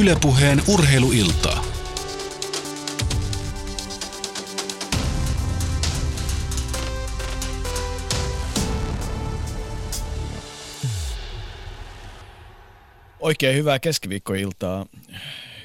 [0.00, 1.64] Ylepuheen urheiluiltaa.
[13.20, 14.86] Oikein hyvää keskiviikkoiltaa,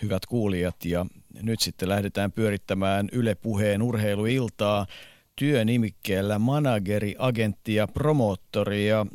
[0.01, 0.85] hyvät kuulijat.
[0.85, 1.05] Ja
[1.41, 4.85] nyt sitten lähdetään pyörittämään Yle Puheen urheiluiltaa
[5.35, 8.87] työnimikkeellä manageri, agentti ja promoottori.
[8.87, 9.05] Ja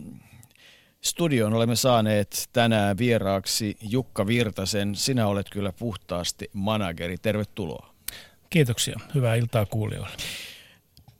[1.00, 4.94] Studioon olemme saaneet tänään vieraaksi Jukka Virtasen.
[4.94, 7.18] Sinä olet kyllä puhtaasti manageri.
[7.18, 7.94] Tervetuloa.
[8.50, 9.00] Kiitoksia.
[9.14, 10.16] Hyvää iltaa kuulijoille.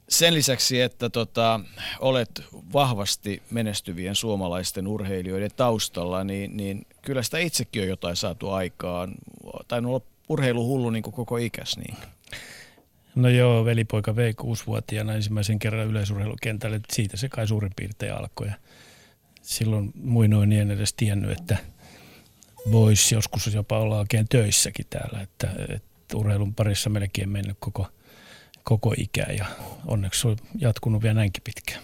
[0.09, 1.59] Sen lisäksi, että tota,
[1.99, 9.11] olet vahvasti menestyvien suomalaisten urheilijoiden taustalla, niin, niin kyllä sitä itsekin on jotain saatu aikaan.
[9.67, 11.77] Tai olla urheiluhullu niin kuin koko ikäs.
[11.77, 11.97] Niin.
[13.15, 16.81] No joo, velipoika vei kuusivuotiaana ensimmäisen kerran yleisurheilukentälle.
[16.93, 18.47] Siitä se kai suurin piirtein alkoi.
[18.47, 18.53] Ja
[19.41, 21.57] silloin muinoin en edes tiennyt, että
[22.71, 25.21] voisi joskus jopa olla oikein töissäkin täällä.
[25.21, 27.87] Että, että urheilun parissa melkein mennyt koko,
[28.63, 29.45] koko ikä ja
[29.85, 31.81] onneksi on jatkunut vielä näinkin pitkään.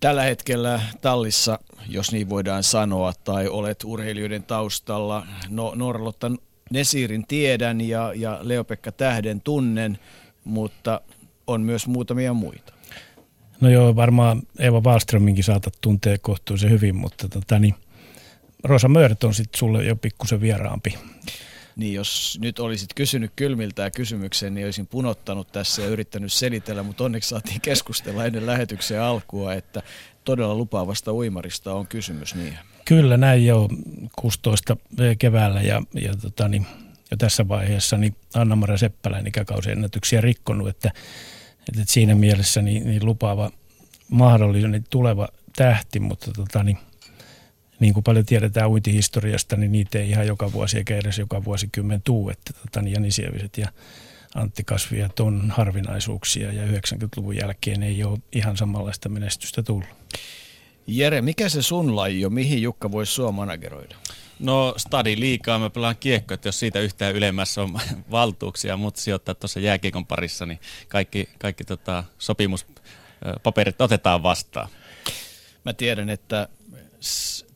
[0.00, 1.58] Tällä hetkellä tallissa,
[1.88, 6.30] jos niin voidaan sanoa, tai olet urheilijoiden taustalla, no Norlotta
[6.70, 9.98] Nesirin tiedän ja, ja Leopekka Tähden tunnen,
[10.44, 11.00] mutta
[11.46, 12.75] on myös muutamia muita.
[13.60, 17.74] No joo, varmaan Eva Wallströminkin saatat tuntea kohtuullisen hyvin, mutta tota, niin,
[18.64, 20.94] Rosa Mört on sitten sulle jo pikkusen vieraampi.
[21.76, 27.04] Niin jos nyt olisit kysynyt kylmiltä kysymyksen, niin olisin punottanut tässä ja yrittänyt selitellä, mutta
[27.04, 29.82] onneksi saatiin keskustella ennen lähetyksen alkua, että
[30.24, 32.34] todella lupaavasta uimarista on kysymys.
[32.34, 32.58] Niin.
[32.84, 33.68] Kyllä näin jo
[34.18, 34.76] 16
[35.18, 36.66] keväällä ja, ja tota, niin,
[37.10, 40.92] jo tässä vaiheessa niin Anna-Maria Seppälän ikäkausiennätyksiä rikkonut, että
[41.68, 43.50] että siinä mielessä niin, niin lupaava
[44.10, 46.78] mahdollinen niin tuleva tähti, mutta tota, niin,
[47.80, 52.02] niin kuin paljon tiedetään uintihistoriasta, niin niitä ei ihan joka vuosi eikä edes joka vuosikymmen
[52.02, 53.68] tuu, että tota, niin Jani Sieviset ja
[54.34, 59.88] Antti Kasviat on harvinaisuuksia ja 90-luvun jälkeen ei ole ihan samanlaista menestystä tullut.
[60.86, 62.34] Jere, mikä se sun laji on?
[62.34, 63.96] Mihin Jukka voisi sua manageroida?
[64.38, 67.80] No stadi liikaa, mä pelaan kiekko, että jos siitä yhtään ylemmässä on
[68.10, 74.68] valtuuksia, mutta sijoittaa tuossa jääkiekon parissa, niin kaikki, kaikki tota, sopimuspaperit otetaan vastaan.
[75.64, 76.48] Mä tiedän, että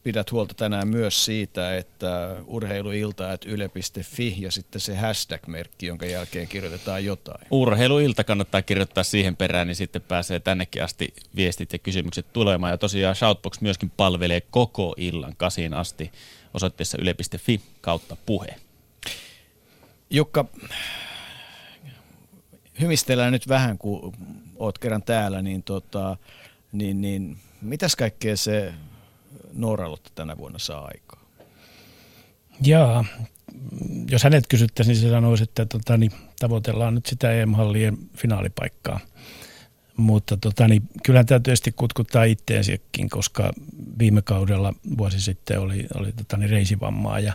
[0.02, 6.48] pidät huolta tänään myös siitä, että urheiluilta että yle.fi ja sitten se hashtag-merkki, jonka jälkeen
[6.48, 7.46] kirjoitetaan jotain.
[7.50, 12.70] Urheiluilta kannattaa kirjoittaa siihen perään, niin sitten pääsee tännekin asti viestit ja kysymykset tulemaan.
[12.70, 16.12] Ja tosiaan Shoutbox myöskin palvelee koko illan kasiin asti
[16.54, 18.56] osoitteessa yle.fi kautta puhe.
[20.10, 20.44] Jukka,
[22.80, 24.12] hymistellään nyt vähän, kun
[24.56, 26.16] oot kerran täällä, niin, tota,
[26.72, 28.74] niin, niin mitäs kaikkea se
[29.52, 31.20] Nooralotta tänä vuonna saa aikaa?
[32.62, 33.04] Jaa,
[34.10, 39.00] jos hänet kysyttäisiin, niin se sanoisi, että tota, niin tavoitellaan nyt sitä EM-hallien finaalipaikkaa.
[40.00, 43.52] Mutta tota, niin kyllähän tämä tietysti kutkuttaa itteensäkin, koska
[43.98, 47.32] viime kaudella vuosi sitten oli, oli tota, niin reisivammaa ja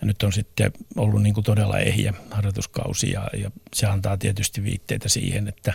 [0.00, 5.08] nyt on sitten ollut niin kuin todella ehjä harjoituskausi ja, ja se antaa tietysti viitteitä
[5.08, 5.74] siihen, että,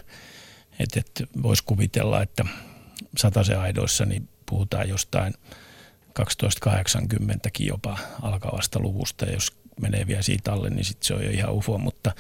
[0.80, 2.46] että, että voisi kuvitella, että
[3.18, 5.34] sataisen aidoissa niin puhutaan jostain
[6.20, 9.26] 1280kin jopa alkavasta luvusta.
[9.26, 12.16] Ja jos menee vielä siitä alle, niin sitten se on jo ihan ufo, mutta,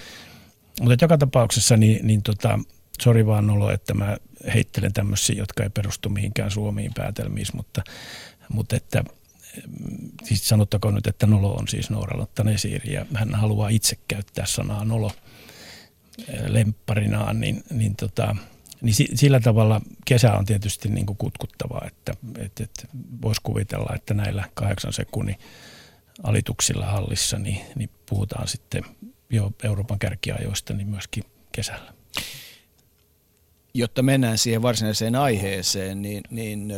[0.82, 2.60] mutta joka tapauksessa niin, niin tota,
[3.02, 4.18] sori vaan olo, että mä
[4.54, 7.84] heittelen tämmöisiä, jotka ei perustu mihinkään Suomiin päätelmiin, mutta,
[8.50, 9.04] mutta että
[10.24, 14.86] siis sanottakoon nyt, että Nolo on siis Nooralotta Nesiri ja hän haluaa itse käyttää sanaa
[14.86, 15.12] Nolo
[16.28, 18.36] eh, lempparinaan, niin, niin, tota,
[18.82, 22.88] niin sillä tavalla kesä on tietysti niin kuin kutkuttavaa, että, että, että
[23.22, 25.38] voisi kuvitella, että näillä kahdeksan sekunnin
[26.24, 28.84] alituksilla hallissa, niin, niin puhutaan sitten
[29.30, 31.99] jo Euroopan kärkiajoista niin myöskin kesällä
[33.74, 36.74] jotta mennään siihen varsinaiseen aiheeseen, niin, niin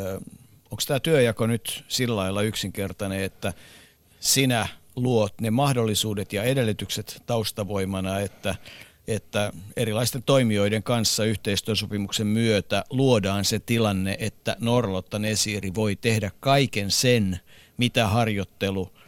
[0.72, 3.54] onko tämä työjako nyt sillä lailla yksinkertainen, että
[4.20, 8.56] sinä luot ne mahdollisuudet ja edellytykset taustavoimana, että,
[9.08, 16.92] että erilaisten toimijoiden kanssa yhteistyösopimuksen myötä luodaan se tilanne, että Norlotta Nesiri voi tehdä kaiken
[16.92, 17.40] sen,
[17.78, 18.92] mitä harjoittelu–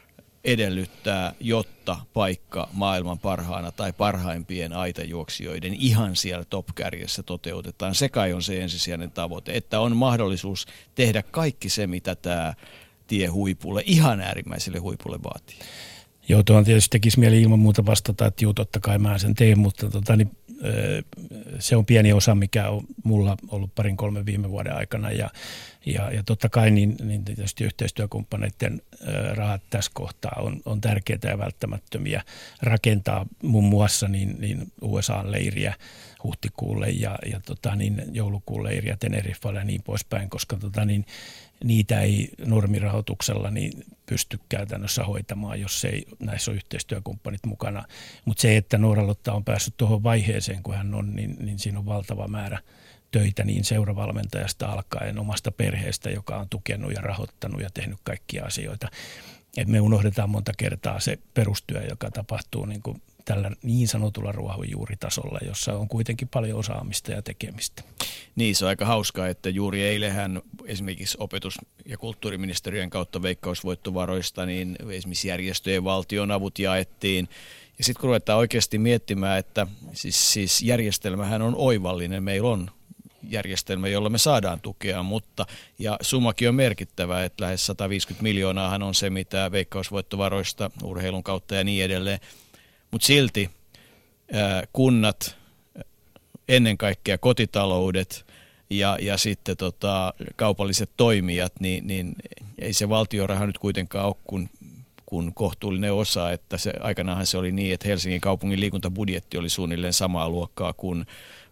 [0.43, 7.95] edellyttää, jotta paikka maailman parhaana tai parhaimpien aitajuoksijoiden ihan siellä top-kärjessä toteutetaan.
[7.95, 12.53] Se kai on se ensisijainen tavoite, että on mahdollisuus tehdä kaikki se, mitä tämä
[13.07, 15.57] tie huipulle, ihan äärimmäiselle huipulle vaatii.
[16.29, 19.59] Joo, tuohon tietysti tekisi mieli ilman muuta vastata, että juu, totta kai mä sen teen,
[19.59, 20.31] mutta tota, niin,
[21.59, 25.11] se on pieni osa, mikä on mulla ollut parin kolmen viime vuoden aikana.
[25.11, 25.29] Ja,
[25.85, 28.81] ja, ja totta kai niin, niin tietysti yhteistyökumppaneiden
[29.33, 32.21] rahat tässä kohtaa on, on tärkeitä ja välttämättömiä
[32.61, 33.25] rakentaa.
[33.43, 35.73] Muun muassa niin, niin USA-leiriä
[36.23, 41.05] huhtikuulle ja, ja tota, niin joulukuun leiriä Teneriffalle ja niin poispäin, koska tota, niin,
[41.63, 47.85] niitä ei normirahoituksella niin pysty käytännössä hoitamaan, jos ei näissä ole yhteistyökumppanit mukana.
[48.25, 51.85] Mutta se, että Nooralotta on päässyt tuohon vaiheeseen, kun hän on, niin, niin siinä on
[51.85, 52.59] valtava määrä
[53.11, 58.87] töitä niin seuravalmentajasta alkaen omasta perheestä, joka on tukenut ja rahoittanut ja tehnyt kaikkia asioita.
[59.57, 65.39] Et me unohdetaan monta kertaa se perustyö, joka tapahtuu niin kuin tällä niin sanotulla ruohonjuuritasolla,
[65.47, 67.83] jossa on kuitenkin paljon osaamista ja tekemistä.
[68.35, 74.75] Niin, se on aika hauskaa, että juuri eilähän esimerkiksi opetus- ja kulttuuriministeriön kautta veikkausvoittovaroista, niin
[74.89, 77.29] esimerkiksi järjestöjen valtionavut jaettiin.
[77.77, 82.71] Ja sitten kun ruvetaan oikeasti miettimään, että siis, siis järjestelmähän on oivallinen, meillä on
[83.29, 85.45] järjestelmä, jolla me saadaan tukea, mutta
[85.79, 91.63] ja summakin on merkittävä, että lähes 150 miljoonaahan on se, mitä veikkausvoittovaroista urheilun kautta ja
[91.63, 92.19] niin edelleen–
[92.93, 93.49] mutta silti
[94.73, 95.37] kunnat,
[96.49, 98.25] ennen kaikkea kotitaloudet
[98.69, 102.15] ja, ja sitten tota, kaupalliset toimijat, niin, niin
[102.59, 104.49] ei se valtioraha nyt kuitenkaan ole kuin
[105.05, 109.93] kun kohtuullinen osa, että se, aikanaanhan se oli niin, että Helsingin kaupungin liikuntabudjetti oli suunnilleen
[109.93, 111.05] samaa luokkaa kuin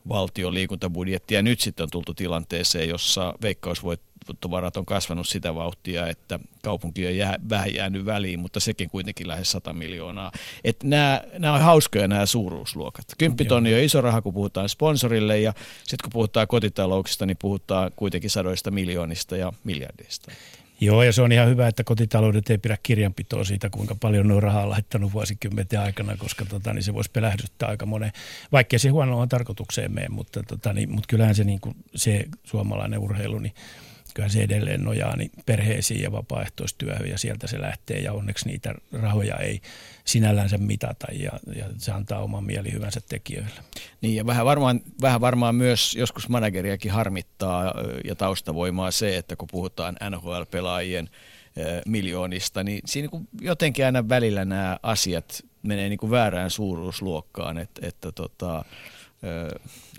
[0.10, 1.34] valtion liikuntabudjetti.
[1.34, 3.34] Ja nyt sitten on tultu tilanteeseen, jossa
[4.22, 9.28] veikkausvoittovarat on kasvanut sitä vauhtia, että kaupunki on jää, vähän jäänyt väliin, mutta sekin kuitenkin
[9.28, 10.32] lähes 100 miljoonaa.
[10.64, 13.06] Että nämä, nämä on hauskoja nämä suuruusluokat.
[13.18, 18.30] Kymppitonni on iso raha, kun puhutaan sponsorille ja sitten kun puhutaan kotitalouksista, niin puhutaan kuitenkin
[18.30, 20.32] sadoista miljoonista ja miljardista.
[20.84, 24.34] Joo, ja se on ihan hyvä, että kotitaloudet ei pidä kirjanpitoa siitä, kuinka paljon ne
[24.34, 28.12] on rahaa laittanut vuosikymmenten aikana, koska tota, niin se voisi pelähdyttää aika monen,
[28.52, 33.00] vaikkei se huonoon tarkoitukseen mene, mutta, tota, niin, mutta kyllähän se, niin kuin, se suomalainen
[33.00, 33.54] urheilu, niin
[34.14, 38.76] kyllä se edelleen nojaa niin perheisiin ja vapaaehtoistyöhön ja sieltä se lähtee ja onneksi niitä
[38.92, 39.62] rahoja ei
[40.06, 43.62] sinällänsä mitata ja, ja se antaa oman mielihyvänsä tekijöille.
[44.02, 47.74] Niin ja vähän varmaan, vähän varmaan myös joskus manageriakin harmittaa
[48.06, 51.10] ja taustavoimaa se, että kun puhutaan NHL-pelaajien
[51.86, 57.88] miljoonista, niin siinä niin jotenkin aina välillä nämä asiat menee niin kuin väärään suuruusluokkaan, että,
[57.88, 58.66] että tota,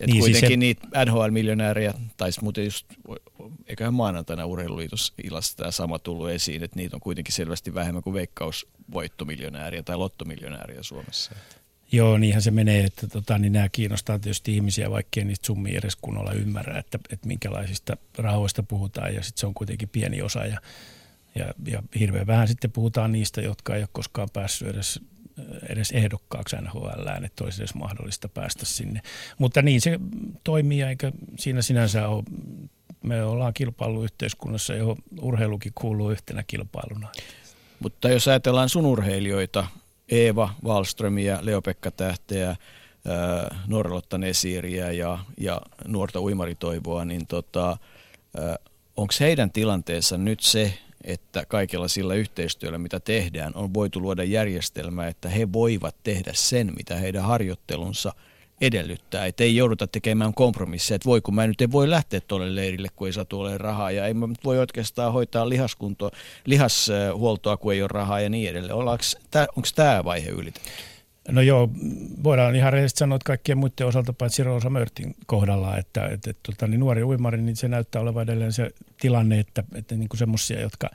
[0.00, 0.56] et niin, kuitenkin siis se...
[0.56, 2.86] niitä NHL-miljonääriä, tai muuten just,
[3.66, 8.14] eiköhän maanantaina urheiluliitos illassa tämä sama tullut esiin, että niitä on kuitenkin selvästi vähemmän kuin
[8.14, 11.32] veikkausvoittomiljonääriä tai lottomiljonääriä Suomessa.
[11.92, 15.96] Joo, niinhän se menee, että tota, niin nämä kiinnostaa tietysti ihmisiä, vaikkei niistä summia edes
[15.96, 20.60] kunnolla ymmärrä, että, että minkälaisista rahoista puhutaan, ja sitten se on kuitenkin pieni osa, ja,
[21.34, 25.00] ja, ja hirveän vähän sitten puhutaan niistä, jotka ei ole koskaan päässyt edes
[25.68, 29.00] edes ehdokkaaksi NHL, että olisi edes mahdollista päästä sinne.
[29.38, 30.00] Mutta niin se
[30.44, 32.24] toimii, eikä siinä sinänsä ole,
[33.02, 37.08] me ollaan kilpailuyhteiskunnassa, johon urheilukin kuuluu yhtenä kilpailuna.
[37.80, 39.66] Mutta jos ajatellaan sun urheilijoita,
[40.08, 42.56] Eeva Wallströmiä, Leo-Pekka Tähteä,
[43.66, 47.76] Norlotta Nesiiriä ja, ja nuorta uimaritoivoa, niin tota,
[48.96, 55.06] onko heidän tilanteensa nyt se, että kaikella sillä yhteistyöllä, mitä tehdään, on voitu luoda järjestelmä,
[55.06, 58.12] että he voivat tehdä sen, mitä heidän harjoittelunsa
[58.60, 59.26] edellyttää.
[59.26, 62.88] Että ei jouduta tekemään kompromisseja, että voi kun mä nyt en voi lähteä tuolle leirille,
[62.96, 63.24] kun ei saa
[63.56, 66.10] rahaa, ja ei mä voi oikeastaan hoitaa lihaskuntoa,
[66.44, 68.76] lihashuoltoa, kun ei ole rahaa ja niin edelleen.
[68.76, 70.70] Onko tämä vaihe ylitetty?
[71.28, 71.70] No joo,
[72.24, 76.40] voidaan ihan rehellisesti sanoa, että kaikkien muiden osalta paitsi Rosa Mörtin kohdalla, että, että, että
[76.42, 80.60] tota, niin nuori uimari, niin se näyttää olevan edelleen se tilanne, että, että niin semmoisia,
[80.60, 80.90] jotka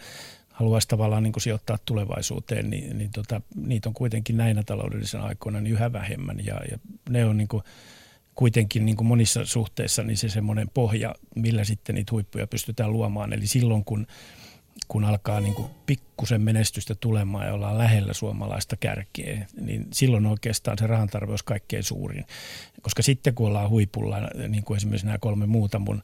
[0.54, 5.74] haluaisi tavallaan niin sijoittaa tulevaisuuteen, niin, niin tota, niitä on kuitenkin näinä taloudellisena aikoina niin
[5.74, 6.78] yhä vähemmän ja, ja
[7.10, 7.64] ne on niin kuin,
[8.36, 13.34] kuitenkin niin kuin monissa suhteissa niin se semmoinen pohja, millä sitten niitä huippuja pystytään luomaan.
[13.34, 14.08] Eli silloin kun
[14.88, 20.78] kun alkaa niin kuin pikkusen menestystä tulemaan ja ollaan lähellä suomalaista kärkeä, niin silloin oikeastaan
[20.78, 22.26] se rahan tarve olisi kaikkein suurin.
[22.82, 24.18] Koska sitten kun ollaan huipulla,
[24.48, 26.04] niin kuin esimerkiksi nämä kolme muuta mun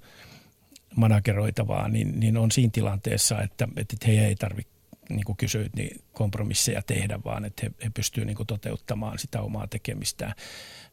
[0.95, 4.73] manageroitavaa, niin, niin on siinä tilanteessa, että, että he ei tarvitse
[5.09, 9.67] niin kuin kysyit, niin kompromisseja tehdä, vaan että he, he pystyvät niin toteuttamaan sitä omaa
[9.67, 10.33] tekemistään.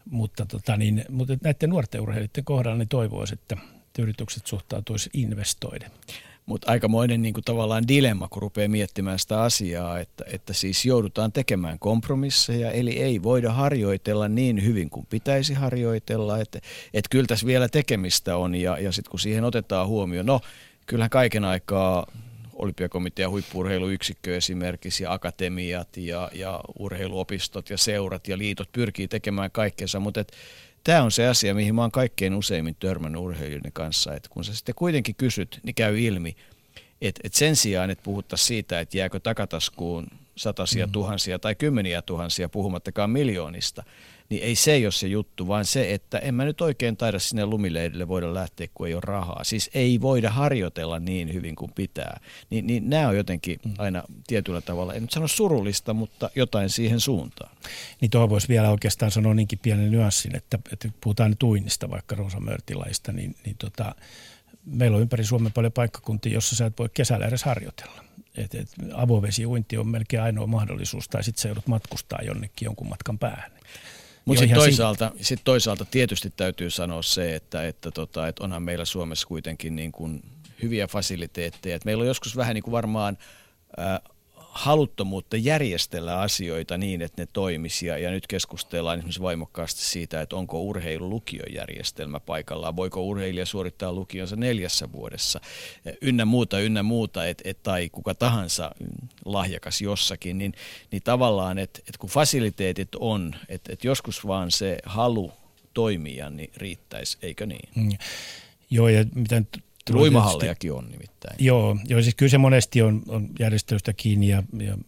[0.05, 3.57] Mutta, tota, niin, mutta näiden nuorten urheilijoiden kohdalla niin toivoisi, että
[3.99, 5.91] yritykset suhtautuisi investoiden.
[6.51, 11.33] Mutta aikamoinen niin kuin tavallaan dilemma, kun rupeaa miettimään sitä asiaa, että, että siis joudutaan
[11.33, 16.59] tekemään kompromisseja, eli ei voida harjoitella niin hyvin kuin pitäisi harjoitella, että,
[16.95, 20.41] että kyllä tässä vielä tekemistä on, ja, ja sitten kun siihen otetaan huomioon, no
[20.87, 22.07] kyllähän kaiken aikaa
[22.53, 30.01] olympiakomitean huippuurheiluyksikkö esimerkiksi ja akatemiat ja, ja urheiluopistot ja seurat ja liitot pyrkii tekemään kaikkensa,
[30.01, 30.33] mutta et,
[30.85, 34.55] tämä on se asia, mihin mä oon kaikkein useimmin törmännyt urheilijoiden kanssa, että kun sä
[34.55, 36.37] sitten kuitenkin kysyt, niin käy ilmi,
[37.01, 40.07] että et sen sijaan, että puhuttaisiin siitä, että jääkö takataskuun
[40.37, 40.93] satasia mm.
[40.93, 43.83] tuhansia tai kymmeniä tuhansia, puhumattakaan miljoonista,
[44.31, 47.47] niin ei se ole se juttu, vaan se, että en mä nyt oikein taida sinne
[47.47, 49.45] lumileidille voida lähteä, kun ei ole rahaa.
[49.45, 52.21] Siis ei voida harjoitella niin hyvin kuin pitää.
[52.51, 57.01] Ni, niin nämä on jotenkin aina tietyllä tavalla, en nyt sano surullista, mutta jotain siihen
[57.01, 57.57] suuntaan.
[58.01, 62.15] Niin tuohon voisi vielä oikeastaan sanoa niinkin pienen nyanssin, että, että puhutaan nyt uinnista, vaikka
[62.15, 63.95] Rosa Mörtilaista, niin, niin tota,
[64.65, 68.05] meillä on ympäri Suomen paljon paikkakuntia, jossa sä et voi kesällä edes harjoitella.
[68.37, 73.19] Et, et avovesiuinti on melkein ainoa mahdollisuus, tai sitten sä joudut matkustaa jonnekin jonkun matkan
[73.19, 73.53] päähän.
[74.31, 78.85] Mutta sitten toisaalta, sit toisaalta tietysti täytyy sanoa se, että, että, tota, että onhan meillä
[78.85, 80.23] Suomessa kuitenkin niin kuin
[80.63, 81.77] hyviä fasiliteetteja.
[81.77, 83.19] Et meillä on joskus vähän niin kuin varmaan
[83.79, 84.01] äh,
[84.61, 87.87] haluttomuutta järjestellä asioita niin, että ne toimisi.
[87.87, 94.93] Ja, nyt keskustellaan esimerkiksi voimakkaasti siitä, että onko urheilulukiojärjestelmä paikallaan, voiko urheilija suorittaa lukionsa neljässä
[94.93, 95.41] vuodessa,
[96.01, 98.71] ynnä muuta, ynnä muuta, et, et, tai kuka tahansa
[99.25, 100.53] lahjakas jossakin, niin,
[100.91, 105.33] niin tavallaan, että et kun fasiliteetit on, että et joskus vaan se halu
[105.75, 107.69] toimia, niin riittäisi, eikö niin?
[107.75, 107.91] Mm.
[108.71, 109.43] Joo, ja mitä
[109.95, 111.37] Uimahallejakin on nimittäin.
[111.39, 114.79] Joo, joo, siis kyllä se monesti on, on järjestelystä kiinni ja, ja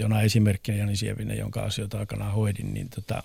[0.00, 3.22] Jona esimerkkinä Jani Sievinen, jonka asioita aikanaan hoidin, niin, tota,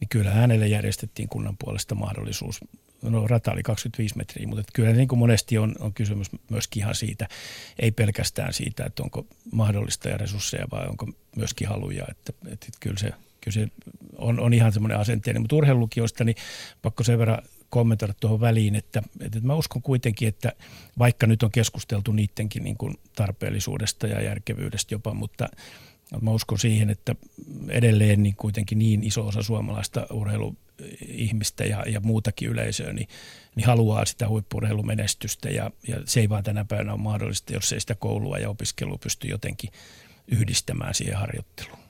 [0.00, 2.60] niin kyllä hänelle järjestettiin kunnan puolesta mahdollisuus.
[3.02, 6.94] No rata oli 25 metriä, mutta kyllä niin kuin monesti on, on kysymys myöskin ihan
[6.94, 7.28] siitä,
[7.78, 12.78] ei pelkästään siitä, että onko mahdollista ja resursseja, vai onko myöskin haluja, että, että, että
[12.80, 13.10] kyllä se,
[13.40, 13.68] kyllä se
[14.18, 15.42] on, on ihan semmoinen asenteinen.
[15.42, 16.36] Mutta urheilulukioista, niin
[16.82, 20.52] pakko sen verran kommentoida tuohon väliin, että, että mä uskon kuitenkin, että
[20.98, 25.48] vaikka nyt on keskusteltu niidenkin niin kuin tarpeellisuudesta ja järkevyydestä jopa, mutta
[26.20, 27.14] mä uskon siihen, että
[27.68, 33.08] edelleen niin kuitenkin niin iso osa suomalaista urheiluihmistä ja, ja muutakin yleisöä, niin,
[33.56, 37.80] niin haluaa sitä huippurheilumenestystä ja, ja se ei vaan tänä päivänä ole mahdollista, jos ei
[37.80, 39.70] sitä koulua ja opiskelua pysty jotenkin
[40.28, 41.85] yhdistämään siihen harjoitteluun.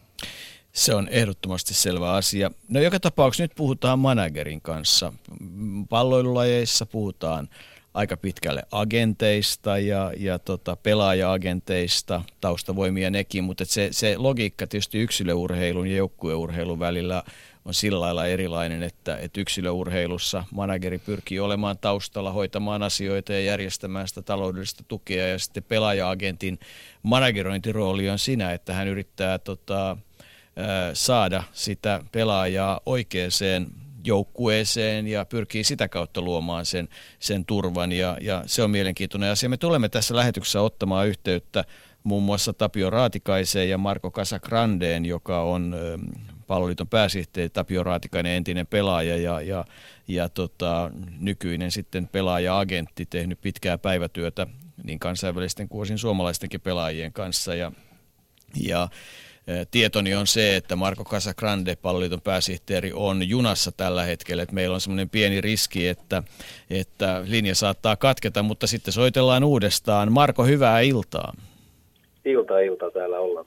[0.76, 2.50] Se on ehdottomasti selvä asia.
[2.68, 5.12] No joka tapauksessa nyt puhutaan managerin kanssa.
[5.88, 7.48] Palloilulajeissa puhutaan
[7.94, 15.86] aika pitkälle agenteista ja, ja tota, pelaaja-agenteista, taustavoimia nekin, mutta se, se logiikka tietysti yksilöurheilun
[15.86, 17.22] ja joukkueurheilun välillä
[17.64, 24.08] on sillä lailla erilainen, että, että yksilöurheilussa manageri pyrkii olemaan taustalla, hoitamaan asioita ja järjestämään
[24.08, 26.58] sitä taloudellista tukea ja sitten pelaaja-agentin
[27.02, 29.96] managerointirooli on siinä, että hän yrittää tota,
[30.92, 33.30] saada sitä pelaajaa oikeaan
[34.04, 37.92] joukkueeseen ja pyrkii sitä kautta luomaan sen, sen turvan.
[37.92, 39.48] Ja, ja se on mielenkiintoinen asia.
[39.48, 41.64] Me tulemme tässä lähetyksessä ottamaan yhteyttä
[42.02, 45.76] muun muassa Tapio Raatikaiseen ja Marko Casagrandeen, joka on
[46.46, 47.50] palloliiton pääsihteeri.
[47.50, 49.64] Tapio Raatikainen, entinen pelaaja ja, ja,
[50.08, 54.46] ja tota, nykyinen sitten pelaaja-agentti, tehnyt pitkää päivätyötä
[54.84, 57.54] niin kansainvälisten kuin suomalaistenkin pelaajien kanssa.
[57.54, 57.72] Ja,
[58.60, 58.88] ja
[59.70, 64.42] Tietoni on se, että Marko Casagrande, palloliiton pääsihteeri, on junassa tällä hetkellä.
[64.42, 66.22] Että meillä on semmoinen pieni riski, että,
[66.70, 70.12] että linja saattaa katketa, mutta sitten soitellaan uudestaan.
[70.12, 71.32] Marko, hyvää iltaa.
[72.24, 73.46] Ilta, ilta täällä ollaan.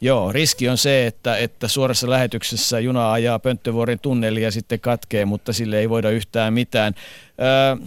[0.00, 5.24] Joo, riski on se, että, että suorassa lähetyksessä juna ajaa Pönttövuoren tunneli ja sitten katkee,
[5.24, 6.94] mutta sille ei voida yhtään mitään.
[7.40, 7.86] Öö,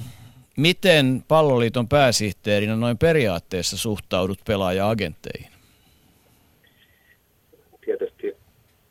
[0.58, 5.59] miten palloliiton pääsihteerinä noin periaatteessa suhtaudut pelaaja-agentteihin?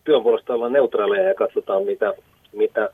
[0.09, 2.15] Työn puolesta ollaan neutraaleja ja katsotaan, mitä,
[2.53, 2.89] mitä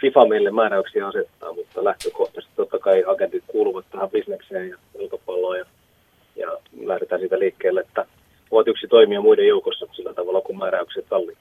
[0.00, 5.64] FIFA meille määräyksiä asettaa, mutta lähtökohtaisesti totta kai agentit kuuluvat tähän bisnekseen ja ulkopalloon ja,
[6.36, 6.48] ja
[6.84, 8.06] lähdetään siitä liikkeelle, että
[8.50, 11.36] ovat yksi toimija muiden joukossa sillä tavalla, kun määräykset sallii.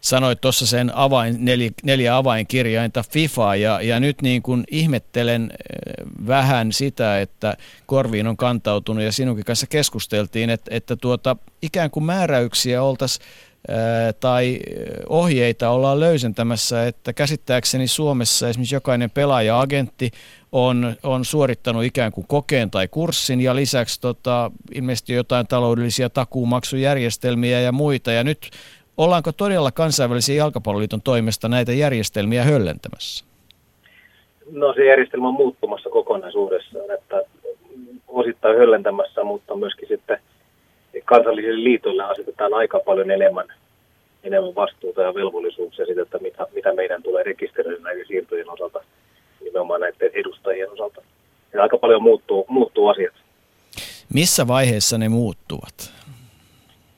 [0.00, 6.06] Sanoit tuossa sen avain, neljä, neljä avainkirjainta FIFA ja, ja nyt niin kuin ihmettelen eh,
[6.26, 12.04] vähän sitä, että korviin on kantautunut ja sinunkin kanssa keskusteltiin, että, että tuota, ikään kuin
[12.04, 13.26] määräyksiä oltaisiin
[14.20, 14.58] tai
[15.08, 20.10] ohjeita ollaan löysentämässä, että käsittääkseni Suomessa esimerkiksi jokainen pelaaja-agentti
[20.52, 27.60] on, on suorittanut ikään kuin kokeen tai kurssin ja lisäksi tota, ilmeisesti jotain taloudellisia takuumaksujärjestelmiä
[27.60, 28.12] ja muita.
[28.12, 28.50] Ja nyt
[28.96, 33.24] ollaanko todella kansainvälisen jalkapalloliiton toimesta näitä järjestelmiä höllentämässä?
[34.52, 37.22] No se järjestelmä on muuttumassa kokonaisuudessaan, että
[38.08, 40.18] osittain höllentämässä, mutta myöskin sitten–
[41.04, 43.46] kansallisille liitoille asetetaan aika paljon enemmän,
[44.24, 48.80] enemmän vastuuta ja velvollisuuksia siitä, että mitä, mitä meidän tulee rekisteröidä näiden siirtojen osalta,
[49.40, 51.02] nimenomaan näiden edustajien osalta.
[51.52, 53.14] Ja aika paljon muuttuu, muuttuu asiat.
[54.14, 55.92] Missä vaiheessa ne muuttuvat?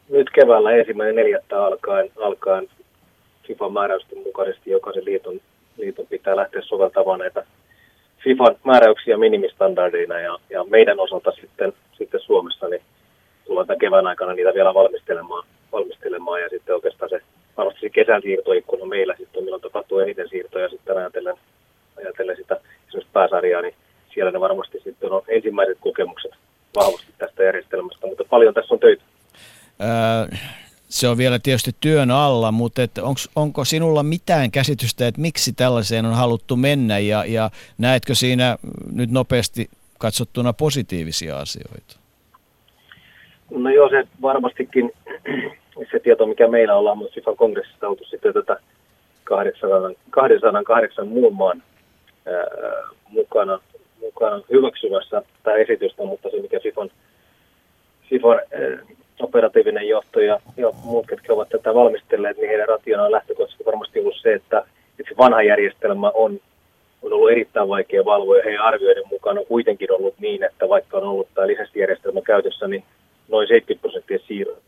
[0.09, 2.69] Nyt keväällä ensimmäinen neljättä alkaen, alkaen
[3.47, 5.41] FIFA-määräysten mukaisesti jokaisen liiton
[5.77, 7.45] liiton pitää lähteä soveltamaan näitä
[8.25, 12.83] FIFAn määräyksiä minimistandardeina ja, ja meidän osalta sitten, sitten Suomessa niin
[13.45, 17.21] tullaan tämän kevään aikana niitä vielä valmistelemaan, valmistelemaan ja sitten oikeastaan se
[17.57, 21.37] varmasti kesän siirtoikkuna meillä sitten, milloin tapahtuu eniten siirtoja sitten ajatellen,
[21.99, 23.75] ajatellen sitä esimerkiksi pääsarjaa, niin
[24.15, 26.33] siellä ne varmasti sitten on ensimmäiset kokemukset
[26.77, 29.03] vahvasti tästä järjestelmästä, mutta paljon tässä on töitä.
[29.81, 30.39] Öö,
[30.89, 35.53] se on vielä tietysti työn alla, mutta et onks, onko sinulla mitään käsitystä, että miksi
[35.53, 38.59] tällaiseen on haluttu mennä ja, ja näetkö siinä
[38.93, 42.02] nyt nopeasti katsottuna positiivisia asioita?
[43.57, 44.93] No joo, se varmastikin
[45.91, 48.57] se tieto, mikä meillä ollaan, mutta FIFA kongressista oltu sitten tätä
[49.25, 51.63] 800, 208 muun maan
[52.27, 52.47] ää,
[53.09, 53.59] mukana,
[54.01, 56.61] mukana hyväksymässä tämä esitystä, mutta se mikä
[58.11, 58.79] FIFAn ää,
[59.21, 64.01] operatiivinen johto ja, ja muut, ketkä ovat tätä valmistelleet, niin heidän rationa on lähtökohtaisesti varmasti
[64.01, 64.59] ollut se, että,
[64.99, 66.41] että se vanha järjestelmä on,
[67.03, 70.97] on ollut erittäin vaikea valvoa ja heidän arvioiden mukaan on kuitenkin ollut niin, että vaikka
[70.97, 72.85] on ollut tämä lisenssijärjestelmä käytössä, niin
[73.33, 74.63] noin 70 prosenttia siirroja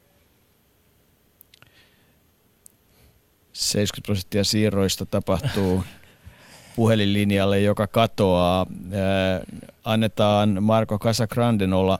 [3.53, 5.85] 70 prosenttia siirroista tapahtuu
[6.77, 8.67] puhelinlinjalle, joka katoaa.
[9.85, 11.99] annetaan Marko Casagranden olla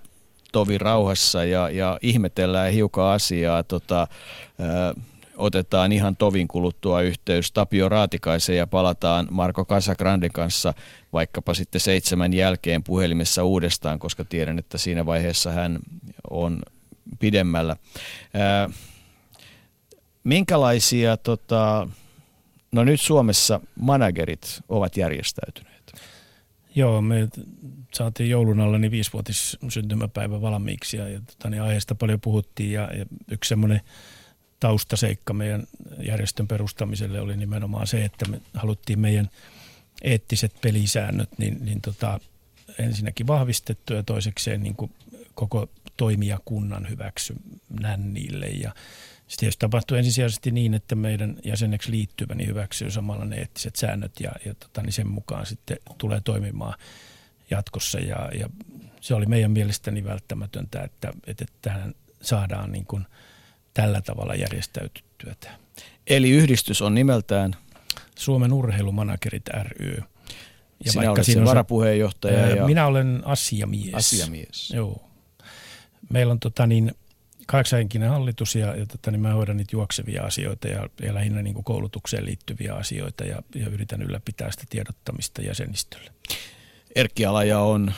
[0.53, 3.63] tovi rauhassa ja, ja ihmetellään hiukan asiaa.
[3.63, 4.07] Tota,
[5.37, 10.75] otetaan ihan tovin kuluttua yhteys Tapio Raatikaiseen ja palataan Marko Casagranden kanssa
[11.13, 15.79] vaikkapa sitten seitsemän jälkeen puhelimessa uudestaan, koska tiedän, että siinä vaiheessa hän
[16.31, 16.63] on
[17.19, 17.77] pidemmällä.
[20.25, 21.89] Minkälaisia, tota,
[22.73, 25.75] no nyt Suomessa managerit ovat järjestäytyneet?
[26.75, 27.29] Joo, me
[27.95, 32.91] saatiin joulun alla niin viisivuotis syntymäpäivä valmiiksi ja, ja tota, niin aiheesta paljon puhuttiin ja,
[32.99, 33.81] ja yksi semmoinen
[34.65, 35.67] taustaseikka meidän
[36.03, 39.31] järjestön perustamiselle oli nimenomaan se, että me haluttiin meidän
[40.03, 42.21] eettiset pelisäännöt niin, niin tota,
[42.79, 44.93] ensinnäkin vahvistettu ja toisekseen niin kuin
[45.35, 48.75] koko toimijakunnan hyväksynän niille ja
[49.29, 54.21] se tietysti tapahtuu ensisijaisesti niin, että meidän jäseneksi liittyvä niin hyväksyy samalla ne eettiset säännöt
[54.21, 56.79] ja, ja tota, niin sen mukaan sitten tulee toimimaan
[57.51, 57.99] jatkossa.
[57.99, 58.49] Ja, ja
[59.01, 63.07] se oli meidän mielestäni välttämätöntä, että, että tähän saadaan niin kuin
[63.75, 65.35] tällä tavalla järjestäytyttyä.
[66.07, 67.57] Eli yhdistys on nimeltään?
[68.19, 70.03] Suomen urheilumanagerit ry.
[70.85, 72.39] Ja Sinä vaikka olet varapuheenjohtaja.
[72.39, 72.67] Ää, ja...
[72.67, 73.95] Minä olen asiamies.
[73.95, 74.71] Asiamies.
[74.71, 75.11] Joo.
[76.11, 76.93] Meillä on tota niin,
[77.47, 81.55] kahdeksanhenkinen hallitus ja, ja tota, niin mä hoidan niitä juoksevia asioita ja, ja lähinnä niin
[81.55, 86.11] kuin koulutukseen liittyviä asioita ja, ja yritän ylläpitää sitä tiedottamista jäsenistölle.
[86.95, 87.93] Erkki Alaja on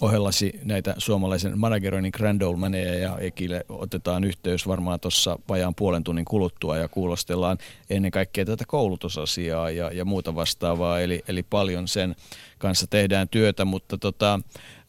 [0.00, 6.24] ohellasi näitä suomalaisen manageroinnin Grand Maneja ja Ekille otetaan yhteys varmaan tuossa vajaan puolen tunnin
[6.24, 7.58] kuluttua ja kuulostellaan
[7.90, 12.16] ennen kaikkea tätä koulutusasiaa ja, ja muuta vastaavaa, eli, eli paljon sen
[12.58, 14.40] kanssa tehdään työtä, mutta tota,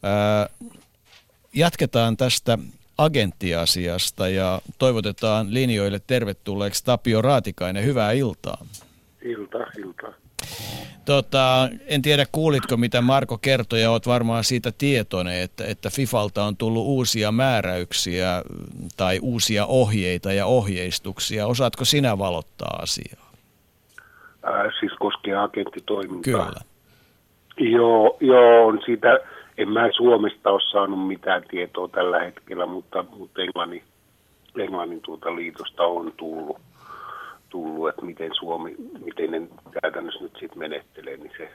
[0.02, 0.48] ää,
[1.54, 2.58] jatketaan tästä
[2.98, 7.84] agenttiasiasta ja toivotetaan linjoille tervetulleeksi Tapio Raatikainen.
[7.84, 8.66] Hyvää iltaa.
[9.22, 10.27] Ilta, ilta.
[11.04, 16.44] Tota, en tiedä kuulitko mitä Marko kertoi ja olet varmaan siitä tietoinen, että, että Fifalta
[16.44, 18.42] on tullut uusia määräyksiä
[18.96, 21.46] tai uusia ohjeita ja ohjeistuksia.
[21.46, 23.32] Osaatko sinä valottaa asiaa?
[24.42, 26.22] Ää, siis koskee agenttitoimintaa.
[26.22, 26.60] Kyllä.
[27.56, 29.18] Joo, joo on siitä
[29.58, 33.82] en mä Suomesta ole saanut mitään tietoa tällä hetkellä, mutta, mutta Englannin,
[34.58, 36.58] Englannin tuota liitosta on tullut,
[37.48, 39.48] tullut, että miten Suomi, miten ne
[39.82, 41.50] käytännössä nyt sitten menettelee, niin se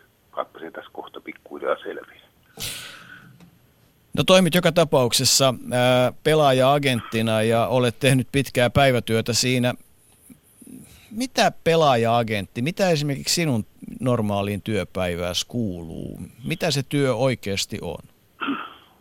[0.59, 2.27] se tässä kohta pikkuhiljaa selviää.
[4.17, 9.73] No toimit joka tapauksessa ää, pelaaja-agenttina ja olet tehnyt pitkää päivätyötä siinä.
[11.11, 13.65] Mitä pelaaja-agentti, mitä esimerkiksi sinun
[13.99, 16.19] normaaliin työpäivään kuuluu?
[16.43, 17.99] Mitä se työ oikeasti on?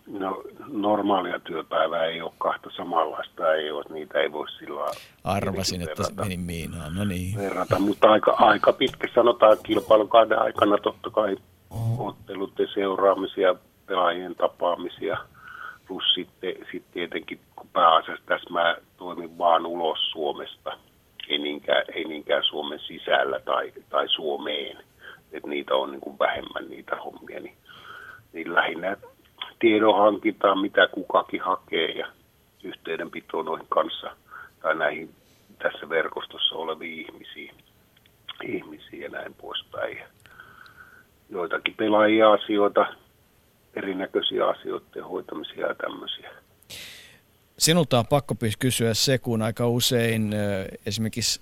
[0.07, 4.91] No normaalia työpäivää ei ole kahta samanlaista, ei ole, niitä ei voi sillä
[5.25, 7.39] Arvasin, että verrata, meni miinaan, no niin.
[7.39, 11.37] Verrata, mutta aika, aika pitkä sanotaan kilpailukauden aikana totta kai
[11.99, 13.55] otteluiden seuraamisia,
[13.87, 15.17] pelaajien tapaamisia,
[15.89, 20.79] plus sitten, sitten tietenkin kun pääasiassa tässä mä toimin vaan ulos Suomesta,
[21.29, 24.77] ei niinkään, ei niinkään Suomen sisällä tai, tai Suomeen.
[25.33, 27.57] Että niitä on niin kuin vähemmän niitä hommia, niin,
[28.33, 28.97] niin lähinnä
[29.63, 32.07] tiedon hankitaan, mitä kukakin hakee ja
[32.65, 34.17] yhteydenpito noihin kanssa
[34.63, 35.15] tai näihin
[35.63, 37.55] tässä verkostossa oleviin ihmisiin,
[38.45, 39.99] ihmisiin ja näin poispäin.
[41.31, 42.87] Joitakin pelaajia asioita,
[43.77, 46.31] erinäköisiä asioiden hoitamisia ja tämmöisiä.
[47.59, 50.31] Sinulta on pakko kysyä se, kun aika usein
[50.87, 51.41] esimerkiksi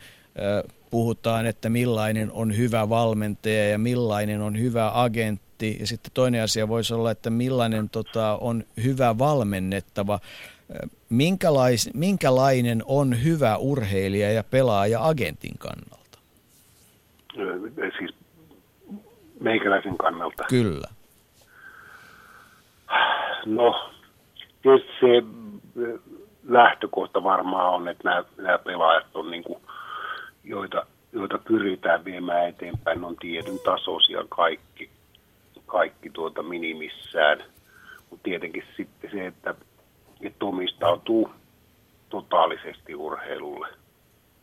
[0.90, 5.49] puhutaan, että millainen on hyvä valmentaja ja millainen on hyvä agentti.
[5.66, 10.18] Ja sitten toinen asia voisi olla, että millainen tota, on hyvä valmennettava.
[11.08, 16.18] Minkälais, minkälainen on hyvä urheilija ja pelaaja agentin kannalta?
[17.98, 18.14] Siis
[19.40, 20.44] meikäläisen kannalta?
[20.48, 20.88] Kyllä.
[23.46, 23.90] No,
[24.62, 25.22] tietysti se
[26.48, 29.60] lähtökohta varmaan on, että nämä, nämä pelaajat on niin kuin,
[30.44, 34.90] joita, joita pyritään viemään eteenpäin, on tietyn tasoisia kaikki,
[35.70, 37.38] kaikki tuota minimissään.
[38.10, 39.54] Mutta tietenkin sitten se, että,
[40.20, 41.30] että omistautuu
[42.08, 43.68] totaalisesti urheilulle,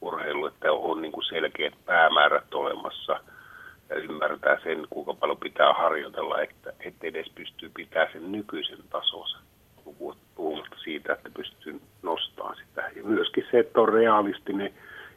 [0.02, 3.20] urheilulle että on niin kuin selkeät päämäärät olemassa
[3.90, 9.38] ja ymmärtää sen, kuinka paljon pitää harjoitella, että, että edes pystyy pitämään sen nykyisen tasonsa
[10.36, 12.82] puhumatta siitä, että pystyy nostamaan sitä.
[12.96, 14.74] Ja myöskin se, että on realistinen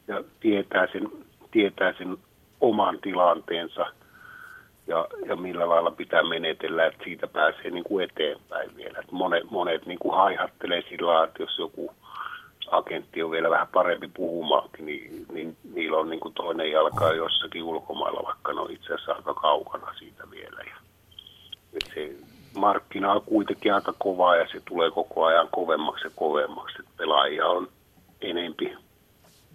[0.08, 1.08] ja tietää sen,
[1.50, 2.16] tietää sen
[2.60, 3.86] oman tilanteensa
[4.90, 8.98] ja, ja millä lailla pitää menetellä, että siitä pääsee niin kuin eteenpäin vielä.
[8.98, 11.94] Että monet, monet niin kuin haihattelee sillä että jos joku
[12.70, 17.62] agentti on vielä vähän parempi puhumaankin, niin, niin niillä on niin kuin toinen jalka jossakin
[17.62, 20.60] ulkomailla, vaikka ne on itse asiassa aika kaukana siitä vielä.
[20.60, 20.76] Ja,
[21.72, 22.12] että se,
[22.56, 26.76] markkina on kuitenkin aika kovaa ja se tulee koko ajan kovemmaksi ja kovemmaksi.
[26.78, 27.68] Että pelaajia on
[28.20, 28.76] enempi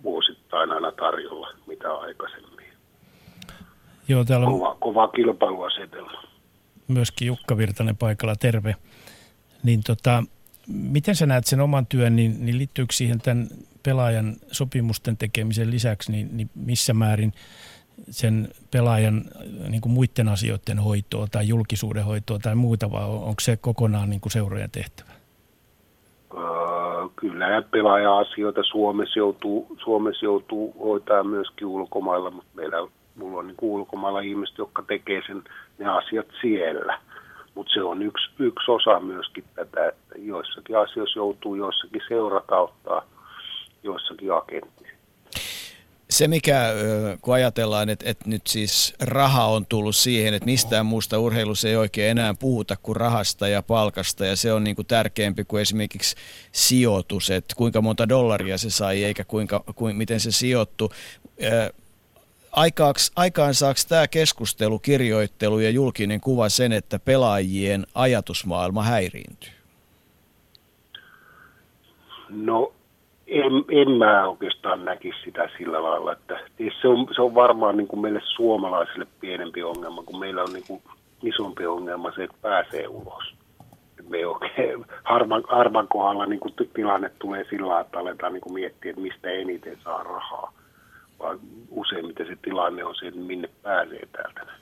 [0.03, 2.54] vuosittain aina tarjolla, mitä aikaisemmin.
[4.07, 6.23] Joo, täällä on kova, kova kilpailuasetelma.
[6.87, 8.75] Myöskin Jukka Virtanen paikalla, terve.
[9.63, 10.23] Niin tota,
[10.67, 13.47] miten sä näet sen oman työn, niin, niin liittyykö siihen tämän
[13.83, 17.33] pelaajan sopimusten tekemisen lisäksi, niin, niin missä määrin–
[18.09, 19.21] sen pelaajan
[19.69, 24.21] niin kuin muiden asioiden hoitoa tai julkisuuden hoitoa tai muuta, vai onko se kokonaan niin
[24.21, 25.09] kuin seurojen tehtävä?
[27.15, 32.77] Kyllä pelaaja-asioita Suomessa joutuu, Suomessa joutuu hoitaa myöskin ulkomailla, mutta meillä
[33.15, 35.43] mulla on niin ulkomailla ihmiset, jotka tekee sen,
[35.77, 36.99] ne asiat siellä.
[37.55, 43.05] Mutta se on yksi, yksi osa myöskin tätä, että joissakin asioissa joutuu joissakin seurata ottaa,
[43.83, 44.85] joissakin agentti
[46.09, 46.73] se mikä,
[47.21, 51.75] kun ajatellaan, että, että nyt siis raha on tullut siihen, että mistään muusta urheilussa ei
[51.75, 56.15] oikein enää puhuta kuin rahasta ja palkasta, ja se on niin kuin tärkeämpi kuin esimerkiksi
[56.51, 60.91] sijoitus, että kuinka monta dollaria se sai, eikä kuinka, kuin, miten se sijoittu.
[62.55, 69.49] Aikaaks, aikaan saako tämä keskustelu, kirjoittelu ja julkinen kuva sen, että pelaajien ajatusmaailma häiriintyy?
[72.29, 72.73] No
[73.27, 76.39] en, en mä oikeastaan näkisi sitä sillä lailla, että
[76.81, 80.65] se on, se on varmaan niin kuin meille suomalaisille pienempi ongelma, kun meillä on niin
[80.67, 80.81] kuin
[81.23, 83.35] isompi ongelma se, että pääsee ulos.
[84.09, 88.89] Me oikein, harvan, harvan kohdalla niin kuin tilanne tulee sillä että aletaan niin kuin miettiä,
[88.89, 90.53] että mistä eniten saa rahaa,
[91.19, 94.55] vaan useimmiten se tilanne on se, minne pääsee täältä.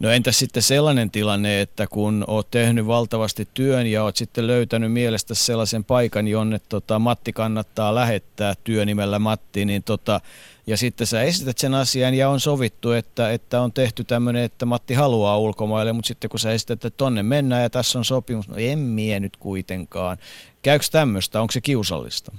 [0.00, 4.92] No entä sitten sellainen tilanne, että kun oot tehnyt valtavasti työn ja oot sitten löytänyt
[4.92, 10.20] mielestä sellaisen paikan, jonne tota, Matti kannattaa lähettää työnimellä Matti, niin tota,
[10.66, 14.66] ja sitten sä esität sen asian ja on sovittu, että, että on tehty tämmöinen, että
[14.66, 18.48] Matti haluaa ulkomaille, mutta sitten kun sä esität, että tonne mennään ja tässä on sopimus,
[18.48, 20.16] no en mie nyt kuitenkaan.
[20.62, 22.32] Käykö tämmöistä, onko se kiusallista?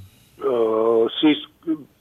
[0.44, 1.51] Öö, siis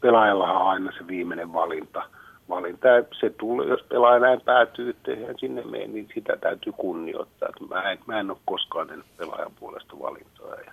[0.01, 2.03] pelaajallahan on aina se viimeinen valinta–
[2.51, 2.89] valinta.
[3.21, 5.11] Se tulee, jos pelaaja näin päätyy, että
[5.41, 7.49] sinne mene, niin sitä täytyy kunnioittaa.
[7.69, 10.61] Mä en, mä en ole koskaan tehnyt pelaajan puolesta valintoja.
[10.61, 10.73] Ja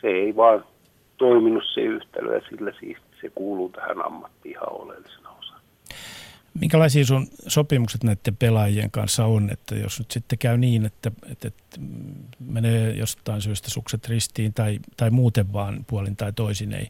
[0.00, 0.64] se ei vaan
[1.16, 5.60] toiminut se yhtälö ja sillä siis se kuuluu tähän ammattiin ihan oleellisena osana.
[6.60, 11.48] Minkälaisia sun sopimukset näiden pelaajien kanssa on, että jos nyt sitten käy niin, että, että,
[11.48, 11.80] että
[12.40, 16.88] menee jostain syystä sukset ristiin tai, tai muuten vaan puolin tai toisin ei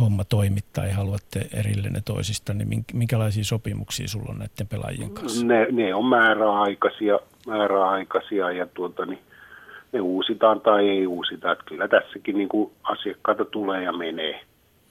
[0.00, 5.46] homma toimi tai haluatte erillenne toisista, niin minkälaisia sopimuksia sulla on näiden pelaajien kanssa?
[5.46, 9.18] Ne, ne on määräaikaisia, määräaikaisia ja tuota, niin
[9.92, 11.52] ne uusitaan tai ei uusita.
[11.52, 14.40] Että kyllä tässäkin niin kuin asiakkaita tulee ja menee.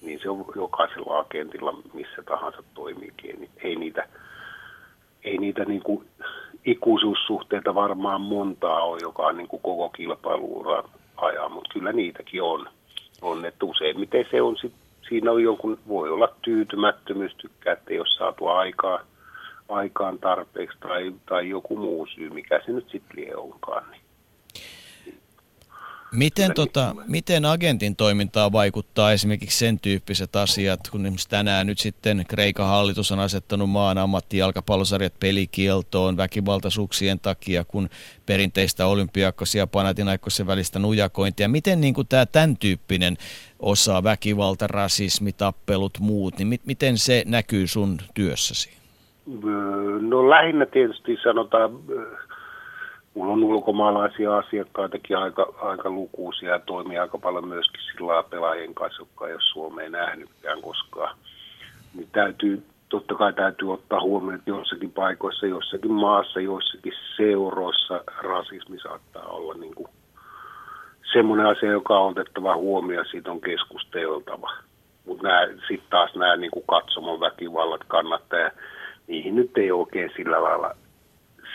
[0.01, 3.39] Niin se on jokaisella agentilla missä tahansa toimiikin.
[3.39, 4.07] Niin ei niitä,
[5.23, 6.05] ei niitä niin kuin
[6.65, 10.83] ikuisuussuhteita varmaan montaa ole, joka on niin kuin koko kilpailuuran
[11.17, 12.69] ajaa, mutta kyllä niitäkin on.
[13.21, 14.73] on että useimmiten se on sit
[15.11, 18.99] siinä on jonkun, voi olla tyytymättömyys, tykkää, että ei ole saatu aikaa,
[19.69, 23.91] aikaan tarpeeksi tai, tai joku muu syy, mikä se nyt sitten onkaan.
[23.91, 24.00] Niin.
[26.15, 32.25] Miten, tota, miten agentin toimintaa vaikuttaa esimerkiksi sen tyyppiset asiat, kun esimerkiksi tänään nyt sitten
[32.27, 37.89] Kreikan hallitus on asettanut maan ammattijalkapallosarjat pelikieltoon väkivaltaisuuksien takia, kun
[38.25, 41.49] perinteistä olympiakkosia ja panatinaikkosen välistä nujakointia.
[41.49, 43.17] Miten niin kuin tämä tämän tyyppinen
[43.59, 48.69] osa, väkivalta, rasismi, tappelut, muut, niin mit, miten se näkyy sun työssäsi?
[50.01, 51.71] No lähinnä tietysti sanotaan
[53.13, 59.01] Mulla on ulkomaalaisia asiakkaitakin aika, aika lukuisia ja toimii aika paljon myöskin sillä pelaajien kanssa,
[59.01, 61.17] jotka ei ole Suomeen nähnytkään koskaan.
[61.93, 68.79] Niin täytyy, totta kai täytyy ottaa huomioon, että jossakin paikoissa, jossakin maassa, jossakin seuroissa rasismi
[68.79, 69.87] saattaa olla niin kuin
[71.13, 74.51] semmoinen asia, joka on otettava huomioon, siitä on keskusteltava.
[75.05, 75.27] Mutta
[75.67, 78.49] sitten taas nämä niin katsomon väkivallat kannattaa,
[79.07, 80.75] niihin nyt ei oikein sillä lailla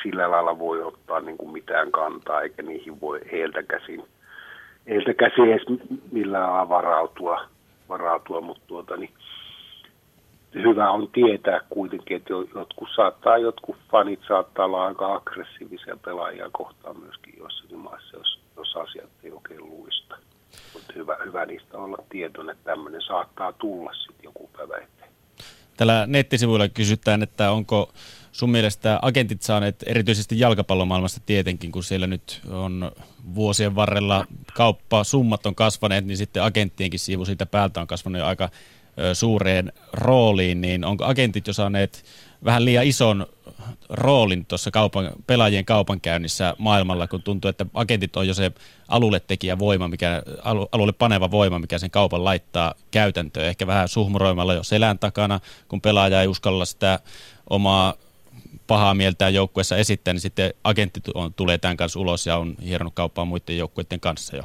[0.02, 4.04] sillä lailla voi ottaa niin kuin mitään kantaa, eikä niihin voi heiltä käsin,
[4.88, 5.66] heiltä käsin edes
[6.12, 7.40] millään lailla varautua,
[7.88, 9.10] varautua mutta tuota, niin,
[10.54, 17.00] hyvä on tietää kuitenkin, että jotkut saattaa, jotkut fanit saattaa olla aika aggressiivisia pelaajia kohtaan
[17.00, 20.16] myöskin jossakin maassa, jos, jos asiat ei oikein luista.
[20.72, 25.10] Mutta hyvä, hyvä niistä olla tietoinen, että tämmöinen saattaa tulla sitten joku päivä eteen.
[25.76, 27.88] Tällä nettisivuilla kysytään, että onko
[28.36, 32.92] sun mielestä agentit saaneet erityisesti jalkapallomaailmasta tietenkin, kun siellä nyt on
[33.34, 38.48] vuosien varrella kauppa, summat on kasvaneet, niin sitten agenttienkin sivu siitä päältä on kasvanut aika
[39.12, 42.04] suureen rooliin, niin onko agentit jo saaneet
[42.44, 43.26] vähän liian ison
[43.88, 48.52] roolin tuossa kaupan, pelaajien kaupankäynnissä maailmalla, kun tuntuu, että agentit on jo se
[48.88, 50.22] alulle tekijä voima, mikä,
[50.72, 53.46] alulle paneva voima, mikä sen kaupan laittaa käytäntöön.
[53.46, 57.00] Ehkä vähän suhmuroimalla jo selän takana, kun pelaaja ei uskalla sitä
[57.50, 57.94] omaa
[58.66, 62.94] pahaa mieltään joukkueessa esittää, niin sitten agentti on, tulee tämän kanssa ulos ja on hieronut
[62.94, 64.42] kauppaa muiden joukkueiden kanssa jo.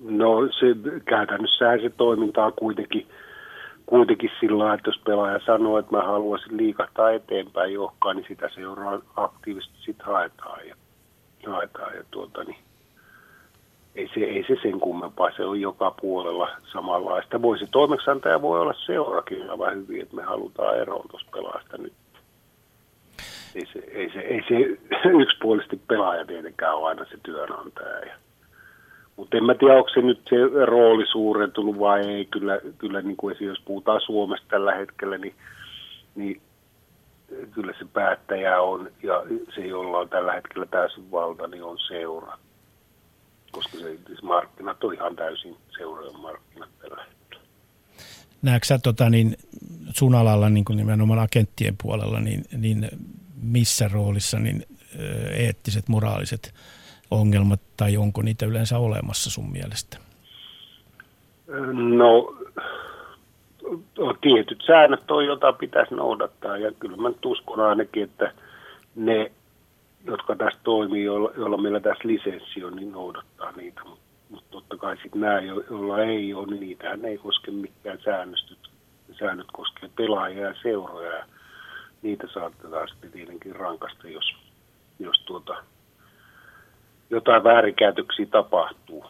[0.00, 0.66] No se
[1.04, 3.06] käytännössä se toimintaa kuitenkin,
[3.86, 9.00] kuitenkin sillä että jos pelaaja sanoo, että mä haluaisin liikahtaa eteenpäin johkaan, niin sitä seuraa
[9.16, 10.74] aktiivisesti sitten haetaan ja,
[11.46, 12.58] haetaan ja tuota, niin
[13.94, 17.42] ei se, ei se sen kummempaa, se on joka puolella samanlaista.
[17.42, 21.92] Voisi toimeksiantaja voi olla seurakin aivan hyvin, että me halutaan eroon tuossa pelaajasta nyt
[23.54, 24.54] ei se, ei se, ei se
[25.22, 27.98] yksipuolisesti pelaaja tietenkään ole aina se työnantaja.
[27.98, 28.14] Ja,
[29.16, 32.24] mutta en mä tiedä, onko se nyt se rooli suurentunut vai ei.
[32.24, 35.34] Kyllä, kyllä niin kuin jos puhutaan Suomesta tällä hetkellä, niin,
[36.14, 36.40] niin
[37.52, 39.22] kyllä se päättäjä on ja
[39.54, 42.38] se, jolla on tällä hetkellä täysin valta, niin on seura.
[43.52, 47.44] Koska se, se markkinat on ihan täysin seurojen markkinat tällä hetkellä.
[48.42, 49.36] Näetkö sä tota, niin
[49.94, 52.88] sun alalla niin kuin nimenomaan agenttien puolella, niin, niin
[53.42, 54.62] missä roolissa niin
[55.32, 56.54] eettiset, moraaliset
[57.10, 59.98] ongelmat tai onko niitä yleensä olemassa sun mielestä?
[61.72, 62.34] No,
[64.20, 68.32] tietyt säännöt on, jota pitäisi noudattaa ja kyllä mä uskon ainakin, että
[68.96, 69.32] ne,
[70.04, 73.80] jotka tässä toimii, joilla, meillä tässä lisenssi on, niin noudattaa niitä.
[73.84, 78.58] Mutta mut totta kai sitten nämä, joilla ei ole, niin niitähän ei koske mikään säännöstöt.
[79.18, 81.12] Säännöt koskee pelaajia ja seuroja.
[81.12, 81.24] Ja
[82.02, 84.36] niitä saatetaan sitten tietenkin rankasta, jos,
[84.98, 85.64] jos tuota,
[87.10, 89.04] jotain väärinkäytöksiä tapahtuu.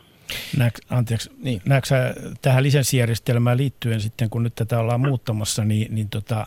[0.56, 1.62] Näek, anteeksi, niin.
[1.64, 1.94] näetkö
[2.42, 6.46] tähän lisenssijärjestelmään liittyen sitten, kun nyt tätä ollaan muuttamassa, niin, niin tota,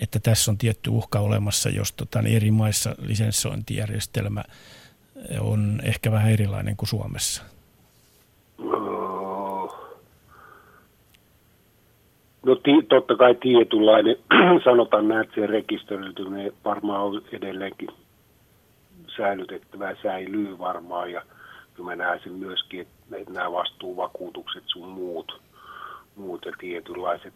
[0.00, 4.44] että tässä on tietty uhka olemassa, jos tota, niin eri maissa lisenssointijärjestelmä
[5.40, 7.42] on ehkä vähän erilainen kuin Suomessa?
[12.48, 14.16] No ti, totta kai tietynlainen,
[14.64, 17.88] sanotaan näin, että se rekisteröityminen varmaan on edelleenkin
[19.16, 21.22] säilytettävä säilyy varmaan ja
[21.82, 25.40] mä näen sen myöskin, että nämä vastuuvakuutukset sun muut,
[26.16, 27.34] muut ja tietynlaiset,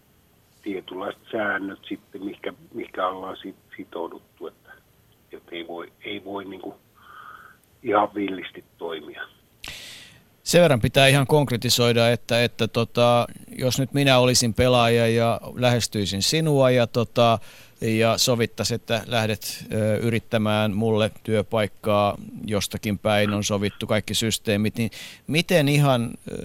[0.63, 4.73] tietynlaiset säännöt sitten, mikä, mikä ollaan sit, sitouduttu, että,
[5.33, 6.75] että ei voi, ei voi niin kuin
[7.83, 9.23] ihan villisti toimia.
[10.53, 13.27] Sen verran pitää ihan konkretisoida, että, että tota,
[13.59, 17.39] jos nyt minä olisin pelaaja ja lähestyisin sinua ja, tota,
[17.81, 24.91] ja sovittaisi, että lähdet ö, yrittämään mulle työpaikkaa jostakin päin, on sovittu kaikki systeemit, niin
[25.27, 26.37] miten ihan, ö,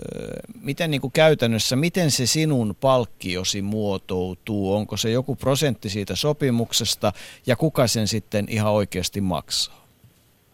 [0.61, 4.75] miten niin kuin käytännössä, miten se sinun palkkiosi muotoutuu?
[4.75, 7.13] Onko se joku prosentti siitä sopimuksesta
[7.45, 9.86] ja kuka sen sitten ihan oikeasti maksaa?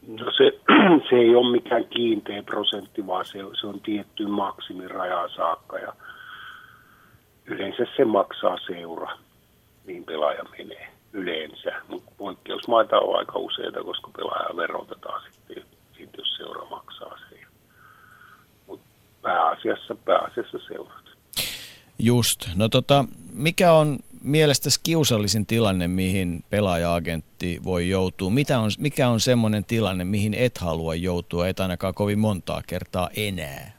[0.08, 0.60] No se,
[1.10, 5.94] se ei ole mikään kiinteä prosentti, vaan se, se on tietty maksimirajaan saakka ja
[7.46, 9.18] yleensä se maksaa seura,
[9.86, 11.72] niin pelaaja menee yleensä.
[11.88, 15.64] Mutta poikkeusmaita on aika useita, koska pelaaja verotetaan sitten,
[15.98, 17.40] sitten jos seura maksaa sen.
[19.22, 21.04] pääasiassa, pääasiassa seurat.
[22.00, 22.40] Just.
[22.56, 28.30] No tota, mikä on mielestäsi kiusallisin tilanne, mihin pelaaja-agentti voi joutua?
[28.30, 33.10] Mitä on, mikä on semmoinen tilanne, mihin et halua joutua, et ainakaan kovin montaa kertaa
[33.18, 33.72] enää?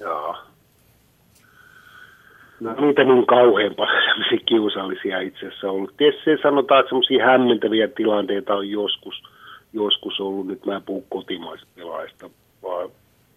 [0.00, 0.36] Joo.
[2.60, 5.96] No niitä niin kauhean paljon kiusallisia itse asiassa ollut.
[5.96, 9.22] Tietysti sanotaan, että semmoisia hämmentäviä tilanteita on joskus,
[9.72, 10.46] joskus ollut.
[10.46, 12.30] Nyt mä en puhu kotimaisista pelaajista,
[12.62, 12.88] vaan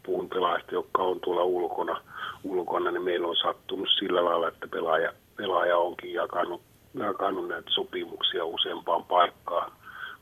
[0.05, 2.01] puhun pelaajista, jotka on tuolla ulkona,
[2.43, 6.61] ulkona, niin meillä on sattunut sillä lailla, että pelaaja, pelaaja onkin jakanut,
[6.93, 9.71] jakanut näitä sopimuksia useampaan paikkaan,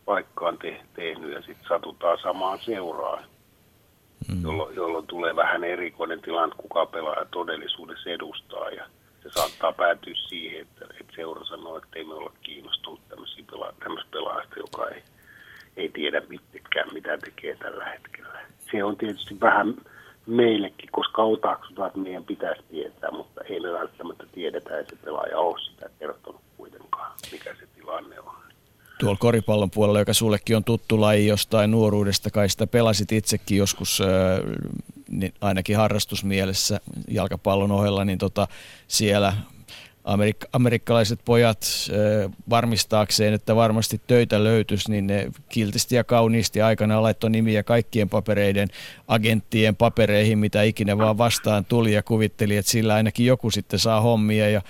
[0.06, 3.24] paikkaan te, tehnyt ja sitten satutaan samaan seuraan,
[4.32, 4.44] mm.
[4.44, 8.86] jolloin, jolloin tulee vähän erikoinen tilanne, kuka pelaaja todellisuudessa edustaa ja
[9.24, 13.74] se saattaa päätyä siihen, että, että seura sanoo, että ei me olla kiinnostunut tämmöisiä pela,
[14.12, 15.04] pelaajista, joka ei,
[15.78, 19.74] ei tiedä mittekään, mitä tekee tällä hetkellä se on tietysti vähän
[20.26, 25.40] meillekin, koska otaksutaan, että meidän pitäisi tietää, mutta ei me välttämättä tiedetä, että se pelaaja
[25.40, 28.34] ole sitä kertonut kuitenkaan, mikä se tilanne on.
[29.00, 34.02] Tuolla koripallon puolella, joka sullekin on tuttu laji jostain nuoruudesta, kai sitä pelasit itsekin joskus
[35.10, 38.48] niin ainakin harrastusmielessä jalkapallon ohella, niin tota,
[38.88, 39.34] siellä
[40.06, 47.02] amerik- amerikkalaiset pojat äh, varmistaakseen, että varmasti töitä löytyisi, niin ne kiltisti ja kauniisti aikana
[47.02, 48.70] laittoi nimiä kaikkien papereiden,
[49.08, 54.02] agenttien papereihin, mitä ikinä vaan vastaan tuli ja kuvitteli, että sillä ainakin joku sitten saa
[54.02, 54.50] hommia.
[54.50, 54.62] Ja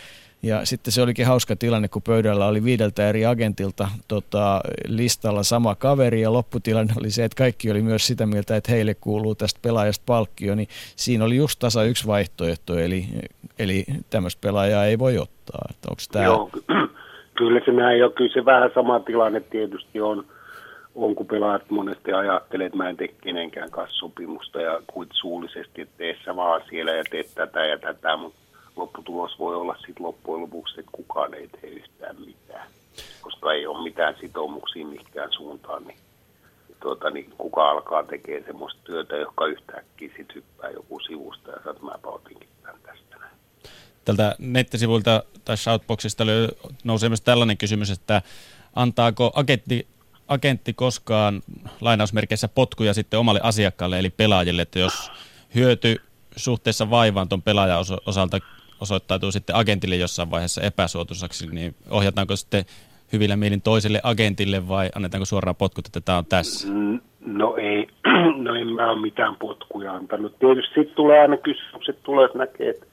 [0.43, 5.75] ja sitten se olikin hauska tilanne, kun pöydällä oli viideltä eri agentilta tota, listalla sama
[5.75, 9.59] kaveri ja lopputilanne oli se, että kaikki oli myös sitä mieltä, että heille kuuluu tästä
[9.63, 13.05] pelaajasta palkkio, niin siinä oli just tasa yksi vaihtoehto, eli,
[13.59, 15.65] eli tämmöistä pelaajaa ei voi ottaa.
[15.69, 16.25] Että onko tämä...
[16.25, 16.49] Joo,
[17.37, 18.13] kyllä se näin on.
[18.13, 20.25] Kyllä se vähän sama tilanne tietysti on,
[20.95, 25.81] on kun pelaajat monesti ajattelee, että mä en tee kenenkään kanssa sopimusta ja kuit suullisesti,
[25.81, 28.42] että tee sä vaan siellä ja teet tätä ja tätä, mutta
[28.75, 32.67] lopputulos voi olla sitten loppujen lopuksi, että kukaan ei tee yhtään mitään,
[33.21, 35.97] koska ei ole mitään sitoumuksia mihinkään suuntaan, niin,
[36.79, 41.71] tuota, niin kuka alkaa tekemään semmoista työtä, joka yhtäkkiä sitten hyppää joku sivusta ja sanoo,
[41.71, 43.03] että mä otinkin tämän tästä.
[44.05, 46.23] Tältä nettisivuilta tai Shoutboxista
[46.83, 48.21] nousee myös tällainen kysymys, että
[48.75, 49.87] antaako agentti,
[50.27, 51.41] agentti koskaan
[51.81, 55.11] lainausmerkeissä potkuja sitten omalle asiakkaalle eli pelaajille, että jos
[55.55, 56.01] hyöty
[56.35, 58.39] suhteessa vaivaan tuon pelaajan osalta
[58.81, 62.65] osoittautuu sitten agentille jossain vaiheessa epäsuotuisaksi, niin ohjataanko sitten
[63.13, 66.67] hyvillä mielin toiselle agentille vai annetaanko suoraan potkut, että tämä on tässä?
[66.67, 67.87] Mm, no ei,
[68.45, 70.39] no en mä ole mitään potkuja antanut.
[70.39, 72.85] Tietysti sitten tulee aina kysymykset, tulee, että näkee, että,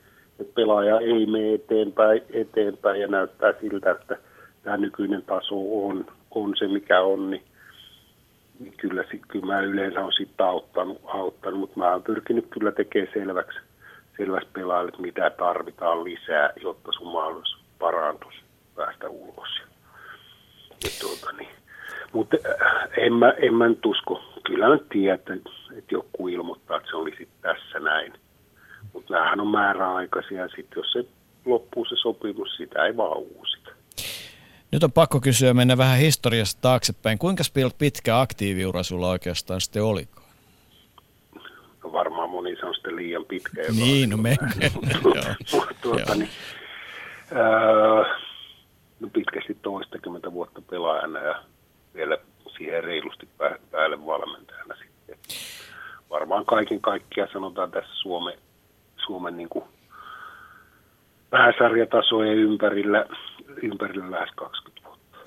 [0.54, 4.16] pelaaja ei mene eteenpäin, eteenpäin ja näyttää siltä, että
[4.62, 7.42] tämä nykyinen taso on, on se, mikä on, niin,
[8.60, 13.12] niin kyllä, kyllä mä yleensä olen sitten auttanut, auttanut, mutta mä oon pyrkinyt kyllä tekemään
[13.14, 13.58] selväksi,
[14.20, 18.34] selvästi pelaajalle, mitä tarvitaan lisää, jotta sun mahdollisuus parantus
[18.76, 19.48] päästä ulos.
[21.00, 21.48] Tuota, niin.
[22.12, 24.22] Mutta äh, en mä, en mä nyt usko.
[24.46, 25.32] Kyllä nyt tiedä, että,
[25.78, 28.12] että joku ilmoittaa, että se olisi tässä näin.
[28.92, 31.04] Mutta näähän on määräaikaisia sitten jos se
[31.44, 33.70] loppuu se sopimus, sitä ei vaan uusita.
[34.72, 37.18] Nyt on pakko kysyä mennä vähän historiasta taaksepäin.
[37.18, 37.42] Kuinka
[37.78, 40.19] pitkä aktiiviura sulla oikeastaan sitten olikaan?
[42.30, 43.62] Moni se on sitten liian pitkä.
[43.76, 44.36] Niin, no me.
[45.82, 46.30] tuota, niin,
[49.00, 51.42] no pitkästi toistakymmentä vuotta pelaajana ja
[51.94, 52.18] vielä
[52.56, 53.28] siihen reilusti
[53.70, 55.18] päälle valmentajana sitten.
[56.10, 58.38] Varmaan kaiken kaikkiaan sanotaan tässä Suomen,
[59.06, 59.64] Suomen niin kuin
[61.30, 63.06] pääsarjatasojen ympärillä,
[63.62, 65.18] ympärillä lähes 20 vuotta.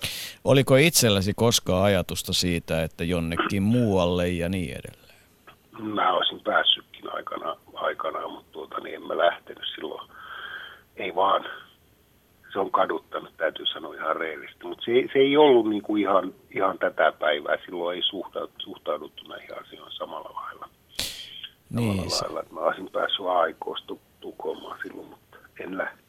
[0.43, 5.02] Oliko itselläsi koskaan ajatusta siitä, että jonnekin muualle ja niin edelleen?
[5.79, 10.09] Mä olisin päässyt aikana, aikanaan, mutta tuota, niin en mä lähtenyt silloin.
[10.95, 11.45] Ei vaan.
[12.53, 14.67] Se on kaduttanut, täytyy sanoa ihan reellisesti.
[14.67, 17.57] Mutta se, se, ei ollut niinku ihan, ihan tätä päivää.
[17.65, 20.69] Silloin ei suhtauduttu, suhtauduttu näihin asioihin samalla lailla.
[21.69, 22.09] Niin.
[22.09, 26.03] Samalla lailla, että mä olisin päässyt aikoista tukomaan silloin, mutta en lähtenyt.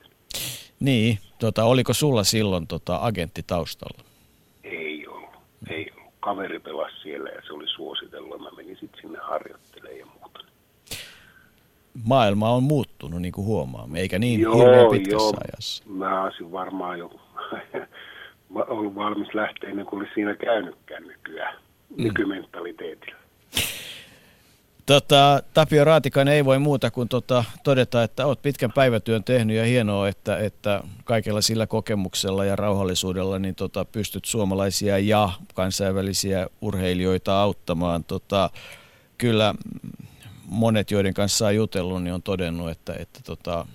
[0.81, 4.05] Niin, tota, oliko sulla silloin tota, agentti taustalla?
[4.65, 5.31] Ei ollut,
[5.71, 5.94] ei ollut.
[6.25, 8.41] Kaveri pelasi siellä ja se oli suositellut.
[8.41, 10.41] Mä menin sitten sinne harjoittelemaan ja muuta
[12.05, 15.35] maailma on muuttunut, niin kuin huomaamme, eikä niin joo, hirveän pitkässä joo.
[15.49, 15.85] ajassa.
[15.87, 17.11] Mä olisin varmaan jo
[18.69, 21.55] ollut valmis lähteä ennen kuin olisi siinä käynytkään nykyään,
[21.97, 22.05] mm.
[22.05, 23.24] nykymentaliteetillä.
[24.87, 29.65] Tota, Tapio Raatikainen ei voi muuta kuin tota, todeta, että olet pitkän päivätyön tehnyt ja
[29.65, 37.41] hienoa, että, että kaikella sillä kokemuksella ja rauhallisuudella niin tota, pystyt suomalaisia ja kansainvälisiä urheilijoita
[37.41, 38.05] auttamaan.
[38.05, 38.51] Tota,
[39.19, 39.55] kyllä
[40.47, 43.67] monet, joiden kanssa on jutellut, niin on todennut, että, että, tota,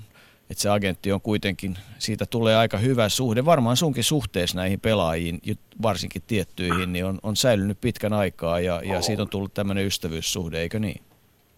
[0.50, 3.46] että se agentti on kuitenkin, siitä tulee aika hyvä suhde.
[3.46, 5.42] Varmaan sunkin suhteessa näihin pelaajiin,
[5.82, 10.60] varsinkin tiettyihin, niin on, on säilynyt pitkän aikaa ja, ja siitä on tullut tämmöinen ystävyyssuhde,
[10.60, 11.02] eikö niin?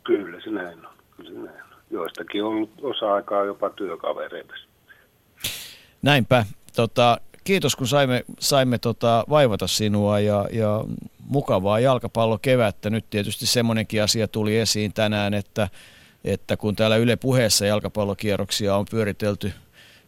[0.03, 0.93] Kyllä se näin on.
[1.17, 1.77] Kyllä se näin on.
[1.91, 4.53] Joistakin on ollut osa-aikaa jopa työkavereita.
[6.01, 6.45] Näinpä.
[6.75, 10.83] Tota, kiitos kun saimme, saimme tota, vaivata sinua ja, ja
[11.27, 12.89] mukavaa jalkapallokevättä.
[12.89, 15.69] Nyt tietysti semmoinenkin asia tuli esiin tänään, että,
[16.24, 19.53] että kun täällä Yle puheessa jalkapallokierroksia on pyöritelty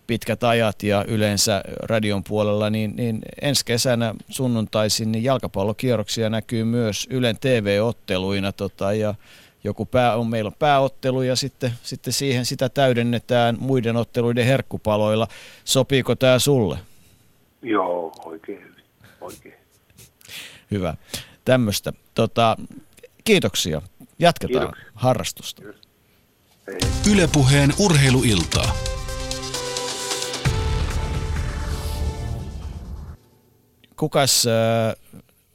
[0.07, 7.07] pitkät ajat ja yleensä radion puolella, niin, niin ensi kesänä sunnuntaisin niin jalkapallokierroksia näkyy myös
[7.09, 9.15] Ylen TV-otteluina tota, ja
[9.63, 15.27] joku pää, on, meillä on pääottelu ja sitten, sitten siihen sitä täydennetään muiden otteluiden herkkupaloilla.
[15.65, 16.77] Sopiiko tämä sulle?
[17.61, 18.83] Joo, oikein hyvin.
[19.21, 19.55] Oikein.
[20.71, 20.95] Hyvä.
[21.45, 21.93] Tämmöistä.
[22.13, 22.57] Tota,
[23.23, 23.81] kiitoksia.
[24.19, 24.91] Jatketaan kiitoksia.
[24.93, 25.61] harrastusta.
[25.65, 25.82] Hei.
[27.11, 28.75] Ylepuheen urheiluiltaa.
[33.95, 34.95] Kukas äh,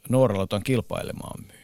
[0.08, 1.58] Nuoralotan kilpailemaan myy?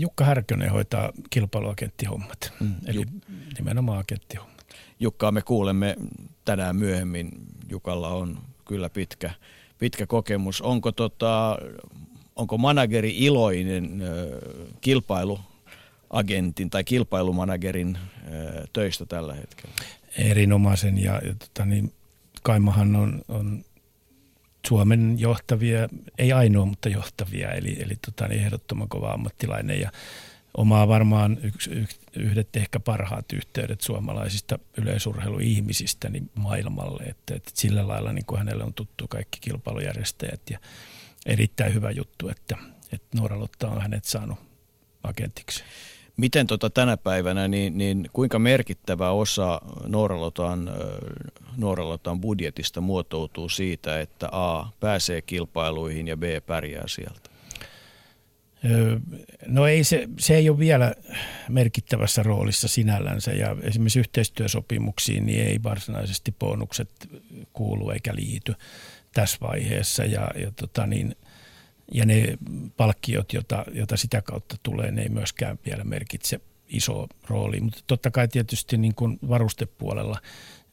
[0.00, 4.66] Jukka Härkönen hoitaa kilpailuagenttihommat, mm, eli Juk- nimenomaan agenttihommat.
[5.00, 5.96] Jukkaa me kuulemme
[6.44, 7.30] tänään myöhemmin.
[7.68, 9.30] Jukalla on kyllä pitkä,
[9.78, 10.60] pitkä kokemus.
[10.60, 11.58] Onko, tota,
[12.36, 14.02] onko manageri iloinen
[16.14, 17.98] kilpailuagentin tai kilpailumanagerin
[18.72, 19.74] töistä tällä hetkellä?
[20.18, 21.92] Erinomaisen ja, ja tota, niin,
[22.42, 23.64] Kaimahan on, on
[24.66, 25.88] Suomen johtavia,
[26.18, 29.90] ei ainoa, mutta johtavia, eli, eli tota, niin ehdottoman kova ammattilainen ja
[30.56, 37.88] omaa varmaan yksi, yksi, yhdet ehkä parhaat yhteydet suomalaisista yleisurheiluihmisistä niin maailmalle, että, että sillä
[37.88, 40.58] lailla niin kuin hänelle on tuttu kaikki kilpailujärjestäjät ja
[41.26, 42.56] erittäin hyvä juttu, että,
[42.92, 44.38] että Noora Lotta on hänet saanut
[45.02, 45.64] agentiksi.
[46.16, 50.70] Miten tota tänä päivänä, niin, niin kuinka merkittävä osa Nooralotan,
[51.56, 57.30] Nooralotan budjetista muotoutuu siitä, että A pääsee kilpailuihin ja B pärjää sieltä?
[59.46, 60.94] No ei se, se ei ole vielä
[61.48, 66.90] merkittävässä roolissa sinällänsä ja esimerkiksi yhteistyösopimuksiin niin ei varsinaisesti bonukset
[67.52, 68.54] kuulu eikä liity
[69.14, 71.16] tässä vaiheessa ja, ja tota niin,
[71.92, 72.38] ja ne
[72.76, 77.60] palkkiot, joita, joita sitä kautta tulee, ne ei myöskään vielä merkitse iso rooli.
[77.60, 80.20] Mutta totta kai tietysti niin kuin varustepuolella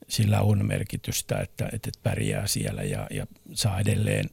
[0.07, 4.29] sillä on merkitystä, että, että pärjää siellä ja, ja saa edelleen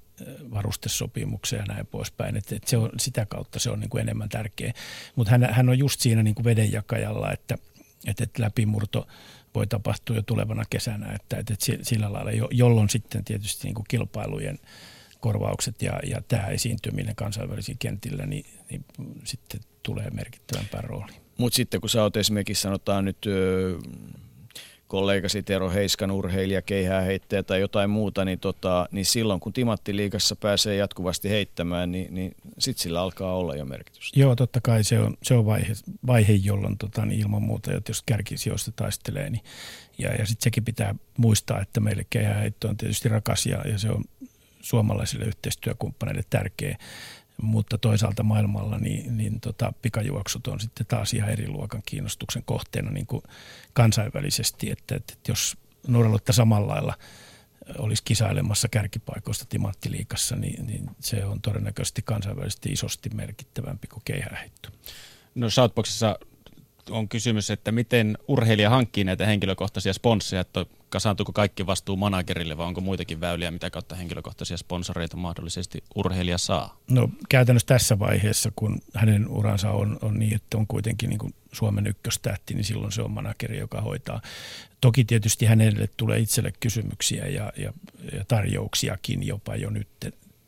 [0.51, 2.37] varustesopimuksia ja näin poispäin.
[2.37, 4.73] Että, että se on, sitä kautta se on niin kuin enemmän tärkeä.
[5.17, 7.59] Mutta hän, hän on just siinä niin kuin vedenjakajalla, että,
[8.07, 9.07] että, että läpimurto
[9.55, 14.59] voi tapahtua jo tulevana kesänä, että, että, sillä lailla, jolloin sitten tietysti niin kuin kilpailujen–
[15.21, 18.85] korvaukset ja, ja tämä esiintyminen kansainvälisiin kentillä, niin, niin
[19.25, 21.23] sitten tulee merkittävämpään rooliin.
[21.39, 23.79] Mutta sitten kun sä oot esimerkiksi sanotaan nyt ö,
[24.89, 30.77] kollegasi Tero Heiskan urheilija, keihääheittäjä tai jotain muuta, niin, tota, niin silloin kun Timatti-liigassa pääsee
[30.77, 34.21] jatkuvasti heittämään, niin, niin sitten sillä alkaa olla jo merkitystä.
[34.21, 35.73] Joo, totta kai se on, se on vaihe,
[36.07, 39.43] vaihe jolloin tota, niin ilman muuta, että jos kärkisijoista taistelee, niin
[39.99, 43.91] ja, ja sitten sekin pitää muistaa, että meille keihääheitto on tietysti rakas ja, ja se
[43.91, 44.05] on
[44.61, 46.79] suomalaisille yhteistyökumppaneille tärkeä,
[47.43, 52.91] mutta toisaalta maailmalla niin, niin tota, pikajuoksut on sitten taas ihan eri luokan kiinnostuksen kohteena
[52.91, 53.23] niin kuin
[53.73, 55.57] kansainvälisesti, että, että jos
[55.87, 56.95] Nuoralotta samalla lailla
[57.79, 64.69] olisi kisailemassa kärkipaikoista timanttiliikassa, niin, niin se on todennäköisesti kansainvälisesti isosti merkittävämpi kuin keihäheitto.
[65.35, 66.19] No Shoutboxissa
[66.91, 72.67] on kysymys, että miten urheilija hankkii näitä henkilökohtaisia sponsseja, että kasaantuuko kaikki vastuu managerille vai
[72.67, 76.79] onko muitakin väyliä, mitä kautta henkilökohtaisia sponsoreita mahdollisesti urheilija saa?
[76.91, 81.35] No käytännössä tässä vaiheessa, kun hänen uransa on, on niin, että on kuitenkin niin kuin
[81.53, 84.21] Suomen ykköstähti, niin silloin se on manageri, joka hoitaa.
[84.81, 87.73] Toki tietysti hänelle tulee itselle kysymyksiä ja, ja,
[88.13, 89.89] ja tarjouksiakin jopa jo nyt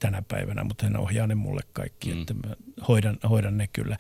[0.01, 2.21] tänä päivänä, mutta hän ohjaa ne mulle kaikki, mm.
[2.21, 2.57] että mä
[2.89, 3.97] hoidan, hoidan ne kyllä.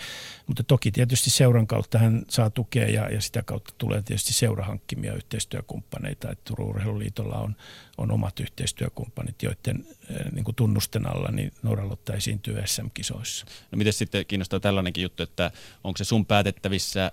[0.46, 5.14] Mutta toki tietysti seuran kautta hän saa tukea ja, ja sitä kautta tulee tietysti seurahankkimia
[5.14, 6.30] yhteistyökumppaneita.
[6.30, 7.56] Että Turun Urheiluliitolla on,
[7.98, 13.46] on omat yhteistyökumppanit, joiden eh, niin kuin tunnusten alla niin Noralotta esiintyy SM-kisoissa.
[13.70, 15.50] No miten sitten kiinnostaa tällainenkin juttu, että
[15.84, 17.12] onko se sun päätettävissä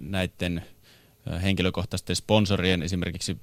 [0.00, 0.64] näiden
[1.32, 3.36] eh, henkilökohtaisten sponsorien esimerkiksi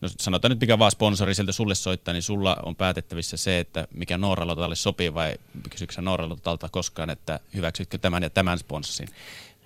[0.00, 3.88] no sanotaan nyt mikä vaan sponsori sieltä sulle soittaa, niin sulla on päätettävissä se, että
[3.94, 5.34] mikä Nooralotalle sopii vai
[5.70, 9.08] kysyykö sä Nooralotalta koskaan, että hyväksytkö tämän ja tämän sponssin?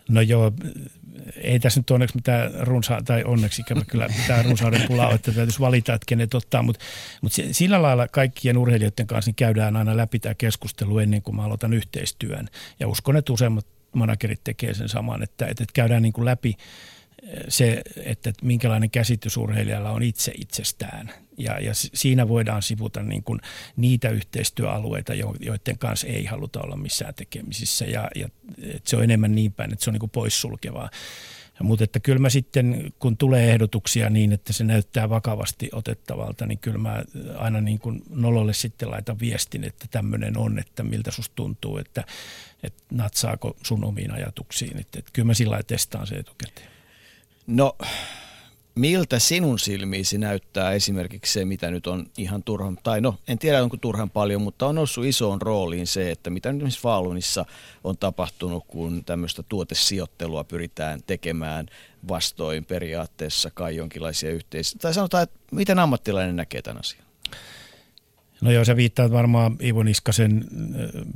[0.08, 0.52] No joo,
[1.36, 5.60] ei tässä nyt onneksi mitään runsaa, tai onneksi ikävä kyllä mitään runsauden pulaa, että täytyisi
[5.60, 6.84] valita, että kenet ottaa, mutta,
[7.20, 11.44] mutta sillä lailla kaikkien urheilijoiden kanssa niin käydään aina läpi tämä keskustelu ennen kuin mä
[11.44, 12.48] aloitan yhteistyön.
[12.80, 16.56] Ja uskon, että useimmat managerit tekee sen saman, että, että käydään niin kuin läpi
[17.48, 21.10] se, että minkälainen käsitys urheilijalla on itse itsestään.
[21.38, 23.40] Ja, ja siinä voidaan sivuta niin kuin
[23.76, 27.84] niitä yhteistyöalueita, joiden kanssa ei haluta olla missään tekemisissä.
[27.84, 28.28] Ja, ja
[28.84, 30.90] se on enemmän niin päin, että se on niin kuin poissulkevaa.
[31.62, 36.58] Mutta että kyllä mä sitten, kun tulee ehdotuksia niin, että se näyttää vakavasti otettavalta, niin
[36.58, 37.04] kyllä mä
[37.36, 42.04] aina niin kuin nololle sitten laitan viestin, että tämmöinen on, että miltä susta tuntuu, että,
[42.62, 44.80] että natsaako sun omiin ajatuksiin.
[44.80, 46.73] Että, että kyllä mä sillä testaan se etukäteen.
[47.46, 47.76] No,
[48.74, 53.62] miltä sinun silmiisi näyttää esimerkiksi se, mitä nyt on ihan turhan, tai no en tiedä
[53.62, 57.46] onko turhan paljon, mutta on noussut isoon rooliin se, että mitä nyt esimerkiksi Falunissa
[57.84, 61.66] on tapahtunut, kun tämmöistä tuotesijoittelua pyritään tekemään
[62.08, 67.04] vastoin periaatteessa kai jonkinlaisia yhteisiä, tai sanotaan, että miten ammattilainen näkee tämän asian?
[68.40, 70.44] No joo, sä viittaat varmaan Ivo Niskasen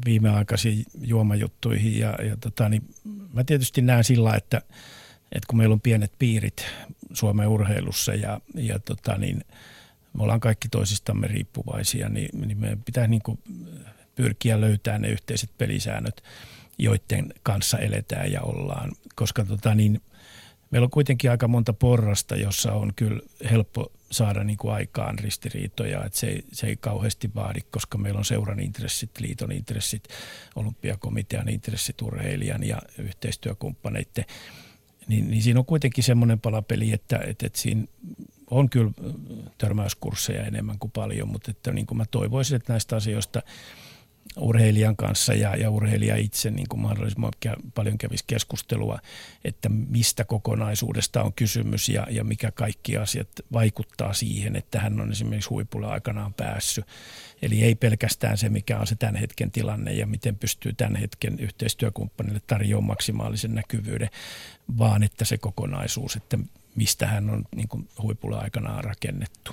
[0.06, 2.94] viimeaikaisiin juomajuttuihin ja, ja tota, niin
[3.32, 4.62] mä tietysti näen sillä, että–
[5.32, 6.66] että kun meillä on pienet piirit
[7.12, 9.44] Suomen urheilussa ja, ja tota niin,
[10.12, 13.38] me ollaan kaikki toisistamme riippuvaisia, niin, niin meidän pitää niin kuin
[14.14, 16.22] pyrkiä löytämään ne yhteiset pelisäännöt,
[16.78, 18.92] joiden kanssa eletään ja ollaan.
[19.14, 20.00] Koska tota niin,
[20.70, 23.20] meillä on kuitenkin aika monta porrasta, jossa on kyllä
[23.50, 28.18] helppo saada niin kuin aikaan ristiriitoja, että se ei, se ei kauheasti vaadi, koska meillä
[28.18, 30.08] on seuran intressit, liiton intressit,
[30.56, 34.24] olympiakomitean intressit, urheilijan ja yhteistyökumppaneiden
[35.08, 37.84] niin, niin siinä on kuitenkin semmoinen palapeli, että, että, että siinä
[38.50, 38.90] on kyllä
[39.58, 43.42] törmäyskursseja enemmän kuin paljon, mutta että niin kuin mä toivoisin, että näistä asioista
[44.36, 47.32] urheilijan kanssa ja, ja urheilija itse niin kuin mahdollisimman
[47.74, 48.98] paljon kävisi keskustelua,
[49.44, 55.12] että mistä kokonaisuudesta on kysymys ja, ja mikä kaikki asiat vaikuttaa siihen, että hän on
[55.12, 56.84] esimerkiksi huipulle aikanaan päässyt.
[57.42, 61.38] Eli ei pelkästään se, mikä on se tämän hetken tilanne ja miten pystyy tämän hetken
[61.38, 64.10] yhteistyökumppanille tarjoamaan maksimaalisen näkyvyyden,
[64.78, 66.38] vaan että se kokonaisuus, että
[66.74, 69.52] mistä hän on niin kuin huipulla aikanaan rakennettu.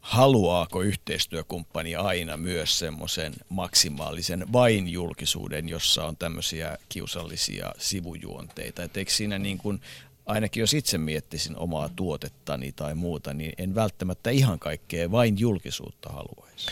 [0.00, 8.82] Haluaako yhteistyökumppani aina myös semmoisen maksimaalisen vain julkisuuden, jossa on tämmöisiä kiusallisia sivujuonteita?
[8.82, 9.80] Et eikö siinä niin kuin,
[10.26, 16.08] ainakin jos itse miettisin omaa tuotettani tai muuta, niin en välttämättä ihan kaikkea vain julkisuutta
[16.08, 16.66] haluaisi.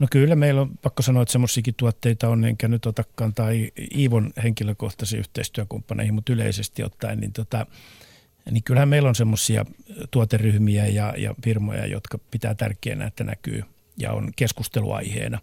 [0.00, 3.48] No kyllä meillä on pakko sanoa, että semmoisiakin tuotteita on, enkä nyt ota kantaa
[3.96, 7.66] Iivon henkilökohtaisiin yhteistyökumppaneihin, mutta yleisesti ottaen, niin, tota,
[8.50, 9.64] niin kyllähän meillä on semmoisia
[10.10, 13.64] tuoteryhmiä ja, ja firmoja, jotka pitää tärkeänä, että näkyy
[13.96, 15.38] ja on keskusteluaiheena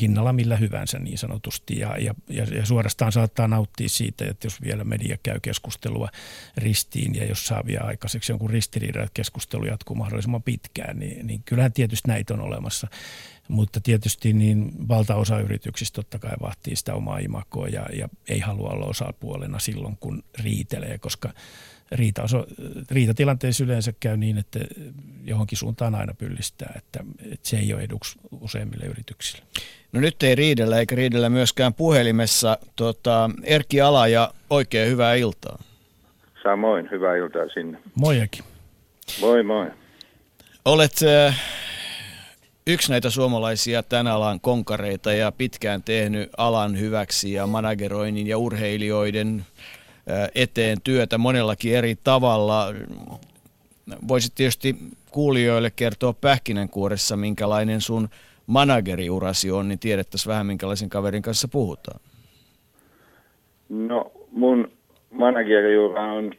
[0.00, 1.78] hinnalla millä hyvänsä niin sanotusti.
[1.78, 6.08] Ja, ja, ja suorastaan saattaa nauttia siitä, että jos vielä media käy keskustelua
[6.56, 11.72] ristiin ja jos saa vielä aikaiseksi jonkun ristiriidan, keskustelu jatkuu mahdollisimman pitkään, niin, niin kyllähän
[11.72, 12.88] tietysti näitä on olemassa.
[13.48, 18.70] Mutta tietysti niin valtaosa yrityksistä totta kai vahtii sitä omaa imakoa ja, ja ei halua
[18.70, 21.32] olla osapuolena silloin, kun riitelee, koska
[21.92, 22.22] riita,
[22.90, 24.58] riitatilanteessa yleensä käy niin, että
[25.24, 29.44] johonkin suuntaan aina pyllistää, että, että se ei ole eduksi useimmille yrityksille.
[29.92, 32.58] No nyt ei riidellä eikä riidellä myöskään puhelimessa.
[32.76, 35.62] Tota, Erkki Ala ja oikein hyvää iltaa.
[36.42, 37.78] Samoin, hyvää iltaa sinne.
[37.94, 38.44] Moijakin.
[39.20, 39.70] Moi moi.
[40.64, 41.42] Olet äh,
[42.66, 49.46] yksi näitä suomalaisia tämän alan konkareita ja pitkään tehnyt alan hyväksi ja manageroinnin ja urheilijoiden
[50.34, 52.66] eteen työtä monellakin eri tavalla.
[54.08, 54.76] Voisit tietysti
[55.10, 58.08] kuulijoille kertoa pähkinänkuoressa, minkälainen sun
[58.46, 62.00] manageriurasi on, niin tiedettäisiin vähän, minkälaisen kaverin kanssa puhutaan.
[63.68, 64.70] No, mun
[65.10, 66.32] manageriura on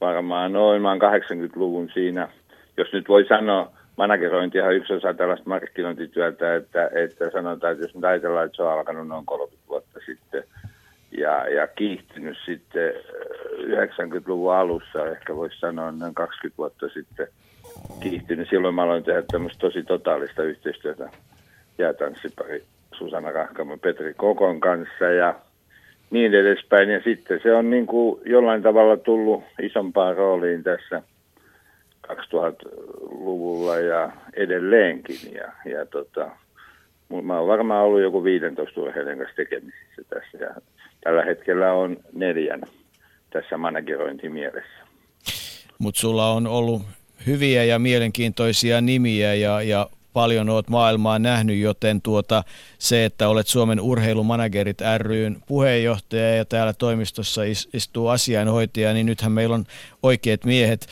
[0.00, 2.28] varmaan noin, mä 80-luvun siinä.
[2.76, 7.94] Jos nyt voi sanoa, managerointi on yksi osa tällaista markkinointityötä, että, että sanotaan, että jos
[7.94, 10.44] nyt ajatellaan, että se on alkanut noin 30 vuotta sitten–
[11.16, 12.92] ja, ja kiihtynyt sitten
[13.60, 17.28] 90-luvun äh, alussa, ehkä voisi sanoa noin 20 vuotta sitten
[18.00, 18.48] kiihtynyt.
[18.50, 21.10] Silloin mä aloin tehdä tämmöistä tosi totaalista yhteistyötä
[21.78, 22.64] jäätanssipari
[22.94, 25.34] Susanna Rahkamo Petri Kokon kanssa ja
[26.10, 26.90] niin edespäin.
[26.90, 31.02] Ja sitten se on niin kuin jollain tavalla tullut isompaan rooliin tässä
[32.06, 35.34] 2000-luvulla ja edelleenkin.
[35.34, 36.30] Ja, ja tota,
[37.22, 40.54] mä oon varmaan ollut joku 15 urheilijan kanssa tekemisissä tässä ja
[41.06, 42.62] tällä hetkellä on neljän
[43.30, 44.86] tässä managerointimielessä.
[45.78, 46.82] Mutta sulla on ollut
[47.26, 52.44] hyviä ja mielenkiintoisia nimiä ja, ja paljon olet maailmaa nähnyt, joten tuota,
[52.78, 57.42] se, että olet Suomen urheilumanagerit ryn puheenjohtaja ja täällä toimistossa
[57.74, 59.64] istuu asiainhoitaja, niin nythän meillä on
[60.02, 60.86] oikeat miehet.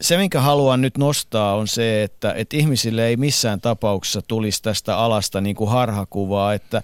[0.00, 4.96] Se, minkä haluan nyt nostaa, on se, että, että ihmisille ei missään tapauksessa tulisi tästä
[4.96, 6.82] alasta niin kuin harhakuvaa, että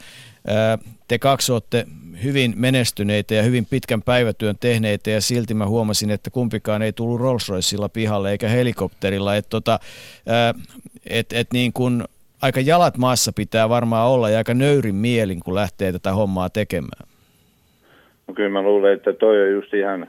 [1.08, 1.86] te kaksi olette
[2.24, 7.20] hyvin menestyneitä ja hyvin pitkän päivätyön tehneitä ja silti mä huomasin, että kumpikaan ei tullut
[7.20, 9.36] Rolls Royceilla pihalle eikä helikopterilla.
[9.36, 9.78] Että tota,
[11.10, 12.04] et, et niin kun
[12.42, 17.08] aika jalat maassa pitää varmaan olla ja aika nöyrin mielin, kun lähtee tätä hommaa tekemään.
[18.28, 20.06] No kyllä mä luulen, että toi on just ihan,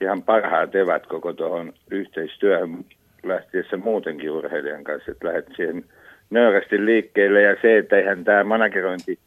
[0.00, 2.84] ihan parhaat evät koko tuohon yhteistyöhön
[3.22, 5.84] lähtiessä muutenkin urheilijan kanssa, että lähdet siihen
[6.30, 9.18] nöyrästi liikkeelle ja se, että eihän tämä managerointi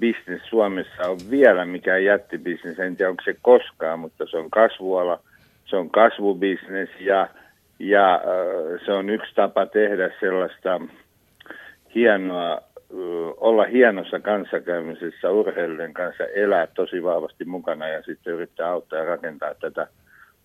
[0.00, 2.78] business Suomessa on vielä mikään jättibisnes.
[2.78, 5.20] En tiedä, onko se koskaan, mutta se on kasvuala,
[5.64, 7.28] se on kasvubisnes ja,
[7.78, 10.80] ja äh, se on yksi tapa tehdä sellaista
[11.94, 12.60] hienoa, äh,
[13.36, 19.54] olla hienossa kanssakäymisessä urheilijan kanssa, elää tosi vahvasti mukana ja sitten yrittää auttaa ja rakentaa
[19.54, 19.86] tätä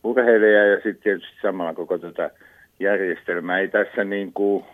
[0.03, 2.31] urheilijaa ja sitten tietysti samalla koko tätä
[2.79, 3.59] järjestelmää.
[3.59, 4.65] Ei tässä niin kuin,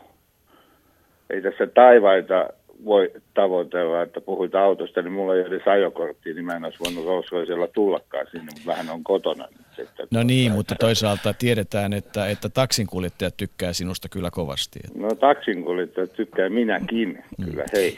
[1.30, 2.50] ei tässä taivaita
[2.86, 7.06] voi tavoitella, että puhuit autosta, niin mulla ei edes ajokorttia, niin mä en olisi voinut
[7.06, 7.26] rolls
[7.74, 9.48] tullakaan sinne, mutta vähän on kotona.
[9.78, 14.80] Nyt, että no niin, mutta toisaalta tiedetään, että, että taksinkuljettajat tykkää sinusta kyllä kovasti.
[14.96, 17.46] No taksinkuljettajat tykkää minäkin, mm.
[17.46, 17.98] kyllä hei.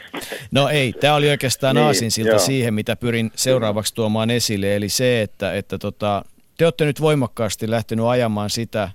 [0.52, 2.38] No ei, tämä oli oikeastaan niin, aasinsilta joo.
[2.38, 6.24] siihen, mitä pyrin seuraavaksi tuomaan esille, eli se, että, että tota,
[6.58, 8.88] te olette nyt voimakkaasti lähtenyt ajamaan sitä,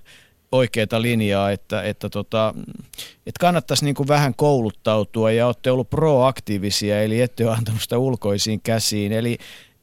[0.52, 2.54] oikeaa linjaa, että, että, tota,
[3.26, 7.98] että kannattaisi niin kuin vähän kouluttautua ja olette ollut proaktiivisia, eli ette ole antanut sitä
[7.98, 9.12] ulkoisiin käsiin.
[9.12, 9.38] Eli,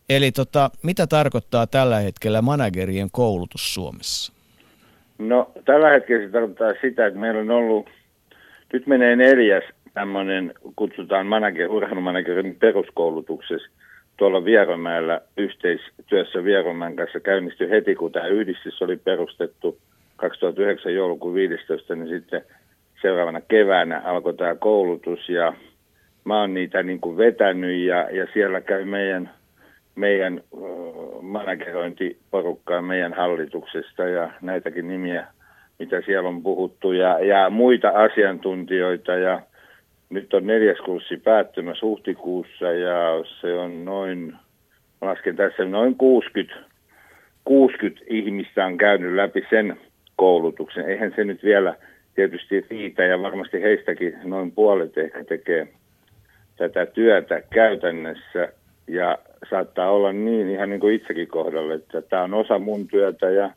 [0.09, 4.33] eli tota, mitä tarkoittaa tällä hetkellä managerien koulutus Suomessa?
[5.17, 7.89] No tällä hetkellä se tarkoittaa sitä, että meillä on ollut,
[8.73, 9.63] nyt menee neljäs
[9.93, 13.67] tämmöinen, kutsutaan manager, urheilumanagerin peruskoulutuksessa
[14.17, 19.77] tuolla Vieromäellä yhteistyössä Vieromäen kanssa käynnistyi heti, kun tämä yhdistys oli perustettu–
[20.15, 22.41] 2009 joulukuun 15, niin sitten
[23.01, 25.53] seuraavana keväänä alkoi tämä koulutus ja
[26.25, 29.29] mä oon niitä niin kuin vetänyt ja, ja siellä käy meidän,
[29.95, 30.41] meidän
[31.21, 35.27] managerointiporukkaa meidän hallituksesta ja näitäkin nimiä,
[35.79, 39.41] mitä siellä on puhuttu ja, ja muita asiantuntijoita ja
[40.09, 44.33] nyt on neljäs kurssi päättymässä huhtikuussa ja se on noin,
[45.01, 46.55] lasken tässä noin 60,
[47.45, 49.77] 60 ihmistä on käynyt läpi sen
[50.15, 50.89] koulutuksen.
[50.89, 51.75] Eihän se nyt vielä
[52.15, 55.67] tietysti riitä ja varmasti heistäkin noin puolet ehkä tekee
[56.57, 58.49] tätä työtä käytännössä
[58.87, 59.17] ja
[59.49, 63.51] saattaa olla niin ihan niin kuin itsekin kohdalle, että tämä on osa mun työtä ja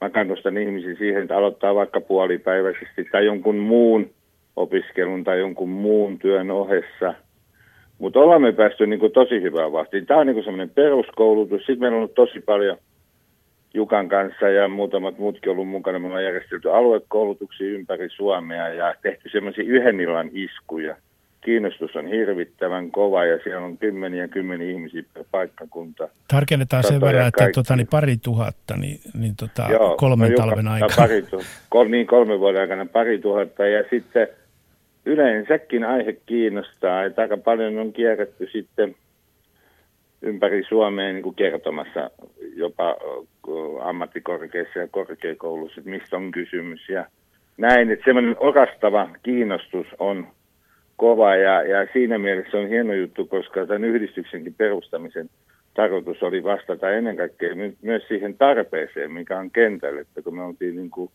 [0.00, 4.10] mä kannustan ihmisiä siihen, että aloittaa vaikka puolipäiväisesti tai jonkun muun
[4.56, 7.14] opiskelun tai jonkun muun työn ohessa.
[7.98, 10.06] Mutta ollaan me päästy niin kuin tosi hyvään vahtiin.
[10.06, 11.58] Tämä on niin semmoinen peruskoulutus.
[11.58, 12.76] Sitten meillä on ollut tosi paljon
[13.74, 15.98] Jukan kanssa ja muutamat muutkin ollut mukana.
[15.98, 20.96] Me ollaan järjestelty aluekoulutuksia ympäri Suomea ja tehty semmoisia yhden illan iskuja.
[21.40, 26.08] Kiinnostus on hirvittävän kova ja siellä on kymmeniä kymmeniä ihmisiä per paikkakunta.
[26.28, 30.68] Tarkennetaan sen verran, että tota, niin pari tuhatta niin, niin tota, Joo, kolmen no, talven
[30.68, 30.94] aikana.
[30.96, 31.24] Pari,
[31.68, 34.28] kol, niin kolmen vuoden aikana pari tuhatta ja sitten
[35.06, 38.94] yleensäkin aihe kiinnostaa, että aika paljon on kierretty sitten
[40.22, 42.10] ympäri Suomea niin kuin kertomassa
[42.56, 42.96] jopa
[43.80, 46.88] ammattikorkeissa ja korkeakoulussa, että mistä on kysymys.
[46.88, 47.06] Ja
[47.56, 50.26] näin, että semmoinen orastava kiinnostus on
[50.96, 55.30] kova ja, ja siinä mielessä on hieno juttu, koska tämän yhdistyksenkin perustamisen
[55.74, 60.76] tarkoitus oli vastata ennen kaikkea myös siihen tarpeeseen, mikä on kentällä, että kun me oltiin
[60.76, 61.10] niin kuin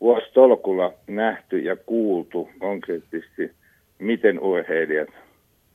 [0.00, 3.52] vuositolkulla nähty ja kuultu konkreettisesti,
[3.98, 5.08] miten urheilijat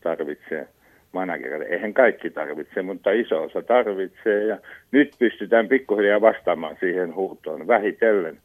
[0.01, 0.67] tarvitsevat
[1.13, 1.65] managerille.
[1.65, 4.57] Eihän kaikki tarvitse, mutta iso osa tarvitsee ja
[4.91, 8.37] nyt pystytään pikkuhiljaa vastaamaan siihen huutoon vähitellen.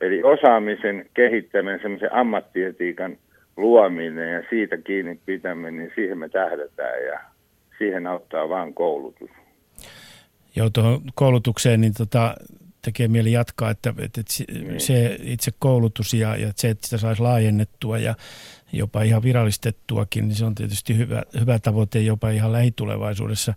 [0.00, 3.16] Eli osaamisen kehittäminen, semmoisen ammattietiikan
[3.56, 7.20] luominen ja siitä kiinni pitäminen, niin siihen me tähdätään ja
[7.78, 9.30] siihen auttaa vain koulutus.
[10.56, 12.34] Joo, tuohon koulutukseen niin tota,
[12.84, 14.80] tekee mieli jatkaa, että, että niin.
[14.80, 18.14] se itse koulutus ja, ja se, että sitä saisi laajennettua ja
[18.72, 23.54] jopa ihan virallistettuakin, niin se on tietysti hyvä, hyvä tavoite jopa ihan lähitulevaisuudessa.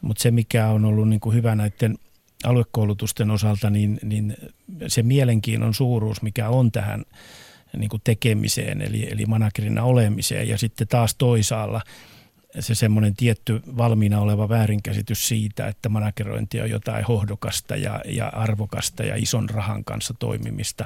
[0.00, 1.98] Mutta se, mikä on ollut niin kuin hyvä näiden
[2.44, 4.36] aluekoulutusten osalta, niin, niin
[4.86, 7.04] se mielenkiinnon suuruus, mikä on tähän
[7.76, 11.80] niin kuin tekemiseen, eli, eli managerina olemiseen, ja sitten taas toisaalla
[12.60, 19.02] se semmoinen tietty valmiina oleva väärinkäsitys siitä, että managerointi on jotain hohdokasta ja, ja arvokasta
[19.02, 20.84] ja ison rahan kanssa toimimista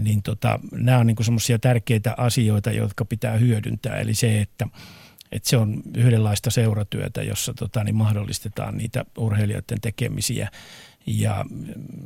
[0.00, 3.96] niin tota, nämä on niin semmoisia tärkeitä asioita, jotka pitää hyödyntää.
[3.96, 4.68] Eli se, että,
[5.32, 10.50] että se on yhdenlaista seuratyötä, jossa tota, niin mahdollistetaan niitä urheilijoiden tekemisiä.
[11.06, 11.44] Ja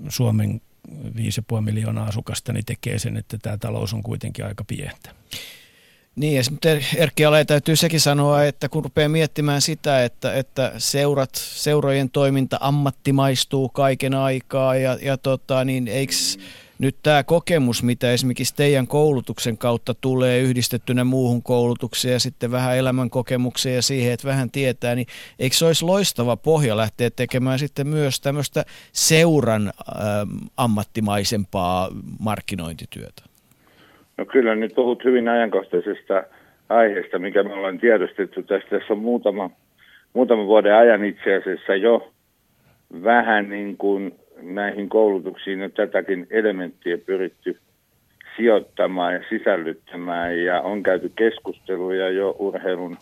[0.08, 5.14] Suomen 5,5 miljoonaa asukasta niin tekee sen, että tämä talous on kuitenkin aika pientä.
[6.20, 6.42] Niin, ja
[6.96, 12.58] Erkki Ale täytyy sekin sanoa, että kun rupeaa miettimään sitä, että, että seurat, seurojen toiminta
[12.60, 16.12] ammattimaistuu kaiken aikaa, ja, ja tota, niin eikö
[16.78, 22.76] nyt tämä kokemus, mitä esimerkiksi teidän koulutuksen kautta tulee yhdistettynä muuhun koulutukseen ja sitten vähän
[22.76, 25.06] elämän kokemukseen ja siihen, että vähän tietää, niin
[25.38, 33.29] eikö se olisi loistava pohja lähteä tekemään sitten myös tämmöistä seuran ähm, ammattimaisempaa markkinointityötä?
[34.20, 36.24] No kyllä nyt puhut hyvin ajankohtaisesta
[36.68, 38.70] aiheesta, mikä me ollaan tiedostettu tästä.
[38.70, 39.50] Tässä on muutama,
[40.12, 42.12] muutama vuoden ajan itse asiassa jo
[43.04, 47.58] vähän niin kuin näihin koulutuksiin on tätäkin elementtiä pyritty
[48.36, 52.96] sijoittamaan ja sisällyttämään ja on käyty keskusteluja jo urheilun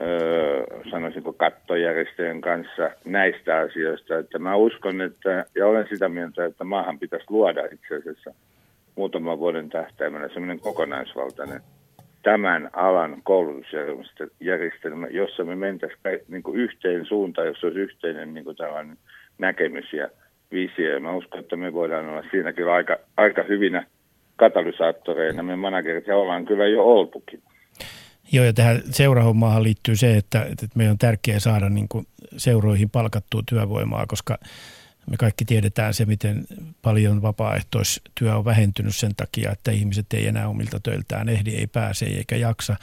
[0.00, 4.18] öö, sanoisinko kattojärjestöjen kanssa näistä asioista.
[4.18, 8.34] Että mä uskon, että, ja olen sitä mieltä, että maahan pitäisi luoda itse asiassa
[9.00, 11.60] muutaman vuoden tähtäimellä semmoinen kokonaisvaltainen
[12.22, 18.96] tämän alan koulutusjärjestelmä, jossa me mentäisiin niin yhteen suuntaan, jossa olisi yhteinen niin kuin tällainen
[19.38, 20.08] näkemys ja
[20.52, 21.00] visio.
[21.00, 23.86] Mä uskon, että me voidaan olla siinäkin aika, aika hyvinä
[24.36, 27.42] katalysaattoreina, me managerit, ja ollaan kyllä jo oltukin.
[28.32, 32.90] Joo, ja tähän seurahommaahan liittyy se, että, että meidän on tärkeää saada niin kuin seuroihin
[32.90, 34.38] palkattua työvoimaa, koska
[35.10, 36.46] me kaikki tiedetään se, miten
[36.82, 42.06] paljon vapaaehtoistyö on vähentynyt sen takia, että ihmiset ei enää omilta töiltään ehdi, ei pääse
[42.06, 42.76] eikä jaksa,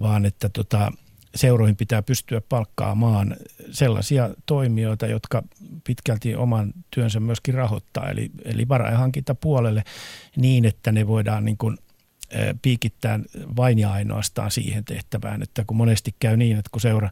[0.00, 0.92] vaan että tota,
[1.34, 3.36] seuroihin pitää pystyä palkkaamaan
[3.70, 5.42] sellaisia toimijoita, jotka
[5.84, 9.84] pitkälti oman työnsä myöskin rahoittaa, eli, eli varainhankintapuolelle
[10.36, 11.78] niin, että ne voidaan niin kuin
[12.62, 13.20] piikittää
[13.56, 17.10] vain ja ainoastaan siihen tehtävään, että kun monesti käy niin, että kun seura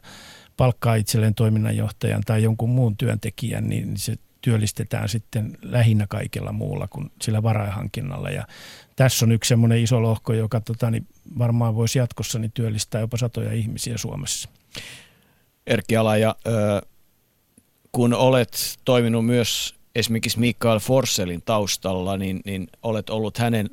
[0.57, 4.15] palkkaa itselleen toiminnanjohtajan tai jonkun muun työntekijän, niin se
[4.47, 8.29] työllistetään sitten lähinnä kaikella muulla kuin sillä varainhankinnalla.
[8.29, 8.47] Ja
[8.95, 13.17] tässä on yksi semmoinen iso lohko, joka tota, niin varmaan voisi jatkossa niin työllistää jopa
[13.17, 14.49] satoja ihmisiä Suomessa.
[15.67, 16.35] Erkki Alaja,
[17.91, 23.69] kun olet toiminut myös esimerkiksi Mikael Forsellin taustalla, niin, niin olet ollut hänen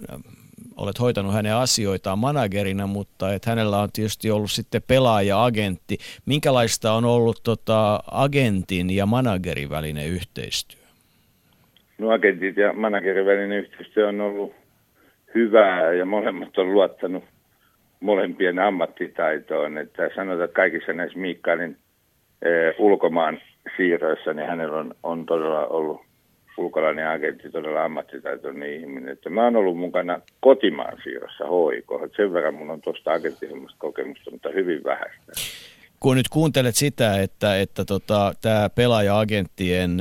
[0.77, 5.99] olet hoitanut hänen asioitaan managerina, mutta että hänellä on tietysti ollut sitten pelaaja-agentti.
[6.27, 10.85] Minkälaista on ollut tota, agentin ja managerin välinen yhteistyö?
[11.99, 14.53] No agentit ja managerin välinen yhteistyö on ollut
[15.35, 17.25] hyvää ja molemmat on luottanut
[18.01, 19.79] molempien ammattitaitoon.
[19.79, 21.77] Että sanotaan, että kaikissa näissä Miikkailin
[22.43, 23.41] eh, ulkomaan
[23.77, 26.01] siirroissa, niin hänellä on, on todella ollut
[26.57, 29.09] ulkolainen agentti todella ammattitaitoinen ihminen.
[29.09, 32.09] Että mä oon ollut mukana kotimaan siirrossa hoiko.
[32.17, 35.33] Sen verran mun on tuosta agenttihommasta kokemusta, mutta hyvin vähäistä.
[36.01, 39.99] Kun nyt kuuntelet sitä, että, että tota, tämä pelaaja-agenttien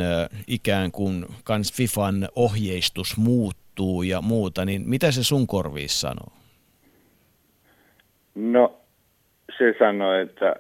[0.48, 6.34] ikään kuin kans FIFAn ohjeistus muuttuu ja muuta, niin mitä se sun korviin sanoo?
[8.36, 8.78] No
[9.58, 10.56] se sanoo, että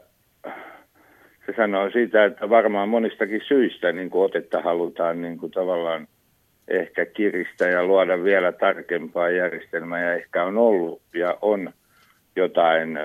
[1.45, 6.07] se sanoo siitä, että varmaan monistakin syistä niin kuin otetta halutaan niin kuin tavallaan
[6.67, 11.73] ehkä kiristää ja luoda vielä tarkempaa järjestelmää ja ehkä on ollut ja on
[12.35, 12.97] jotain,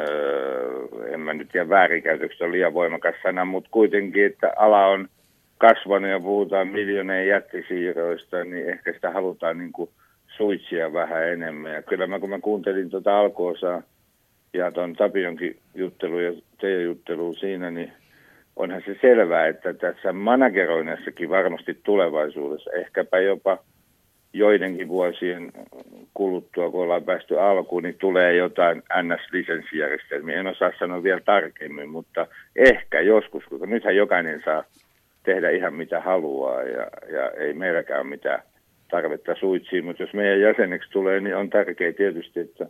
[1.13, 5.09] en mä nyt tiedä väärinkäytöksestä on liian voimakas sana, mutta kuitenkin, että ala on
[5.59, 9.91] kasvanut ja puhutaan miljooneen jättisiirroista, niin ehkä sitä halutaan niin kuin
[10.37, 11.73] suitsia vähän enemmän.
[11.73, 13.83] Ja kyllä mä kun mä kuuntelin tuota alkuosaa
[14.53, 17.93] ja tuon Tapionkin juttelu ja teidän juttelu siinä, niin
[18.59, 23.59] onhan se selvää, että tässä manageroinnassakin varmasti tulevaisuudessa, ehkäpä jopa
[24.33, 25.53] joidenkin vuosien
[26.15, 30.41] kuluttua, kun ollaan päästy alkuun, niin tulee jotain NS-lisenssijärjestelmiä.
[30.41, 34.65] En osaa sanoa vielä tarkemmin, mutta ehkä joskus, koska nythän jokainen saa
[35.23, 38.43] tehdä ihan mitä haluaa ja, ja ei meilläkään ole mitään
[38.91, 42.67] tarvetta suitsiin, mutta jos meidän jäseneksi tulee, niin on tärkeää tietysti, että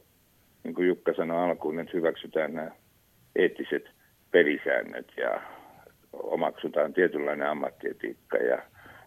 [0.64, 2.70] niin kuin Jukka sanoi alkuun, että hyväksytään nämä
[3.36, 3.84] eettiset
[4.30, 5.40] pelisäännöt ja
[6.12, 8.62] omaksutaan tietynlainen ammattietiikka ja,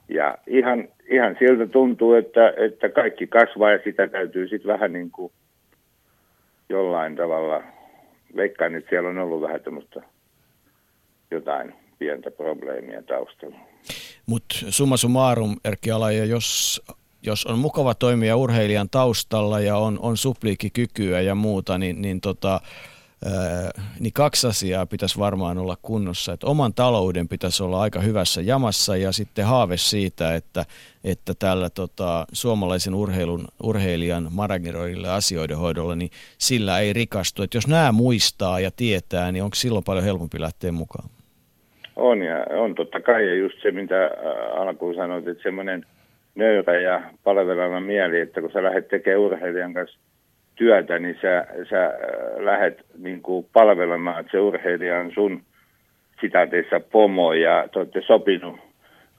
[0.10, 5.12] ja ihan, ihan siltä tuntuu, että, että kaikki kasvaa ja sitä täytyy sitten vähän niin
[5.12, 5.32] kuin
[6.70, 7.64] jollain tavalla,
[8.36, 10.02] veikkaan, että siellä on ollut vähän tämmöistä
[11.32, 13.60] jotain pientä probleemia taustalla.
[14.26, 16.82] Mutta summa summarum, Erkki Alaja, jos,
[17.24, 22.62] jos on mukava toimia urheilijan taustalla ja on, on supliikkikykyä ja muuta, niin, niin tota,
[24.00, 26.34] niin kaksi asiaa pitäisi varmaan olla kunnossa.
[26.34, 30.66] Että oman talouden pitäisi olla aika hyvässä jamassa ja sitten haave siitä, että,
[31.04, 37.44] että tällä tota, suomalaisen urheilun, urheilijan manageroille asioiden hoidolla, niin sillä ei rikastu.
[37.44, 41.10] Että jos nämä muistaa ja tietää, niin onko silloin paljon helpompi lähteä mukaan?
[41.96, 44.12] On ja on totta kai ja just se, mitä
[44.58, 45.86] alkuun sanoit, että semmoinen
[46.36, 49.98] nöyrä ja palveleva mieli, että kun sä lähdet tekemään urheilijan kanssa
[50.62, 51.94] työtä, niin sä, sä äh,
[52.40, 55.42] lähdet niin kuin palvelemaan, että se urheilija on sun
[56.22, 58.60] sitaateissa pomo ja te olette sopinut,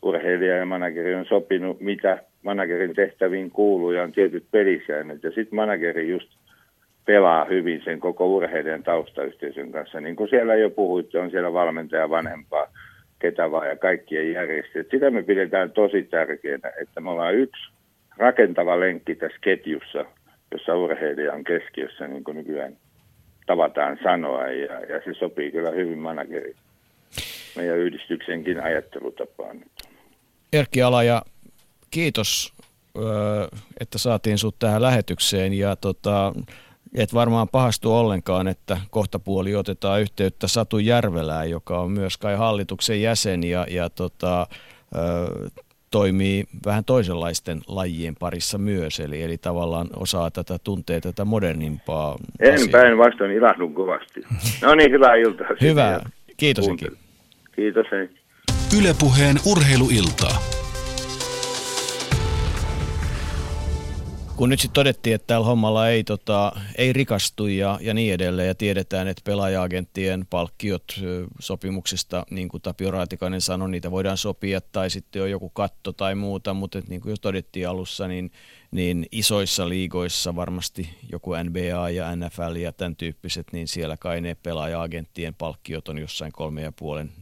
[0.03, 5.23] urheilija ja manageri on sopinut, mitä managerin tehtäviin kuuluu ja on tietyt pelisäännöt.
[5.23, 6.29] Ja sitten manageri just
[7.05, 10.01] pelaa hyvin sen koko urheilijan taustayhteisön kanssa.
[10.01, 12.67] Niin kuin siellä jo puhuitte, on siellä valmentaja vanhempaa,
[13.19, 14.87] ketä vaan ja kaikkien järjestöt.
[14.91, 17.73] Sitä me pidetään tosi tärkeänä, että me ollaan yksi
[18.17, 20.05] rakentava lenkki tässä ketjussa–
[20.53, 22.77] jossa urheilija on keskiössä, niin kuin nykyään
[23.47, 26.57] tavataan sanoa, ja, ja se sopii kyllä hyvin manageriin
[27.57, 29.61] meidän yhdistyksenkin ajattelutapaan.
[30.53, 31.23] Erkki Alaja,
[31.91, 32.53] kiitos,
[33.81, 36.33] että saatiin sinut tähän lähetykseen, ja tota,
[36.95, 42.37] et varmaan pahastu ollenkaan, että kohta puoli otetaan yhteyttä Satu Järvelään, joka on myös kai
[42.37, 44.47] hallituksen jäsen, ja, ja tota,
[45.93, 52.55] toimii vähän toisenlaisten lajien parissa myös, eli, eli tavallaan osaa tätä tuntee tätä modernimpaa En
[52.55, 52.69] asiaa.
[52.73, 54.21] päinvastoin ilahdun kovasti.
[54.63, 55.47] No niin, hyvää iltaa.
[55.61, 56.01] Hyvää,
[56.37, 56.89] kiitosenkin.
[57.57, 57.87] Kiitos.
[57.93, 58.09] Hei.
[58.79, 60.52] Ylepuheen urheiluiltaa.
[64.43, 68.49] Kun nyt sitten todettiin, että tällä hommalla ei, tota, ei rikastu ja, ja niin edelleen,
[68.49, 71.01] ja tiedetään, että pelaaja-agenttien palkkiot
[71.39, 76.15] sopimuksista, niin kuin Tapio Raatikainen sanoi, niitä voidaan sopia, tai sitten on joku katto tai
[76.15, 78.33] muuta, mutta niin kuin jo todettiin alussa, niin
[78.73, 84.35] niin isoissa liigoissa varmasti joku NBA ja NFL ja tämän tyyppiset, niin siellä kai ne
[84.35, 86.33] pelaaja-agenttien palkkiot on jossain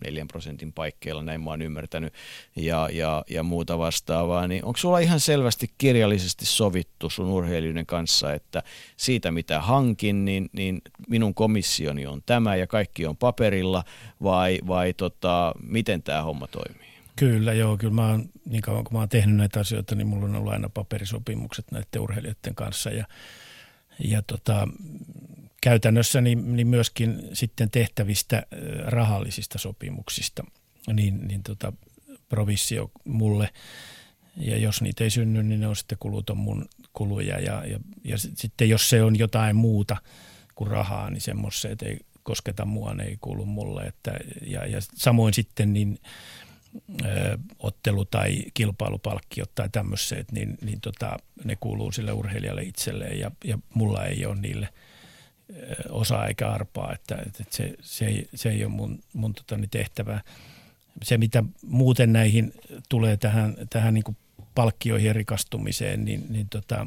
[0.06, 2.14] 3,5-4 prosentin paikkeilla, näin mä oon ymmärtänyt,
[2.56, 8.32] ja, ja, ja muuta vastaavaa, niin onko sulla ihan selvästi kirjallisesti sovittu sun urheilijoiden kanssa,
[8.32, 8.62] että
[8.96, 13.84] siitä mitä hankin, niin, niin minun komissioni on tämä ja kaikki on paperilla,
[14.22, 16.89] vai, vai tota, miten tämä homma toimii?
[17.20, 17.76] Kyllä, joo.
[17.76, 20.52] Kyllä mä oon, niin kauan kun mä oon tehnyt näitä asioita, niin mulla on ollut
[20.52, 22.90] aina paperisopimukset näiden urheilijoiden kanssa.
[22.90, 23.04] Ja,
[24.04, 24.68] ja tota,
[25.60, 28.42] käytännössä niin, niin myöskin sitten tehtävistä
[28.84, 30.44] rahallisista sopimuksista,
[30.92, 31.72] niin, niin tota,
[32.28, 33.48] provissio mulle.
[34.36, 37.38] Ja jos niitä ei synny, niin ne on sitten kuluton mun kuluja.
[37.38, 39.96] Ja, ja, ja sitten jos se on jotain muuta
[40.54, 43.82] kuin rahaa, niin semmoiset ei kosketa mua, ne ei kuulu mulle.
[43.82, 44.12] Että,
[44.46, 45.98] ja, ja samoin sitten niin–
[47.58, 53.58] ottelu- tai kilpailupalkkiot tai tämmöiset, niin, niin tota, ne kuuluu sille urheilijalle itselleen ja, ja
[53.74, 54.68] mulla ei ole niille
[55.88, 59.70] osaa eikä arpaa, että, että se, se, ei, se ei ole mun, mun tota, niin
[59.70, 60.20] tehtävä.
[61.02, 62.52] Se, mitä muuten näihin
[62.88, 64.16] tulee tähän, tähän niin
[64.54, 66.86] palkkioihin ja rikastumiseen, niin, niin tota,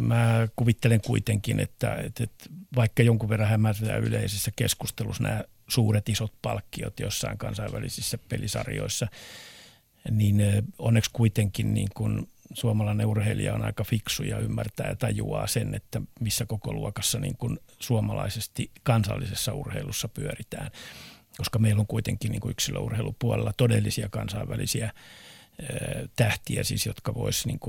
[0.00, 2.44] mä kuvittelen kuitenkin, että, että, että
[2.76, 9.06] vaikka jonkun verran hämärtää yleisessä keskustelussa nämä suuret isot palkkiot jossain kansainvälisissä pelisarjoissa,
[10.10, 10.42] niin
[10.78, 16.00] onneksi kuitenkin niin kuin suomalainen urheilija on aika fiksu ja ymmärtää ja tajuaa sen, että
[16.20, 20.70] missä koko luokassa niin kuin suomalaisesti kansallisessa urheilussa pyöritään.
[21.36, 24.92] Koska meillä on kuitenkin niin kuin yksilöurheilupuolella todellisia kansainvälisiä
[26.16, 27.60] tähtiä, siis, jotka voisi niin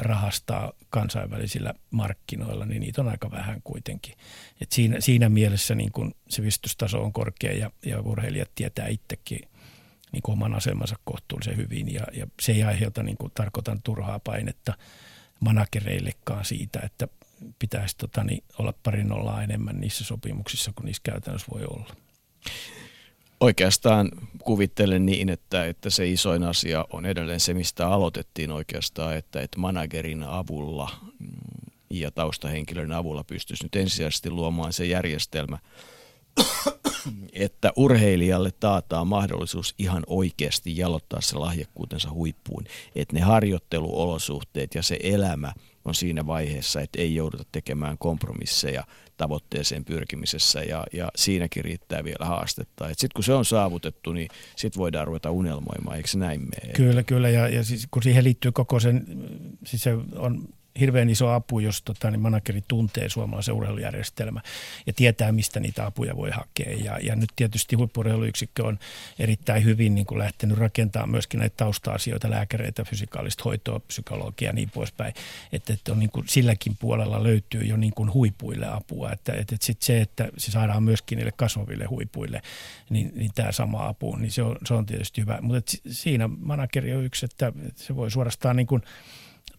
[0.00, 4.14] rahastaa kansainvälisillä markkinoilla, niin niitä on aika vähän kuitenkin.
[4.60, 9.40] Et siinä, siinä mielessä niin kun sivistystaso on korkea ja, ja urheilijat tietää itsekin
[10.12, 14.74] niin oman asemansa kohtuullisen hyvin ja, ja se ei aiheuta, niin tarkoitan, turhaa painetta
[15.40, 17.08] managereillekaan siitä, että
[17.58, 21.96] pitäisi tota, niin olla pari nollaa enemmän niissä sopimuksissa kuin niissä käytännössä voi olla.
[23.42, 24.10] Oikeastaan
[24.44, 29.58] kuvittelen niin, että, että se isoin asia on edelleen se, mistä aloitettiin oikeastaan, että, että
[29.58, 30.90] managerin avulla
[31.90, 35.58] ja taustahenkilön avulla pystyisi nyt ensisijaisesti luomaan se järjestelmä,
[37.32, 42.64] että urheilijalle taataan mahdollisuus ihan oikeasti jalottaa se lahjakkuutensa huippuun.
[42.94, 45.52] Että ne harjoitteluolosuhteet ja se elämä
[45.84, 48.84] on siinä vaiheessa, että ei jouduta tekemään kompromisseja
[49.16, 52.88] tavoitteeseen pyrkimisessä ja, ja siinäkin riittää vielä haastetta.
[52.88, 56.72] Sitten kun se on saavutettu, niin sitten voidaan ruveta unelmoimaan, eikö näin mene?
[56.72, 59.06] Kyllä, kyllä ja, ja siis, kun siihen liittyy koko sen,
[59.66, 60.48] siis se on
[60.80, 64.40] hirveän iso apu, jos tota, niin manageri tuntee suomalaisen urheilujärjestelmä
[64.86, 66.76] ja tietää, mistä niitä apuja voi hakea.
[66.84, 68.78] Ja, ja nyt tietysti huippurheiluyksikkö on
[69.18, 74.70] erittäin hyvin niin kuin lähtenyt rakentamaan myöskin näitä tausta-asioita, lääkäreitä, fysikaalista hoitoa, psykologia ja niin
[74.70, 75.14] poispäin.
[75.52, 79.12] Että, että on niin kuin, silläkin puolella löytyy jo niin kuin huipuille apua.
[79.12, 82.42] Että, että, että sit se, että se saadaan myöskin niille kasvaville huipuille,
[82.90, 85.38] niin, niin tämä sama apu, niin se on, se on tietysti hyvä.
[85.42, 88.82] Mutta siinä manageri on yksi, että se voi suorastaan niin kuin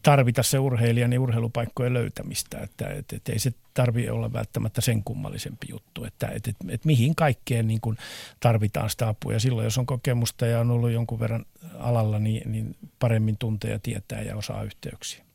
[0.04, 2.60] tarvita se urheilijan niin urheilupaikkojen löytämistä.
[2.60, 6.86] Että et, et ei se tarvitse olla välttämättä sen kummallisempi juttu, että et, et, et
[6.86, 7.98] mihin kaikkeen niin kuin
[8.40, 9.34] tarvitaan sitä apua.
[9.34, 11.46] Ja silloin, jos on kokemusta ja on ollut jonkun verran
[11.80, 15.26] alalla, niin, niin paremmin tuntee ja tietää ja osaa yhteyksiä.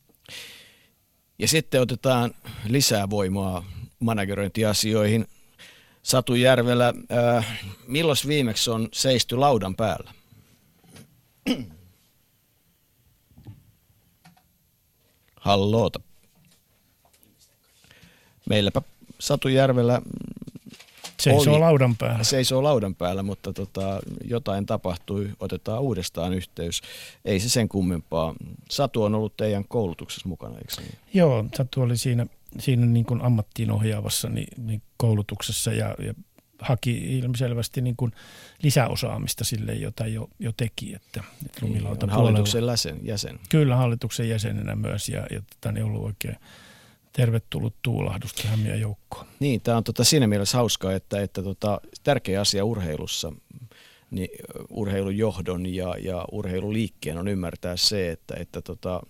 [1.39, 2.31] Ja sitten otetaan
[2.69, 3.65] lisää voimaa
[3.99, 5.27] managerointiasioihin.
[6.03, 6.95] Satu Järvelä,
[7.37, 10.13] äh, milloin viimeksi on seisty laudan päällä?
[15.49, 16.01] Halloota.
[18.49, 18.83] Meilläpä
[19.19, 20.03] Satu Järvelä
[21.21, 22.25] Seisoo oli, laudan päällä.
[22.25, 25.31] Seisoo laudan päällä, mutta tota, jotain tapahtui.
[25.41, 26.81] Otetaan uudestaan yhteys.
[27.25, 28.35] Ei se sen kummempaa.
[28.71, 30.95] Satu on ollut teidän koulutuksessa mukana, eikö niin?
[31.15, 32.27] Joo, Satu oli siinä,
[32.59, 36.15] siinä niin kuin ammattiin ohjaavassa niin, niin koulutuksessa ja, ja
[36.59, 38.13] haki ilmiselvästi niin kuin
[38.63, 40.95] lisäosaamista sille, jota jo, jo teki.
[40.95, 43.41] Että, että niin, hallituksen jäsen, jäsen.
[43.49, 46.37] Kyllä, hallituksen jäsenenä myös ja, ja tota, niin ollut oikein
[47.13, 49.27] tervetullut tuulahdus tähän meidän joukkoon.
[49.41, 53.33] Niin, tämä on tota siinä mielessä hauskaa, että, että tota, tärkeä asia urheilussa,
[54.11, 54.29] niin
[54.71, 59.01] urheilujohdon ja, ja urheiluliikkeen on ymmärtää se, että, että tota,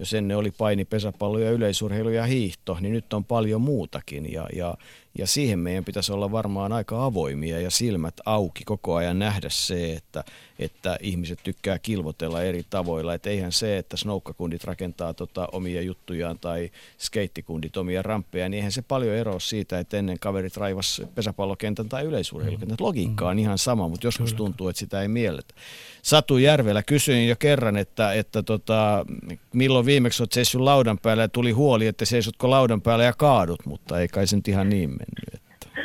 [0.00, 4.48] jos ennen oli paini, pesäpallo ja yleisurheilu ja hiihto, niin nyt on paljon muutakin ja,
[4.56, 4.74] ja,
[5.18, 9.92] ja siihen meidän pitäisi olla varmaan aika avoimia ja silmät auki koko ajan nähdä se,
[9.92, 10.24] että,
[10.58, 13.14] että ihmiset tykkää kilvotella eri tavoilla.
[13.14, 18.72] Että eihän se, että snoukkakundit rakentaa tota omia juttujaan tai skeittikundit omia ramppeja, niin eihän
[18.72, 22.76] se paljon eroa siitä, että ennen kaverit raivas pesäpallokentän tai yleisurheilukentän.
[22.80, 23.38] Logiikka on mm.
[23.38, 25.54] ihan sama, mutta joskus tuntuu, että sitä ei mielletä.
[26.02, 29.06] Satu Järvelä kysyin jo kerran, että, että tota,
[29.52, 33.66] milloin viimeksi olet seissyt laudan päällä ja tuli huoli, että seisotko laudan päällä ja kaadut,
[33.66, 35.42] mutta ei kai se nyt ihan niin mennyt.
[35.54, 35.80] Että.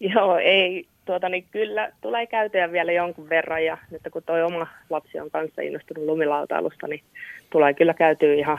[0.00, 0.86] Joo, ei.
[1.04, 5.30] Tuota, niin kyllä tulee käytyä vielä jonkun verran ja nyt kun toi oma lapsi on
[5.30, 7.02] kanssa innostunut lumilautailusta, niin
[7.50, 8.58] tulee kyllä käytyä ihan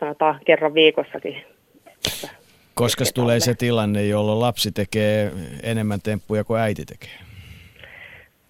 [0.00, 1.44] sanotaan kerran viikossakin.
[2.74, 5.30] Koska tulee se tilanne, jolloin lapsi tekee
[5.62, 7.10] enemmän temppuja kuin äiti tekee?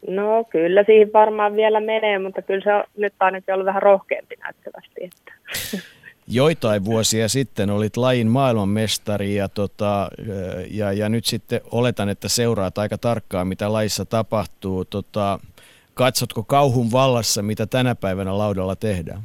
[0.09, 4.37] No kyllä siihen varmaan vielä menee, mutta kyllä se on nyt ainakin ollut vähän rohkeampi
[4.37, 5.05] näyttävästi.
[5.05, 5.33] Että.
[6.31, 10.11] Joitain vuosia sitten olit lajin maailmanmestari ja, tota,
[10.71, 14.85] ja, ja nyt sitten oletan, että seuraat aika tarkkaan, mitä lajissa tapahtuu.
[14.85, 15.39] Tota,
[15.95, 19.21] katsotko kauhun vallassa, mitä tänä päivänä laudalla tehdään?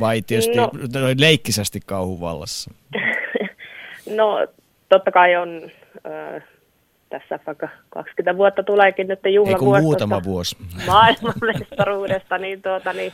[0.00, 0.70] Vai tietysti no,
[1.18, 2.70] leikkisästi kauhun vallassa?
[4.16, 4.46] no
[4.88, 5.70] totta kai on
[6.06, 6.42] äh,
[7.08, 9.82] tässä vaikka 20 vuotta tuleekin nyt juhlavuosi.
[9.82, 10.56] muutama vuosi.
[10.86, 13.12] Maailmanmestaruudesta, niin, tuota, niin,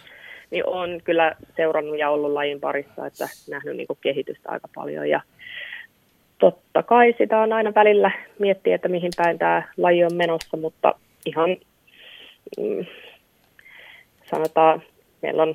[0.51, 5.21] niin on kyllä seurannut ja ollut lajin parissa, että nähnyt niin kehitystä aika paljon ja
[6.39, 10.95] totta kai sitä on aina välillä miettiä, että mihin päin tämä laji on menossa, mutta
[11.27, 11.57] ihan
[12.59, 12.87] mm,
[14.31, 14.83] sanotaan,
[15.23, 15.55] meillä on,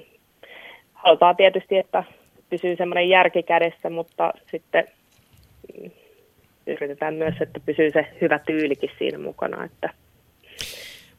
[0.93, 2.03] halutaan tietysti, että
[2.49, 4.87] pysyy semmoinen järki kädessä, mutta sitten
[5.81, 5.91] mm,
[6.67, 9.63] yritetään myös, että pysyy se hyvä tyylikin siinä mukana.
[9.63, 9.89] Että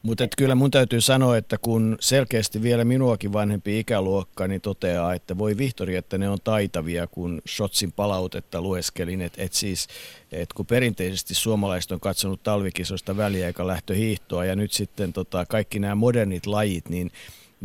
[0.03, 5.37] mutta kyllä mun täytyy sanoa, että kun selkeästi vielä minuakin vanhempi ikäluokka niin toteaa, että
[5.37, 9.21] voi Vihtori, että ne on taitavia, kun Shotsin palautetta lueskelin.
[9.21, 9.87] Että et siis,
[10.31, 16.45] et kun perinteisesti suomalaiset on katsonut talvikisoista väliaikalähtöhiihtoa ja nyt sitten tota, kaikki nämä modernit
[16.45, 17.11] lajit, niin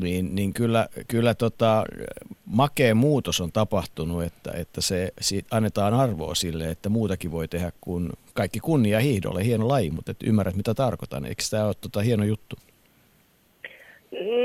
[0.02, 1.84] niin, niin kyllä, kyllä tota,
[2.46, 5.12] makea muutos on tapahtunut, että, että se
[5.50, 10.22] annetaan arvoa sille, että muutakin voi tehdä kuin kaikki kunnia hiihdolle, hieno laji, mutta et
[10.24, 11.26] ymmärrät mitä tarkoitan.
[11.26, 12.56] Eikö tämä ole tota, hieno juttu?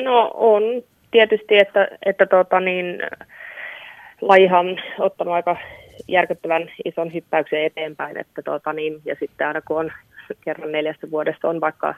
[0.03, 0.63] No on
[1.11, 2.85] tietysti, että, että tota niin,
[4.21, 5.57] lajihan on ottanut aika
[6.07, 9.91] järkyttävän ison hyppäyksen eteenpäin, että tota niin, ja sitten aina kun on
[10.41, 11.95] kerran neljästä vuodesta on vaikka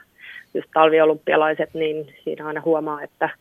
[0.54, 3.30] just talviolympialaiset, niin siinä aina huomaa, että–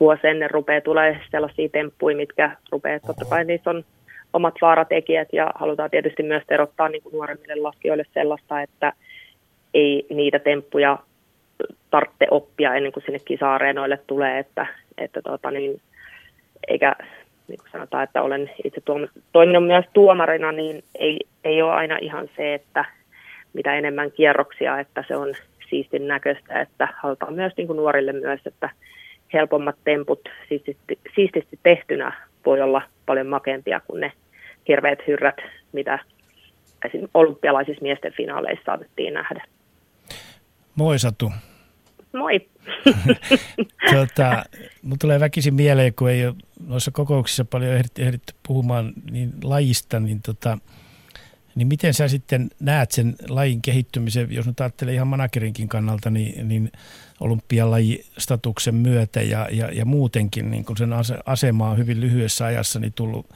[0.00, 3.84] vuosi ennen rupeaa tulee sellaisia temppuja, mitkä rupeaa, totta kai niissä on
[4.32, 8.92] omat vaaratekijät ja halutaan tietysti myös erottaa niin kuin nuoremmille laskijoille sellaista, että
[9.74, 10.98] ei niitä temppuja
[11.90, 14.66] tarvitse oppia ennen kuin sinne kisa-areenoille tulee, että,
[14.98, 15.80] että tota niin,
[16.68, 16.96] eikä
[17.48, 21.98] niin kuin sanotaan, että olen itse tuom- toiminut myös tuomarina, niin ei, ei ole aina
[22.00, 22.84] ihan se, että
[23.52, 25.34] mitä enemmän kierroksia, että se on
[25.70, 28.70] siistin näköistä, että halutaan myös niin kuin nuorille myös, että
[29.32, 34.12] helpommat temput siististi, siististi tehtynä voi olla paljon makeampia kuin ne
[34.68, 35.36] hirveät hyrrät,
[35.72, 35.98] mitä
[36.84, 37.08] esim.
[37.14, 39.44] olympialaisissa miesten finaaleissa saatettiin nähdä.
[40.74, 41.32] Moi Satu.
[42.12, 42.48] Moi.
[43.94, 44.44] tota,
[44.82, 46.34] mun tulee väkisin mieleen, kun ei ole
[46.66, 50.58] noissa kokouksissa paljon ehditty, ehditty puhumaan niin lajista, niin, tota,
[51.54, 56.48] niin miten sä sitten näet sen lajin kehittymisen, jos nyt ajattelee ihan managerinkin kannalta, niin,
[56.48, 56.72] niin
[57.20, 60.90] olympialajistatuksen myötä ja, ja, ja muutenkin niin kun sen
[61.26, 63.26] asema on hyvin lyhyessä ajassa niin tullut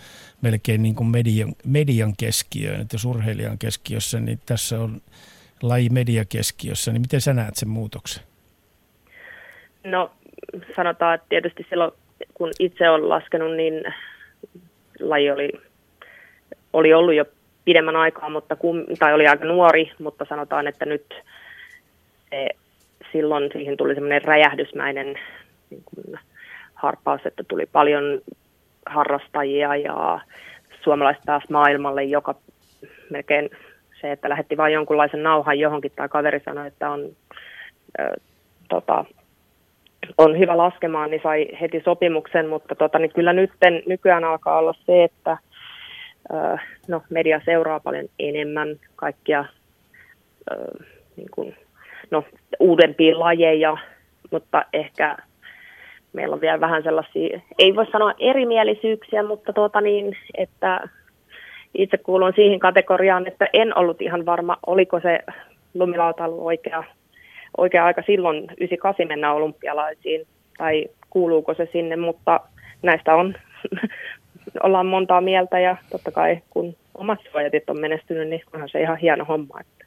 [0.40, 5.00] melkein niin kuin median, median keskiöön, että urheilijan keskiössä, niin tässä on
[5.62, 8.22] laji media keskiössä, niin miten sä näet sen muutoksen?
[9.84, 10.10] No
[10.76, 11.92] sanotaan, että tietysti silloin
[12.34, 13.74] kun itse olen laskenut, niin
[15.00, 15.52] laji oli,
[16.72, 17.24] oli ollut jo
[17.64, 21.14] pidemmän aikaa, mutta kun, tai oli aika nuori, mutta sanotaan, että nyt
[23.12, 25.06] silloin siihen tuli semmoinen räjähdysmäinen
[25.70, 26.18] niin kuin
[26.74, 28.20] harppaus, että tuli paljon
[28.86, 30.20] harrastajia ja
[30.84, 32.34] suomalaiset taas maailmalle, joka
[33.10, 33.50] melkein
[34.00, 35.92] se, että lähetti vain jonkunlaisen nauhan johonkin.
[35.96, 37.00] Tai kaveri sanoi, että on,
[38.00, 38.14] ö,
[38.68, 39.04] tota,
[40.18, 43.50] on hyvä laskemaan, niin sai heti sopimuksen, mutta tota, niin kyllä nyt
[43.86, 45.36] nykyään alkaa olla se, että
[46.32, 46.58] ö,
[46.88, 49.44] no, media seuraa paljon enemmän kaikkia
[50.50, 50.84] ö,
[51.16, 51.56] niin kuin,
[52.10, 52.24] no,
[52.60, 53.76] uudempia lajeja,
[54.30, 55.16] mutta ehkä
[56.12, 60.88] meillä on vielä vähän sellaisia, ei voi sanoa erimielisyyksiä, mutta tuota niin, että
[61.74, 65.20] itse kuulun siihen kategoriaan, että en ollut ihan varma, oliko se
[65.74, 66.84] lumilautailu oikea,
[67.56, 70.26] oikea aika silloin 98 mennä olympialaisiin,
[70.58, 72.40] tai kuuluuko se sinne, mutta
[72.82, 73.34] näistä on,
[74.64, 78.96] ollaan montaa mieltä, ja totta kai kun omat suojatit on menestynyt, niin onhan se ihan
[78.96, 79.60] hieno homma.
[79.60, 79.81] Että.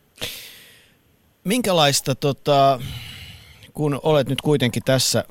[1.45, 2.79] Minkälaista, tota,
[3.73, 5.23] kun olet nyt kuitenkin tässä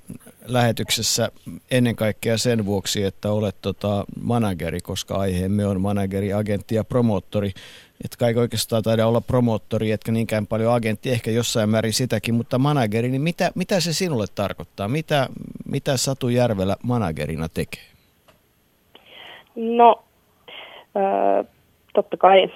[0.46, 1.30] lähetyksessä
[1.70, 7.48] ennen kaikkea sen vuoksi, että olet tota manageri, koska aiheemme on manageri, agentti ja promoottori.
[8.04, 12.58] Että kaikki oikeastaan taida olla promoottori, etkä niinkään paljon agentti, ehkä jossain määrin sitäkin, mutta
[12.58, 14.88] manageri, niin mitä, mitä se sinulle tarkoittaa?
[14.88, 15.28] Mitä,
[15.64, 17.82] mitä Satu Järvelä managerina tekee?
[19.56, 20.04] No,
[20.96, 21.46] äh,
[21.94, 22.52] totta kai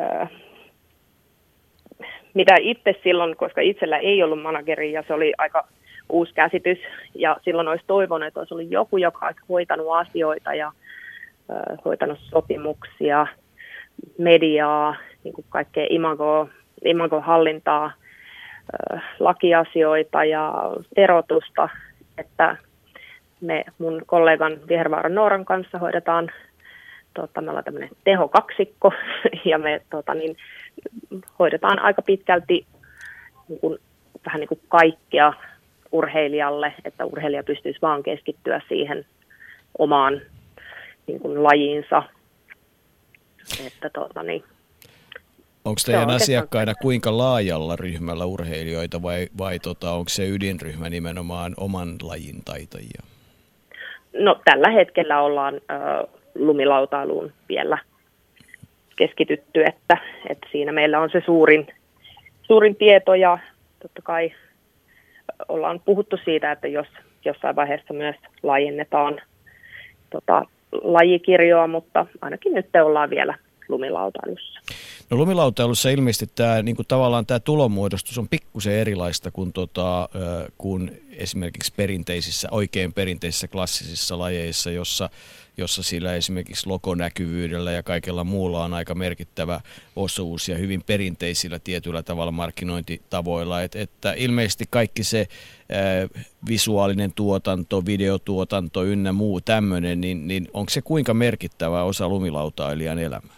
[0.00, 0.30] äh,
[2.34, 5.68] mitä itse silloin, koska itsellä ei ollut manageri ja se oli aika
[6.08, 6.78] uusi käsitys.
[7.14, 10.72] Ja silloin olisi toivonut, että olisi ollut joku, joka olisi hoitanut asioita ja
[11.50, 13.26] ö, hoitanut sopimuksia,
[14.18, 16.48] mediaa, niin kuin kaikkea imago,
[16.84, 17.92] imago-hallintaa,
[18.94, 20.52] ö, lakiasioita ja
[20.96, 21.68] verotusta,
[22.18, 22.56] että
[23.40, 26.30] me mun kollegan Vihervaaran Nooran kanssa hoidetaan,
[27.14, 28.92] tota, me ollaan tämmöinen tehokaksikko
[29.50, 30.36] ja me tota, niin,
[31.38, 32.66] hoidetaan aika pitkälti
[33.48, 33.78] niin kuin,
[34.26, 35.32] vähän niin kuin kaikkea
[35.92, 39.06] urheilijalle, että urheilija pystyisi vaan keskittyä siihen
[39.78, 40.20] omaan
[41.06, 42.02] niin kuin, lajiinsa.
[43.66, 44.44] Että, tuota, niin,
[45.64, 51.96] Onko teidän asiakkaina kuinka laajalla ryhmällä urheilijoita vai, vai tota, onko se ydinryhmä nimenomaan oman
[52.02, 53.02] lajin taitajia?
[54.12, 55.58] No tällä hetkellä ollaan ö,
[56.34, 57.78] lumilautailuun vielä
[58.96, 61.66] keskitytty, että, että siinä meillä on se suurin,
[62.42, 63.38] suurin tieto ja
[63.82, 64.32] totta kai
[65.48, 66.86] ollaan puhuttu siitä, että jos
[67.24, 69.20] jossain vaiheessa myös laajennetaan
[70.10, 70.42] tota,
[70.82, 73.38] lajikirjoa, mutta ainakin nyt ollaan vielä
[73.68, 74.60] lumilautailussa.
[75.10, 80.08] No lumilautailussa ilmeisesti tämä, niin kuin tavallaan tämä tulonmuodostus on pikkusen erilaista kuin, tota,
[80.58, 85.10] kuin esimerkiksi perinteisissä, oikein perinteisissä klassisissa lajeissa, jossa
[85.56, 89.60] jossa sillä esimerkiksi lokonäkyvyydellä ja kaikella muulla on aika merkittävä
[89.96, 93.62] osuus ja hyvin perinteisillä tietyllä tavalla markkinointitavoilla.
[93.62, 95.26] Et, että ilmeisesti kaikki se
[95.72, 95.80] ää,
[96.48, 103.34] visuaalinen tuotanto, videotuotanto ynnä muu tämmöinen, niin, niin onko se kuinka merkittävä osa lumilautailijan elämää?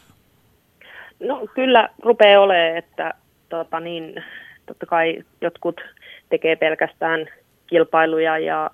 [1.21, 3.15] No kyllä rupeaa olemaan, että
[3.49, 4.25] tota niin,
[4.67, 5.81] totta kai jotkut
[6.29, 7.27] tekee pelkästään
[7.67, 8.71] kilpailuja ja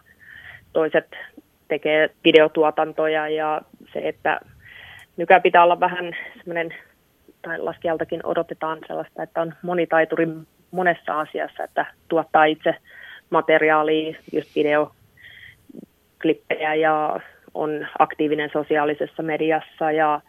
[0.72, 1.06] toiset
[1.72, 3.60] tekee videotuotantoja ja
[3.92, 4.40] se, että
[5.16, 6.74] nykyään pitää olla vähän semmoinen,
[7.42, 10.28] tai laskijaltakin odotetaan sellaista, että on monitaituri
[10.70, 12.74] monessa asiassa, että tuottaa itse
[13.30, 17.20] materiaalia, just videoklippejä ja
[17.54, 20.20] on aktiivinen sosiaalisessa mediassa ja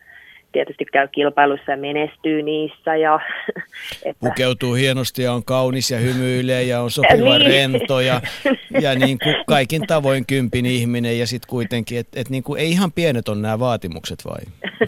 [0.54, 2.96] tietysti käy kilpailuissa ja menestyy niissä.
[2.96, 3.20] Ja,
[4.06, 4.30] että...
[4.30, 7.52] Pukeutuu hienosti ja on kaunis ja hymyilee ja on sopiva niin.
[7.52, 8.22] rento ja,
[8.84, 12.72] ja niin kuin kaikin tavoin kympin ihminen ja sitten kuitenkin, että et niin kuin ei
[12.72, 14.42] ihan pienet on nämä vaatimukset vai?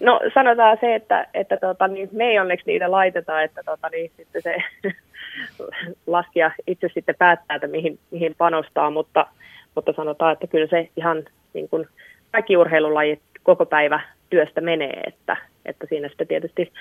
[0.00, 4.10] No sanotaan se, että, että tota, niin me ei onneksi niitä laiteta, että tota, niin,
[4.16, 4.56] sitten se
[6.06, 9.26] laskija itse sitten päättää, että mihin, mihin panostaa, mutta,
[9.74, 11.22] mutta sanotaan, että kyllä se ihan
[11.54, 11.86] niin kuin
[12.32, 14.00] kaikki urheilulajit koko päivä
[14.30, 16.72] työstä menee, että, että siinä sitten tietysti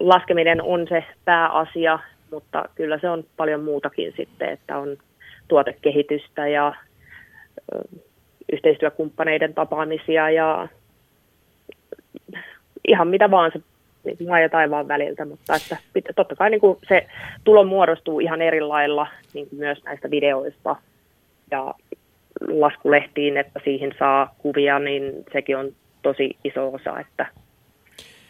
[0.00, 1.98] laskeminen on se pääasia,
[2.30, 4.96] mutta kyllä se on paljon muutakin sitten, että on
[5.48, 6.74] tuotekehitystä ja
[8.52, 10.68] yhteistyökumppaneiden tapaamisia ja
[12.88, 13.60] ihan mitä vaan se
[14.04, 17.06] niin maa ja taivaan väliltä, mutta että totta kai niin kuin se
[17.44, 20.76] tulo muodostuu ihan eri lailla niin kuin myös näistä videoista
[21.50, 21.74] ja
[22.40, 25.02] laskulehtiin, että siihen saa kuvia, niin
[25.32, 25.72] sekin on
[26.02, 27.00] tosi iso osa.
[27.00, 27.26] Että,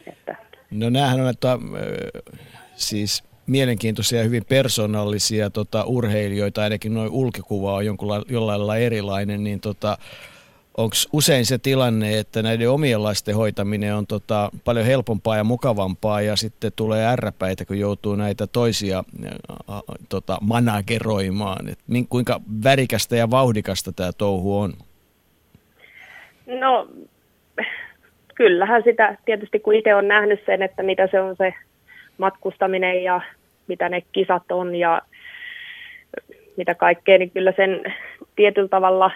[0.06, 0.36] että.
[0.70, 1.58] No näähän on, että äh,
[2.74, 9.44] siis mielenkiintoisia ja hyvin persoonallisia tota, urheilijoita, ainakin noin ulkikuva on jonkun, jollain lailla erilainen,
[9.44, 9.98] niin tota,
[10.80, 16.20] onko usein se tilanne, että näiden omien lasten hoitaminen on tota, paljon helpompaa ja mukavampaa
[16.20, 19.32] ja sitten tulee ärräpäitä, kun joutuu näitä toisia ä,
[20.08, 21.68] tota, manageroimaan.
[21.68, 21.78] Et
[22.08, 24.72] kuinka värikästä ja vauhdikasta tämä touhu on?
[26.46, 26.88] No
[28.34, 31.54] kyllähän sitä tietysti kun itse on nähnyt sen, että mitä se on se
[32.18, 33.20] matkustaminen ja
[33.66, 35.02] mitä ne kisat on ja
[36.56, 37.80] mitä kaikkea, niin kyllä sen
[38.36, 39.10] tietyllä tavalla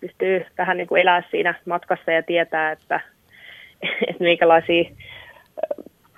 [0.00, 3.00] pystyy vähän niin kuin elää siinä matkassa ja tietää, että,
[4.08, 4.90] että minkälaisia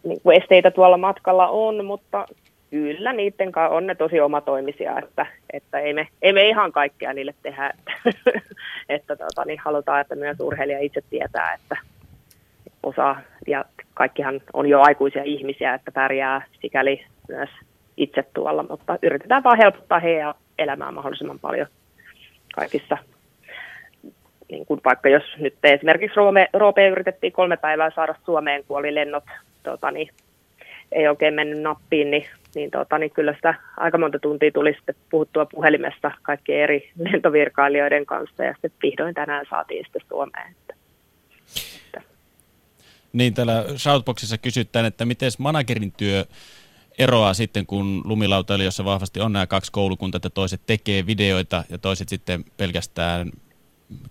[0.04, 2.26] niin kuin esteitä tuolla matkalla on, mutta
[2.70, 7.12] kyllä niiden kanssa on ne tosi omatoimisia, että, että ei, me, ei me ihan kaikkea
[7.12, 8.20] niille tehdä, että,
[8.88, 11.76] että tota, niin halutaan, että myös urheilija itse tietää, että
[12.82, 13.64] osaa, ja
[13.94, 17.50] kaikkihan on jo aikuisia ihmisiä, että pärjää sikäli myös
[17.96, 21.66] itse tuolla, mutta yritetään vaan helpottaa heidän elämää mahdollisimman paljon
[22.54, 22.98] kaikissa
[24.52, 26.20] niin kuin vaikka jos nyt esimerkiksi
[26.52, 29.24] Roope yritettiin kolme päivää saada Suomeen, kun oli lennot,
[29.62, 30.08] tota, niin
[30.92, 34.94] ei oikein mennyt nappiin, niin, niin, tota, niin kyllä sitä aika monta tuntia tuli sitten
[35.10, 40.50] puhuttua puhelimessa kaikkien eri lentovirkailijoiden kanssa ja sitten vihdoin tänään saatiin sitten Suomeen.
[40.50, 40.74] Että,
[41.86, 42.02] että.
[43.12, 46.24] Niin, täällä Shoutboxissa kysytään, että miten managerin työ
[46.98, 52.08] eroaa sitten, kun lumilautailijoissa vahvasti on nämä kaksi koulukuntaa, että toiset tekee videoita ja toiset
[52.08, 53.30] sitten pelkästään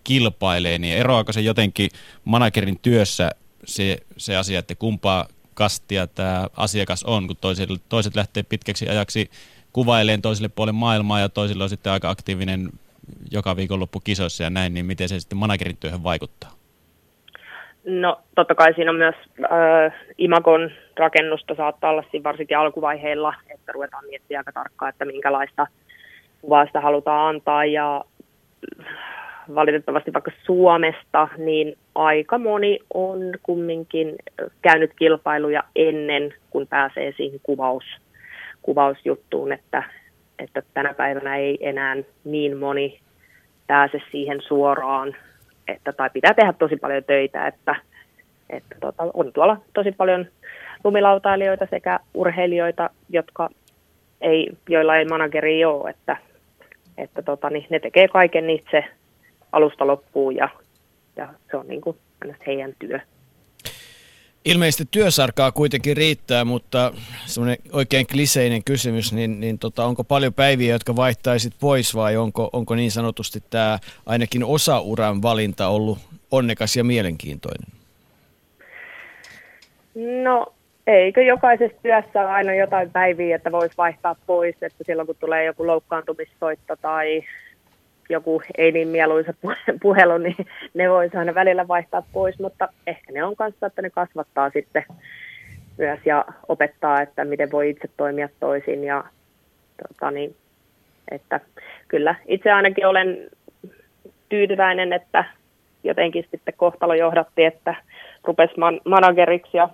[0.04, 1.90] kilpailee, niin eroaako se jotenkin
[2.26, 3.32] managerin työssä
[3.66, 9.30] se, se asia, että kumpaa kastia tämä asiakas on, kun toiset, toiset lähtee pitkäksi ajaksi
[9.74, 12.70] kuvaileen toiselle puolelle maailmaa ja toisille on sitten aika aktiivinen
[13.32, 16.52] joka viikonloppu kisoissa ja näin, niin miten se sitten managerin työhön vaikuttaa?
[17.86, 23.72] No totta kai siinä on myös äh, imagon rakennusta saattaa olla siinä varsinkin alkuvaiheilla, että
[23.72, 25.68] ruvetaan miettimään aika tarkkaan, että minkälaista
[26.42, 28.06] kuvaa sitä halutaan antaa ja
[29.56, 34.16] valitettavasti vaikka Suomesta, niin aika moni on kumminkin
[34.62, 37.84] käynyt kilpailuja ennen kuin pääsee siihen kuvaus,
[38.62, 39.84] kuvausjuttuun, että,
[40.40, 43.00] että tänä päivänä ei enää niin moni
[43.68, 45.16] pääse siihen suoraan,
[45.68, 47.76] että, tai pitää tehdä tosi paljon töitä, että,
[48.50, 50.26] että tota, on tuolla tosi paljon
[50.84, 53.50] lumilautailijoita sekä urheilijoita, jotka
[54.22, 56.18] ei, joilla ei manageri ole, että,
[56.98, 58.86] että tota, niin ne tekee kaiken itse
[59.52, 60.50] alusta loppuun ja,
[61.16, 61.98] ja se on niin kuin
[62.48, 63.00] heidän työ.
[64.46, 66.94] Ilmeisesti työsarkaa kuitenkin riittää, mutta
[67.26, 72.50] semmoinen oikein kliseinen kysymys, niin, niin tota, onko paljon päiviä, jotka vaihtaisit pois vai onko,
[72.54, 75.98] onko niin sanotusti tämä ainakin osa-uran valinta ollut
[76.32, 77.68] onnekas ja mielenkiintoinen?
[80.24, 80.54] No
[80.88, 85.46] eikö jokaisessa työssä ole aina jotain päiviä, että voisi vaihtaa pois, että silloin kun tulee
[85.46, 87.24] joku loukkaantumissoitto tai
[88.12, 89.34] joku ei niin mieluisa
[89.82, 90.36] puhelu, niin
[90.74, 94.86] ne voisi aina välillä vaihtaa pois, mutta ehkä ne on kanssa, että ne kasvattaa sitten
[95.78, 99.04] myös ja opettaa, että miten voi itse toimia toisin ja
[99.88, 100.36] tota niin,
[101.12, 101.40] että
[101.88, 103.30] kyllä itse ainakin olen
[104.30, 105.26] tyytyväinen, että
[105.84, 107.76] jotenkin sitten kohtalo johdatti, että
[108.24, 109.70] rupesi man- manageriksi ja,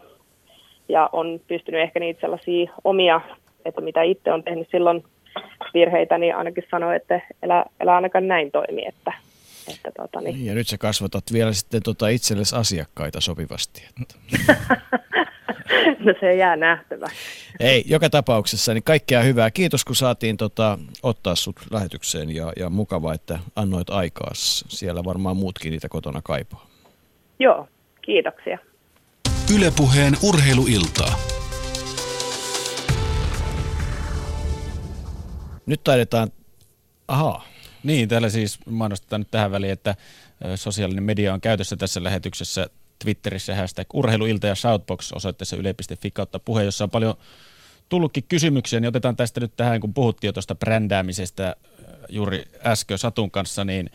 [0.90, 3.22] ja on pystynyt ehkä niitä sellaisia omia,
[3.66, 5.04] että mitä itse on tehnyt silloin
[5.74, 8.86] virheitä, niin ainakin sanoi, että elä, elä ainakaan näin toimi.
[8.88, 9.14] Että,
[9.68, 10.46] että tota, niin.
[10.46, 13.84] Ja nyt sä kasvatat vielä sitten tota itsellesi asiakkaita sopivasti.
[14.02, 14.16] Että.
[16.06, 17.06] no se jää nähtävä.
[17.60, 19.52] Ei, joka tapauksessa niin kaikkea hyvää.
[19.52, 24.32] Kiitos kun saatiin tota, ottaa sut lähetykseen ja, ja mukava, että annoit aikaa.
[24.34, 26.68] Siellä varmaan muutkin niitä kotona kaipaa.
[27.40, 27.68] Joo,
[28.02, 28.58] kiitoksia.
[29.56, 31.37] Ylepuheen urheiluiltaa.
[35.68, 36.32] Nyt taidetaan,
[37.08, 37.46] ahaa.
[37.84, 39.96] Niin, täällä siis mainostetaan nyt tähän väliin, että
[40.56, 42.70] sosiaalinen media on käytössä tässä lähetyksessä
[43.00, 47.16] Twitterissä hashtag urheiluilta ja shoutbox osoitteessa yle.fi kautta puhe, jossa on paljon
[47.90, 51.56] tullutkin kysymyksiä, niin otetaan tästä nyt tähän, kun puhuttiin jo tuosta brändäämisestä
[52.10, 53.90] juuri äsken Satun kanssa, niin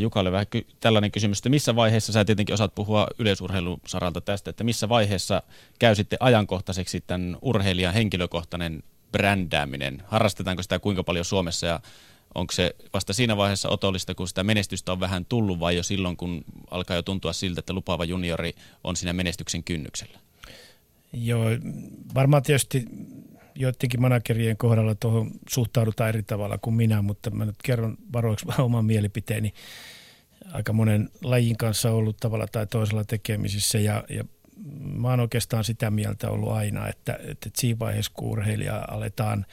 [0.00, 4.64] Jukalle vähän ky- tällainen kysymys, että missä vaiheessa, sä tietenkin osaat puhua yleisurheilusaralta tästä, että
[4.64, 5.42] missä vaiheessa
[5.78, 8.82] käy sitten ajankohtaiseksi tämän urheilijan henkilökohtainen
[9.12, 10.02] brändääminen?
[10.06, 11.80] Harrastetaanko sitä kuinka paljon Suomessa ja
[12.34, 16.16] onko se vasta siinä vaiheessa otollista, kun sitä menestystä on vähän tullut vai jo silloin,
[16.16, 18.54] kun alkaa jo tuntua siltä, että lupaava juniori
[18.84, 20.18] on siinä menestyksen kynnyksellä?
[21.12, 21.44] Joo,
[22.14, 22.84] varmaan tietysti
[23.54, 28.84] joidenkin managerien kohdalla tuohon suhtaudutaan eri tavalla kuin minä, mutta mä nyt kerron varoiksi oman
[28.84, 29.54] mielipiteeni.
[30.52, 34.24] Aika monen lajin kanssa ollut tavalla tai toisella tekemisissä ja, ja
[34.80, 39.46] mä oon oikeastaan sitä mieltä ollut aina, että, että siinä vaiheessa kun urheilija aletaan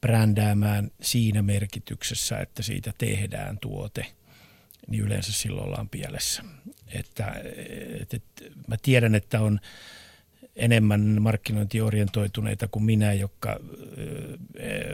[0.00, 4.06] brändäämään siinä merkityksessä, että siitä tehdään tuote,
[4.88, 6.42] niin yleensä silloin ollaan pielessä.
[6.88, 7.42] Että,
[8.00, 9.60] että, että mä tiedän, että on–
[10.56, 13.60] enemmän markkinointiorientoituneita kuin minä, jotka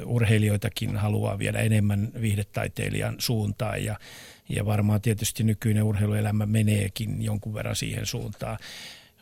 [0.04, 3.98] urheilijoitakin haluaa viedä enemmän viihdetaiteilijan suuntaan ja,
[4.48, 8.58] ja varmaan tietysti nykyinen urheiluelämä meneekin jonkun verran siihen suuntaan.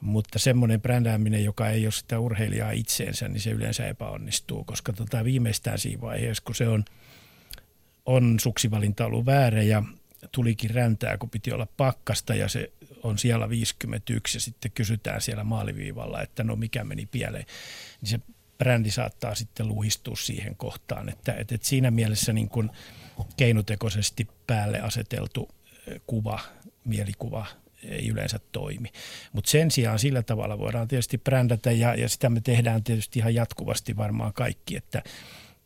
[0.01, 5.24] Mutta semmoinen brändääminen, joka ei ole sitä urheilijaa itseensä, niin se yleensä epäonnistuu, koska tota
[5.24, 6.85] viimeistään siinä vaiheessa, kun se on,
[8.06, 9.82] on suksivalinta ollut väärä ja
[10.32, 15.44] tulikin räntää, kun piti olla pakkasta ja se on siellä 51 ja sitten kysytään siellä
[15.44, 17.47] maaliviivalla, että no mikä meni pieleen,
[18.01, 18.20] niin se
[18.59, 21.09] brändi saattaa sitten luhistua siihen kohtaan.
[21.09, 22.70] Että, että, että siinä mielessä niin kuin
[23.36, 25.48] keinotekoisesti päälle aseteltu
[26.06, 26.40] kuva,
[26.85, 27.47] mielikuva
[27.82, 28.89] ei yleensä toimi.
[29.32, 33.35] Mutta sen sijaan sillä tavalla voidaan tietysti brändätä ja, ja sitä me tehdään tietysti ihan
[33.35, 35.03] jatkuvasti varmaan kaikki, että,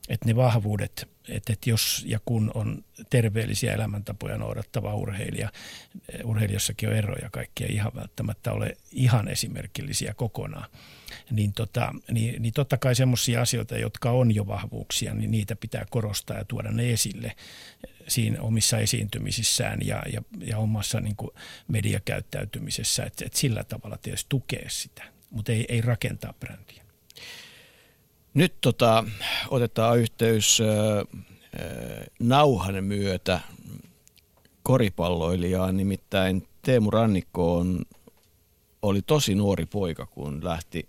[0.08, 5.50] että ne vahvuudet, että, että jos ja kun on terveellisiä elämäntapoja noudattava urheilija,
[6.24, 10.70] urheilijassakin on eroja, kaikki ei ihan välttämättä ole ihan esimerkillisiä kokonaan,
[11.30, 15.86] niin, tota, niin, niin totta kai semmoisia asioita, jotka on jo vahvuuksia, niin niitä pitää
[15.90, 17.36] korostaa ja tuoda ne esille
[18.10, 21.30] siinä omissa esiintymisissään ja, ja, ja omassa niin kuin
[21.68, 26.84] mediakäyttäytymisessä, että, että sillä tavalla tietysti tukee sitä, mutta ei, ei rakentaa brändiä.
[28.34, 29.04] Nyt tota,
[29.48, 31.22] otetaan yhteys äh,
[32.20, 33.40] nauhan myötä
[34.62, 37.84] koripalloilijaan, nimittäin Teemu Rannikko on,
[38.82, 40.86] oli tosi nuori poika, kun lähti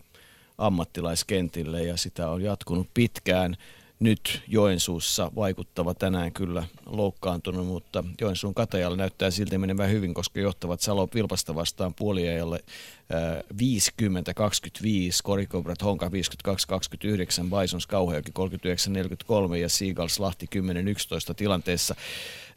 [0.58, 3.58] ammattilaiskentille ja sitä on jatkunut pitkään
[4.02, 10.82] nyt Joensuussa vaikuttava tänään kyllä loukkaantunut, mutta Joensuun Katajalle näyttää silti menevän hyvin, koska johtavat
[10.82, 12.60] Salo Vilpasta vastaan puoliajalle
[13.54, 13.56] 50-25,
[15.24, 16.10] Korikobrat Honka 52-29,
[17.62, 18.32] Bisons Kauhajoki
[19.52, 20.60] 39-43 ja Seagulls Lahti 10-11
[21.36, 21.96] tilanteessa.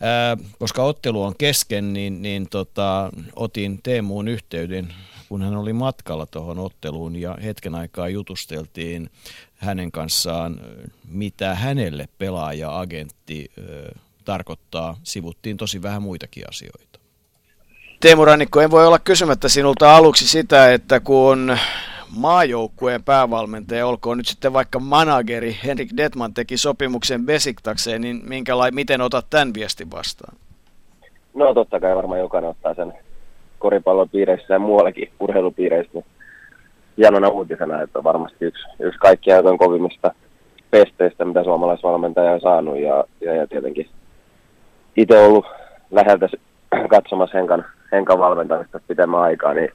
[0.01, 4.95] Ää, koska ottelu on kesken, niin, niin tota, otin Teemuun yhteyden,
[5.29, 9.11] kun hän oli matkalla tuohon otteluun ja hetken aikaa jutusteltiin
[9.65, 10.61] hänen kanssaan,
[11.09, 13.51] mitä hänelle pelaaja-agentti
[14.25, 14.97] tarkoittaa.
[15.03, 16.99] Sivuttiin tosi vähän muitakin asioita.
[18.01, 21.57] Teemu Rannikko, en voi olla kysymättä sinulta aluksi sitä, että kun
[22.17, 29.01] maajoukkueen päävalmentaja, olkoon nyt sitten vaikka manageri Henrik Detman teki sopimuksen Besiktakseen, niin minkäla- miten
[29.01, 30.37] otat tämän viestin vastaan?
[31.35, 32.93] No totta kai varmaan jokainen ottaa sen
[33.59, 36.05] koripallon piireissä ja muuallakin urheilupiireissä niin
[36.99, 40.15] hienona uutisena, että varmasti yksi, yksi kaikkien aikojen kovimmista
[40.71, 42.79] pesteistä, mitä suomalaisvalmentaja on saanut.
[42.79, 43.89] Ja, ja, ja tietenkin
[44.97, 45.47] itse ollut
[45.91, 46.29] läheltä
[46.91, 49.71] katsomassa Henkan, Henkan valmentamista pitemmän aikaa, niin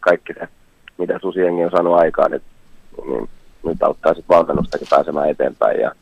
[0.00, 0.48] kaikki se,
[0.98, 2.42] mitä Susiengi on saanut aikaan, niin,
[3.06, 3.28] niin
[3.64, 5.80] nyt auttaa sitten valmennustakin pääsemään eteenpäin.
[5.80, 5.92] Ja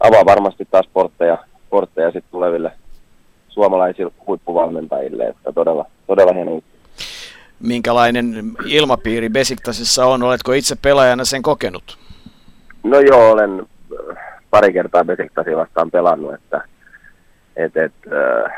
[0.00, 1.38] avaa varmasti taas portteja,
[1.70, 2.72] portteja sitten tuleville
[3.48, 6.70] suomalaisille huippuvalmentajille, että todella, todella hieno juttu
[7.60, 10.22] minkälainen ilmapiiri Besiktasissa on?
[10.22, 11.98] Oletko itse pelaajana sen kokenut?
[12.82, 13.66] No joo, olen
[14.10, 14.16] äh,
[14.50, 16.64] pari kertaa Besiktasia vastaan pelannut, että
[17.56, 18.52] et, et, äh,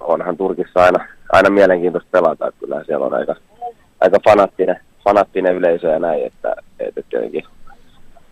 [0.00, 3.34] onhan Turkissa aina, aina mielenkiintoista pelata, että kyllä siellä on aika,
[4.00, 7.44] aika fanattinen, fanattinen yleisö ja näin, että et, et tietenkin,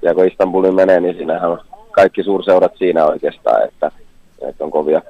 [0.03, 1.61] ja kun Istanbulin menee, niin siinähän on
[1.91, 3.91] kaikki suurseurat siinä oikeastaan, että,
[4.49, 5.03] että on kovia,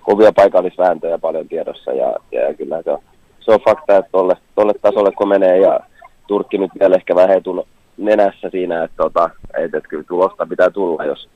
[0.00, 3.02] kovia paikallisvääntöjä paljon tiedossa ja, ja, kyllä se on
[3.44, 5.80] se on fakta, että tolle, tolle tasolle kun menee ja
[6.26, 7.64] Turkki nyt vielä ehkä vähän etun
[7.96, 11.28] nenässä siinä, että, tota, että, että kyllä tulosta pitää tulla, jos,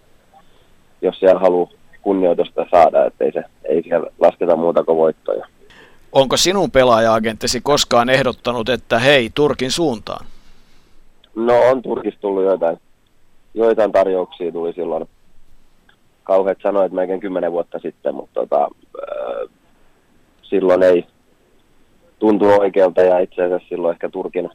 [1.03, 1.71] jos siellä haluaa
[2.03, 5.47] kunnioitusta saada, että ei, se, ei siellä lasketa muuta kuin voittoja.
[6.13, 10.27] Onko sinun pelaaja-agenttisi koskaan ehdottanut, että hei, Turkin suuntaan?
[11.35, 12.79] No on Turkista tullut joitain,
[13.55, 15.09] joitain tarjouksia tuli silloin.
[16.25, 18.69] Kauheat sanoit melkein kymmenen vuotta sitten, mutta tota,
[20.43, 21.07] silloin ei,
[22.19, 24.51] tuntuu oikealta ja itse asiassa silloin ehkä Turkin,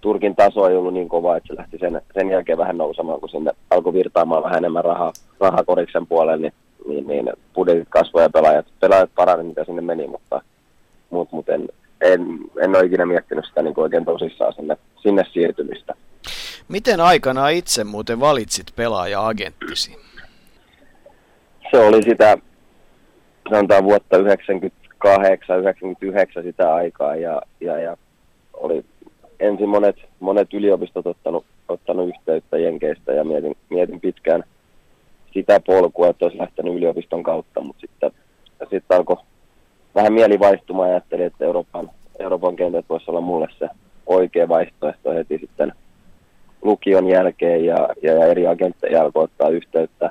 [0.00, 3.28] Turkin taso ei ollut niin kova, että se lähti sen, sen jälkeen vähän nousemaan, kun
[3.28, 6.52] sinne alkoi virtaamaan vähän enemmän rahaa, rahaa koriksen puolelle, niin,
[6.88, 10.42] niin, niin budjetit kasvoivat ja pelaajat, pelaajat parani, mitä sinne meni, mutta,
[11.10, 11.68] mutta, mutta en,
[12.00, 12.26] en,
[12.62, 15.94] en ole ikinä miettinyt sitä niin kuin oikein tosissaan sinne, sinne siirtymistä.
[16.68, 19.96] Miten aikana itse muuten valitsit pelaaja-agenttisi?
[21.70, 22.38] Se oli sitä,
[23.50, 24.81] sanotaan vuotta 98,
[25.58, 27.96] 99 sitä aikaa ja, ja, ja
[28.52, 28.84] oli
[29.40, 34.44] ensin monet, monet yliopistot ottanut, ottanut yhteyttä Jenkeistä ja mietin, mietin pitkään
[35.32, 38.10] sitä polkua, että olisi lähtenyt yliopiston kautta, mutta sitten,
[38.70, 39.16] sitten alkoi
[39.94, 43.68] vähän mieli vaihtumaan ja ajattelin, että Euroopan, Euroopan kentät voisi olla mulle se
[44.06, 45.72] oikea vaihtoehto heti sitten
[46.62, 50.10] lukion jälkeen ja, ja, ja eri agentteja alkoi ottaa yhteyttä,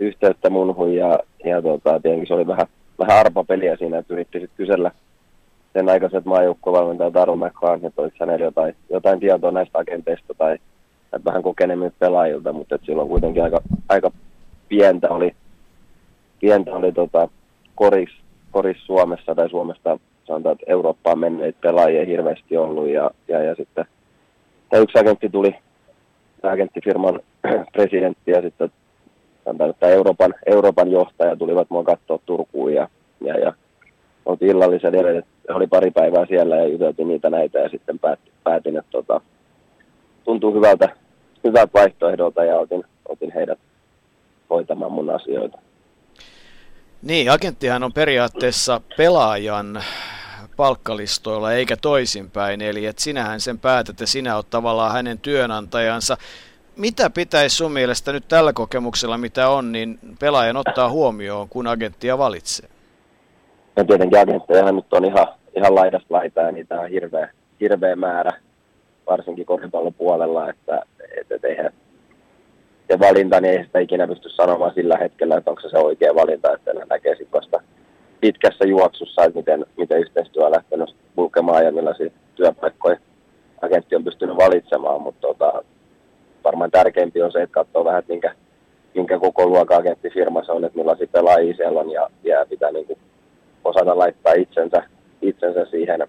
[0.00, 2.66] yhteyttä munhun ja, ja tota, tietenkin se oli vähän,
[3.06, 4.90] vähän arpapeliä siinä, että yritti sitten kysellä
[5.72, 10.58] sen aikaiset maajoukkovalmentaja Taru McCann, että olisi hänellä jotain, jotain tietoa näistä agenteista tai
[11.12, 14.10] että vähän kokenemmilta pelaajilta, mutta että silloin kuitenkin aika, aika
[14.68, 15.34] pientä oli,
[16.40, 17.28] pientä oli tota,
[17.74, 18.10] koris,
[18.50, 23.84] koris Suomessa tai Suomesta sanotaan, että Eurooppaan menneitä pelaajia hirveästi ollut ja, ja, ja sitten
[24.70, 25.54] tämä yksi agentti tuli,
[26.42, 27.20] agenttifirman
[27.72, 28.72] presidentti ja sitten
[29.70, 32.88] että Euroopan, Euroopan johtaja tulivat mua katsoa Turkuun ja,
[33.24, 33.52] ja, ja
[34.24, 34.94] oltiin illallisen
[35.48, 39.20] oli pari päivää siellä ja juteltiin niitä näitä ja sitten päätin, päätin että tota,
[40.24, 40.88] tuntuu hyvältä,
[41.44, 43.58] hyvältä vaihtoehdolta ja otin, otin heidät
[44.50, 45.58] hoitamaan mun asioita.
[47.02, 49.82] Niin, agenttihan on periaatteessa pelaajan
[50.56, 56.16] palkkalistoilla eikä toisinpäin, eli että sinähän sen päätät ja sinä olet tavallaan hänen työnantajansa.
[56.82, 62.18] Mitä pitäisi sun mielestä nyt tällä kokemuksella, mitä on, niin pelaajan ottaa huomioon, kun agenttia
[62.18, 62.68] valitsee?
[63.76, 65.26] Ja tietenkin agentteja nyt on ihan,
[65.56, 67.28] ihan laidasta laitaa ja niitä on hirveä,
[67.60, 68.30] hirveä määrä,
[69.06, 70.82] varsinkin koripallopuolella, että,
[71.20, 71.72] että, eihän
[72.90, 76.14] se valinta, niin ei sitä ikinä pysty sanomaan sillä hetkellä, että onko se se oikea
[76.14, 77.60] valinta, että ne näkee sitten
[78.20, 82.96] pitkässä juoksussa, että miten, miten yhteistyö on lähtenyt kulkemaan ja millaisia työpaikkoja
[83.62, 85.64] agentti on pystynyt valitsemaan, mutta tota,
[86.44, 88.34] varmaan tärkeämpi on se, että katsoo vähän, että minkä,
[88.94, 92.86] minkä koko luokan agenttifirma se on, että millaisia pelaajia siellä on ja, ja pitää niin
[92.86, 92.98] kuin
[93.64, 94.82] osata laittaa itsensä,
[95.22, 96.06] itsensä siihen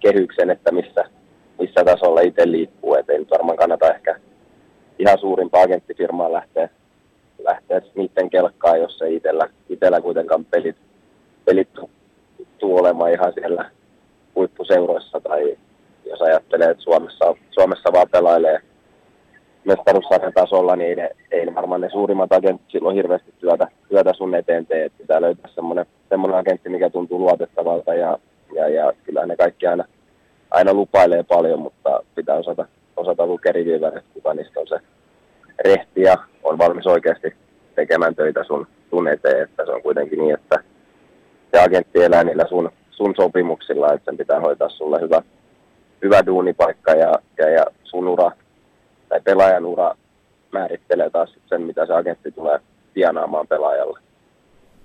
[0.00, 1.04] kehyksen, että missä,
[1.58, 2.94] missä tasolla itse liikkuu.
[2.94, 4.20] Et ei nyt varmaan kannata ehkä
[4.98, 6.68] ihan suurimpaa agenttifirmaa lähteä,
[7.38, 10.76] lähteä niiden kelkkaan, jos ei itsellä, itsellä kuitenkaan pelit,
[11.44, 11.68] pelit
[12.58, 13.70] tuu olemaan ihan siellä
[14.34, 15.56] huippuseuroissa tai
[16.04, 18.60] jos ajattelee, että Suomessa, Suomessa vaan pelailee
[19.66, 24.66] mestaruussarjan tasolla, niin ei, ei varmaan ne suurimmat agentit silloin hirveästi työtä, työtä sun eteen
[24.66, 24.84] tee.
[24.84, 28.18] Että pitää löytää semmoinen, semmoinen agentti, mikä tuntuu luotettavalta ja,
[28.54, 29.84] ja, ja kyllä ne kaikki aina,
[30.50, 32.66] aina lupailee paljon, mutta pitää osata,
[32.96, 34.78] osata lukea riviväret, kuka niistä on se
[35.64, 37.34] rehti ja on valmis oikeasti
[37.74, 40.62] tekemään töitä sun, sun eteen, että se on kuitenkin niin, että
[41.54, 45.22] se agentti elää niillä sun, sun sopimuksilla, että sen pitää hoitaa sulle hyvä,
[46.02, 48.30] hyvä duunipaikka ja, ja, ja sun ura
[49.08, 49.96] tai pelaajan ura
[50.52, 52.60] määrittelee taas sen, mitä se agentti tulee
[52.94, 54.00] tienaamaan pelaajalle.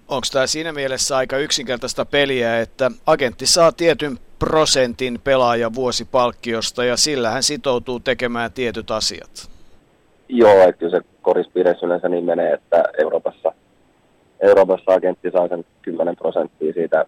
[0.07, 6.97] Onko tämä siinä mielessä aika yksinkertaista peliä, että agentti saa tietyn prosentin pelaajan vuosipalkkiosta ja
[6.97, 9.49] sillä hän sitoutuu tekemään tietyt asiat?
[10.29, 13.53] Joo, että kyllä se korispiirissä yleensä niin menee, että Euroopassa,
[14.39, 17.05] Euroopassa agentti saa sen 10 prosenttia siitä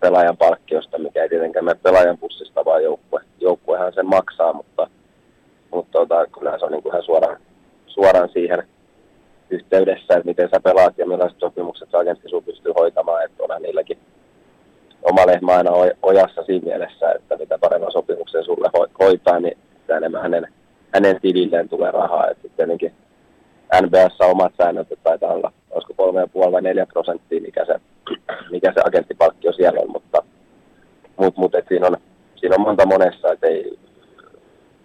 [0.00, 3.20] pelaajan palkkiosta, mikä ei tietenkään mene pelaajan pussista, vaan joukkue.
[3.40, 4.90] Joukkuehan sen maksaa, mutta
[5.74, 7.36] mutta tota, kyllä se on niin kuin ihan suoraan,
[7.86, 8.62] suoraan siihen
[9.50, 13.62] yhteydessä, että miten sä pelaat ja millaiset sopimukset sä agentti sun pystyy hoitamaan, että onhan
[13.62, 13.98] niilläkin
[15.02, 15.70] oma lehmä aina
[16.02, 18.70] ojassa siinä mielessä, että mitä paremman sopimuksen sulle
[19.00, 20.48] hoitaa, niin sitä enemmän hänen,
[20.94, 22.30] hänen tililleen tulee rahaa.
[22.30, 22.92] Että tietenkin
[23.82, 26.12] NBS omat säännöt, että taitaa olla, olisiko
[26.46, 27.80] 3,5 vai 4 prosenttia, mikä se,
[28.52, 30.22] mikä se agenttipalkkio siellä on, mutta,
[31.16, 31.96] mutta, mutta että siinä, on,
[32.36, 33.78] siinä on monta monessa, että ei,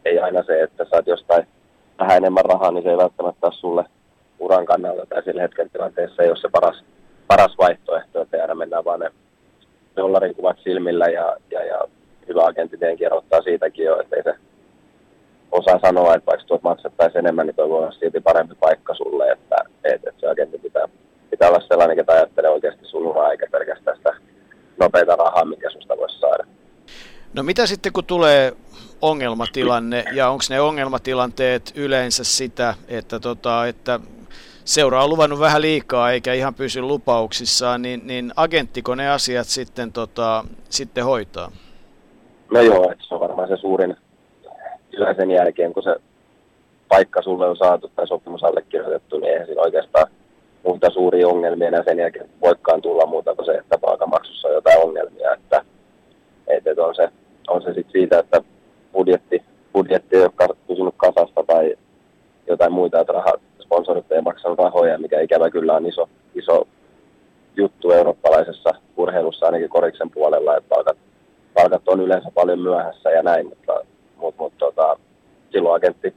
[0.06, 1.48] ei aina se, että saat jostain
[2.00, 3.86] vähän enemmän rahaa, niin se ei välttämättä ole sulle
[4.40, 6.84] uran kannalta tai sillä hetken tilanteessa ei ole se paras,
[7.28, 9.12] paras vaihtoehto, että aina mennään vaan ne
[9.96, 11.80] dollarin kuvat silmillä ja, ja, ja
[12.28, 14.36] hyvä agentti tietenkin erottaa siitäkin jo, että ei se
[15.52, 19.32] osaa sanoa, että vaikka tuot maksettaisiin enemmän, niin toi voi olla silti parempi paikka sulle,
[19.32, 20.88] että, että, että se agentti pitää,
[21.30, 24.14] pitää olla sellainen, että ajattelee oikeasti sun uraa, eikä pelkästään sitä
[24.78, 26.44] nopeita rahaa, mikä susta voisi saada.
[27.34, 28.54] No mitä sitten, kun tulee
[29.02, 34.00] ongelmatilanne, ja onko ne ongelmatilanteet yleensä sitä, että, tota, että
[34.66, 39.94] seura on luvannut vähän liikaa eikä ihan pysy lupauksissaan, niin, niin agenttiko ne asiat sitten,
[39.94, 41.52] tota, sitten hoitaa?
[42.52, 43.96] No joo, että se on varmaan se suurin
[45.18, 45.96] sen jälkeen, kun se
[46.88, 50.08] paikka sulle on saatu tai sopimus allekirjoitettu, niin eihän siinä oikeastaan
[50.64, 54.84] muita suuria ongelmia ja sen jälkeen voikaan tulla muuta kuin se, että palkamaksussa on jotain
[54.84, 55.34] ongelmia.
[55.34, 55.66] Että,
[56.48, 57.10] että on se,
[57.48, 58.42] on se sitten siitä, että
[58.94, 59.44] budjetti,
[59.74, 61.76] budjetti ei ole pysynyt kasasta tai
[62.48, 66.68] jotain muita, että rahat, sponsorit ei maksanut rahoja, mikä ikävä kyllä on iso, iso
[67.56, 70.98] juttu eurooppalaisessa urheilussa ainakin koriksen puolella, että palkat,
[71.54, 73.74] palkat on yleensä paljon myöhässä ja näin, mutta,
[74.16, 75.00] mutta, mutta tota,
[75.52, 76.14] silloin agentti,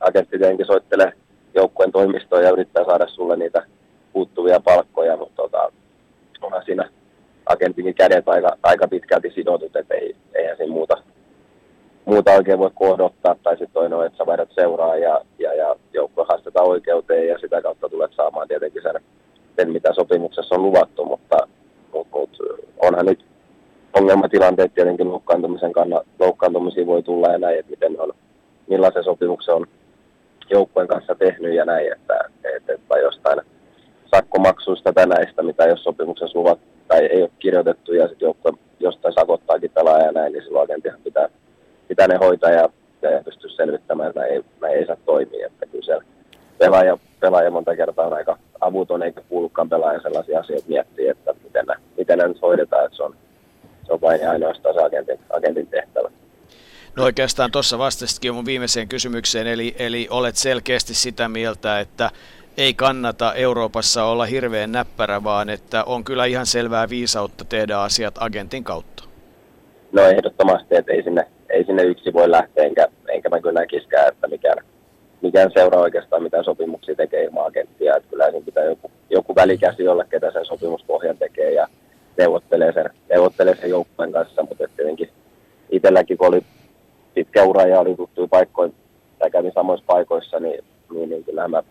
[0.00, 1.12] agentti tietenkin soittelee
[1.54, 3.66] joukkueen toimistoon ja yrittää saada sulle niitä
[4.12, 5.72] puuttuvia palkkoja, mutta tota,
[6.42, 6.90] onhan siinä
[7.46, 10.16] agentinkin kädet aika, aika pitkälti sidotut, että ei,
[12.10, 15.76] muuta oikein voi kohdottaa, tai sitten toinen on, että sä vaihdat seuraa ja, ja, ja
[15.92, 19.02] joukkue haastetaan oikeuteen ja sitä kautta tulet saamaan tietenkin sen,
[19.56, 21.36] sen mitä sopimuksessa on luvattu, mutta,
[21.94, 22.44] mutta, mutta
[22.82, 23.24] onhan nyt
[23.92, 28.12] ongelmatilanteet tietenkin loukkaantumisen kannalta, loukkaantumisia voi tulla ja näin, että miten on,
[28.68, 29.66] millaisen sopimuksen on
[30.50, 32.20] joukkueen kanssa tehnyt ja näin, että,
[32.56, 33.40] että, että jostain
[34.14, 36.58] sakkomaksuista tänäistä, mitä jos sopimuksessa luvat
[36.88, 41.00] tai ei ole kirjoitettu ja sitten joukkue jostain sakottaakin pelaaja ja näin, niin silloin agenttihan
[41.04, 41.28] pitää,
[41.90, 42.68] pitää ne hoitaa ja,
[43.24, 45.46] pystyä selvittämään, että ei, näin ei saa toimia.
[45.46, 46.02] Että kyllä
[46.58, 51.66] pelaaja, pelaaja monta kertaa on aika avuton eikä kuulukaan pelaaja sellaisia asioita miettii, että miten
[51.66, 53.16] ne, miten ne nyt hoidetaan, että se on,
[53.86, 56.10] se on vain ja ainoastaan se agentin, agentin tehtävä.
[56.96, 62.10] No oikeastaan tuossa vastasitkin mun viimeiseen kysymykseen, eli, eli olet selkeästi sitä mieltä, että
[62.56, 68.14] ei kannata Euroopassa olla hirveän näppärä, vaan että on kyllä ihan selvää viisautta tehdä asiat
[68.18, 69.04] agentin kautta.
[69.92, 74.08] No ehdottomasti, että ei sinne, ei sinne yksi voi lähteä, enkä, enkä mä kyllä näkiskään,
[74.08, 74.64] että mikään,
[75.22, 77.96] mikään seuraa oikeastaan mitään sopimuksia tekee ilman agenttia.
[77.96, 81.66] Että kyllä siinä pitää joku, joku välikäsi olla, ketä sen sopimuspohjan tekee ja
[82.18, 85.10] neuvottelee sen, neuvottelee sen joukkueen kanssa, mutta tietenkin
[85.70, 86.42] itselläkin, kun oli
[87.14, 88.70] pitkä ura ja oli tuttuja paikkoja
[89.18, 91.62] tai kävin samoissa paikoissa, niin, niin, niin kyllähän mä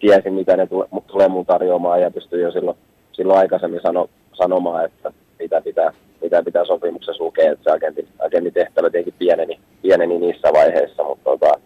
[0.00, 2.76] tiesin, mitä ne tule, tulee mun tarjoamaan ja pystyin jo silloin,
[3.12, 5.92] silloin aikaisemmin sano, sanomaan, että mitä pitää,
[6.22, 11.24] mitä pitää sopimuksessa lukea, että se agentin, agentin tehtävä tietenkin pieneni, pieneni niissä vaiheissa, mutta
[11.24, 11.60] tota,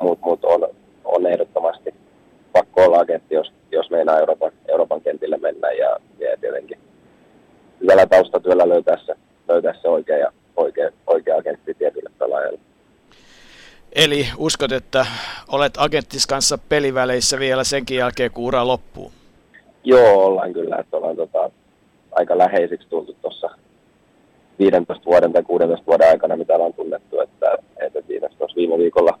[0.00, 0.68] mut, mut on,
[1.04, 1.94] on ehdottomasti
[2.52, 6.78] pakko olla agentti, jos, jos meinaa Euroopan, Euroopan kentille mennä ja, ja tietenkin
[7.80, 9.14] hyvällä taustatyöllä löytää se,
[9.48, 12.58] löytää se oikea, oikea, oikea agentti tietylle pelaajalle.
[13.94, 15.06] Eli uskot, että
[15.48, 19.12] olet agenttis kanssa peliväleissä vielä senkin jälkeen, kun ura loppuu?
[19.84, 20.76] Joo, ollaan kyllä.
[20.76, 21.11] Että ollaan
[22.12, 23.50] aika läheisiksi tultu tuossa
[24.58, 27.20] 15 vuoden tai 16 vuoden aikana, mitä ollaan tunnettu.
[27.20, 29.18] Että, että siinä tuossa viime viikolla,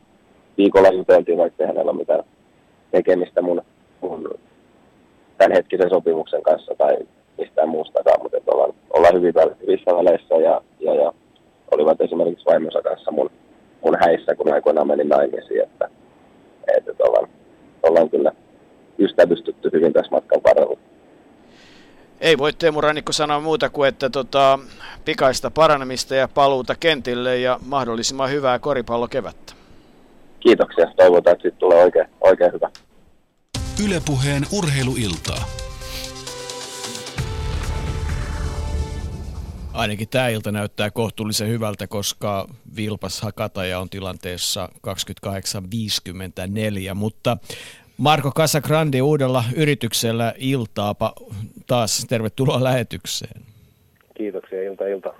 [0.58, 2.24] viikolla juteltiin, vaikka hänellä ole mitään
[2.90, 3.62] tekemistä mun,
[4.00, 4.38] mun
[5.38, 6.96] tämänhetkisen sopimuksen kanssa tai
[7.38, 11.12] mistään muustakaan, mutta että ollaan, ollaan hyvin, hyvissä väleissä ja, ja, ja
[11.70, 13.30] olivat esimerkiksi vaimonsa kanssa mun
[13.84, 15.88] mun häissä, kun aikoinaan menin naimisiin, että,
[16.78, 17.28] että ollaan,
[17.82, 18.32] ollaan kyllä
[18.98, 20.78] ystävystytty hyvin tässä matkan varrella.
[22.22, 24.58] Ei voi Teemu Rannikko sanoa muuta kuin, että tota,
[25.04, 29.52] pikaista paranemista ja paluuta kentille ja mahdollisimman hyvää koripallokevättä.
[30.40, 30.92] Kiitoksia.
[30.96, 32.70] Toivotaan, että siitä tulee oikein, oikein hyvä.
[33.84, 35.44] Ylepuheen urheiluiltaa.
[39.72, 47.36] Ainakin tämä ilta näyttää kohtuullisen hyvältä, koska Vilpas Hakataja on tilanteessa 28.54, mutta
[47.96, 51.12] Marko Casagrande uudella yrityksellä iltaapa
[51.66, 53.42] taas tervetuloa lähetykseen.
[54.16, 55.14] Kiitoksia, ilta ilta.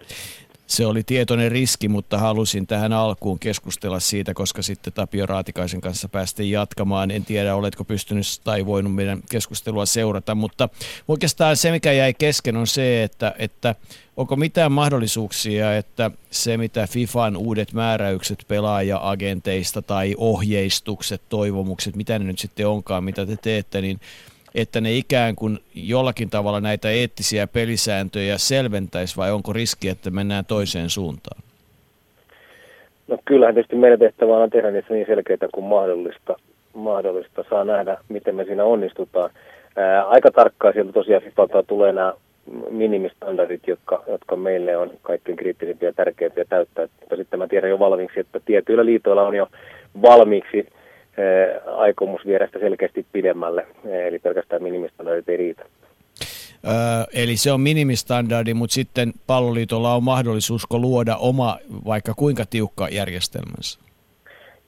[0.67, 6.09] Se oli tietoinen riski, mutta halusin tähän alkuun keskustella siitä, koska sitten Tapio Raatikaisen kanssa
[6.09, 7.11] päästiin jatkamaan.
[7.11, 10.69] En tiedä, oletko pystynyt tai voinut meidän keskustelua seurata, mutta
[11.09, 13.75] oikeastaan se, mikä jäi kesken, on se, että, että
[14.17, 22.25] onko mitään mahdollisuuksia, että se, mitä FIFAn uudet määräykset pelaaja-agenteista tai ohjeistukset, toivomukset, mitä ne
[22.25, 24.01] nyt sitten onkaan, mitä te teette, niin
[24.55, 30.45] että ne ikään kuin jollakin tavalla näitä eettisiä pelisääntöjä selventäisi vai onko riski, että mennään
[30.45, 31.43] toiseen suuntaan?
[33.09, 36.37] No kyllähän tietysti meidän tehtävä on tehdä niissä niin selkeitä kuin mahdollista.
[36.75, 37.45] mahdollista.
[37.51, 39.31] Saa nähdä, miten me siinä onnistutaan.
[39.77, 42.13] Ää, aika tarkkaan sieltä tosiaan FIFAlta tulee nämä
[42.71, 46.89] minimistandardit, jotka, jotka meille on kaikkein kriittisimpiä ja tärkeimpiä täyttää.
[47.01, 49.49] Mutta sitten mä tiedän jo valmiiksi, että tietyillä liitoilla on jo
[50.03, 50.67] valmiiksi
[51.77, 55.65] aikomus viedä sitä selkeästi pidemmälle, eli pelkästään minimistandardit ei riitä.
[56.67, 56.73] Öö,
[57.15, 63.81] eli se on minimistandardi, mutta sitten palloliitolla on mahdollisuus luoda oma vaikka kuinka tiukka järjestelmänsä?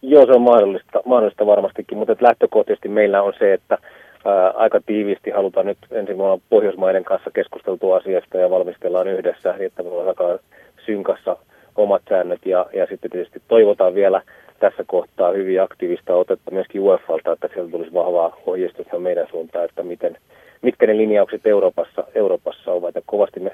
[0.03, 3.79] Joo, se on mahdollista, mahdollista varmastikin, mutta lähtökohtaisesti meillä on se, että
[4.25, 9.83] ää, aika tiiviisti halutaan nyt ensin me Pohjoismaiden kanssa keskusteltua asiasta ja valmistellaan yhdessä, että
[9.83, 10.39] me ollaan
[10.87, 11.37] synkassa
[11.77, 14.23] omat säännöt ja, ja sitten tietysti toivotaan vielä
[14.61, 19.83] tässä kohtaa hyvin aktiivista otetta myöskin UEFalta, että sieltä tulisi vahvaa ohjeistusta meidän suuntaan, että
[19.83, 20.17] miten,
[20.63, 22.95] mitkä ne linjaukset Euroopassa, Euroopassa ovat.
[22.95, 23.53] Ja kovasti me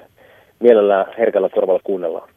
[0.59, 2.29] mielellään herkällä korvalla kuunnellaan.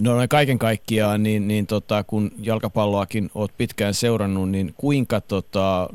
[0.00, 5.88] No noin kaiken kaikkiaan, niin, niin tota, kun jalkapalloakin olet pitkään seurannut, niin kuinka, tota,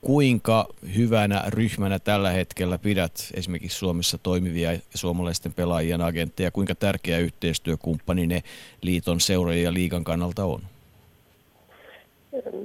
[0.00, 0.66] kuinka
[0.96, 8.40] hyvänä ryhmänä tällä hetkellä pidät esimerkiksi Suomessa toimivia suomalaisten pelaajien agentteja, kuinka tärkeä yhteistyökumppani ne
[8.82, 10.60] liiton seurojen ja liigan kannalta on?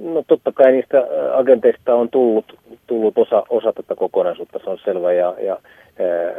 [0.00, 5.12] No totta kai niistä agenteista on tullut, tullut osa, osa tätä kokonaisuutta, se on selvä.
[5.12, 6.34] Ja, ja ää,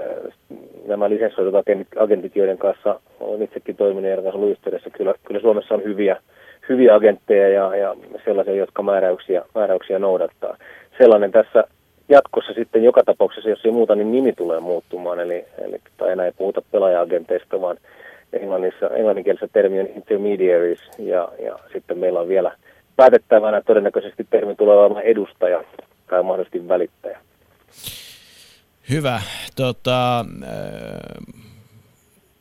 [0.87, 1.55] nämä lisenssoidut
[1.99, 6.17] agentit, joiden kanssa olen itsekin toiminut ollut yhteydessä, kyllä, kyllä Suomessa on hyviä,
[6.69, 7.95] hyviä agentteja ja, ja
[8.25, 10.57] sellaisia, jotka määräyksiä, määräyksiä noudattaa.
[10.97, 11.63] Sellainen tässä
[12.09, 15.19] jatkossa sitten joka tapauksessa, jos ei muuta, niin nimi tulee muuttumaan.
[15.19, 17.77] Eli, eli tai enää ei puhuta pelaaja-agenteista, vaan
[18.33, 22.55] englannissa, englanninkielisessä termi on intermediaries ja, ja sitten meillä on vielä–
[22.95, 25.63] päätettävänä todennäköisesti termi tulee olemaan edustaja
[26.09, 27.19] tai mahdollisesti välittäjä.
[28.89, 29.21] Hyvä.
[29.55, 30.25] Tota,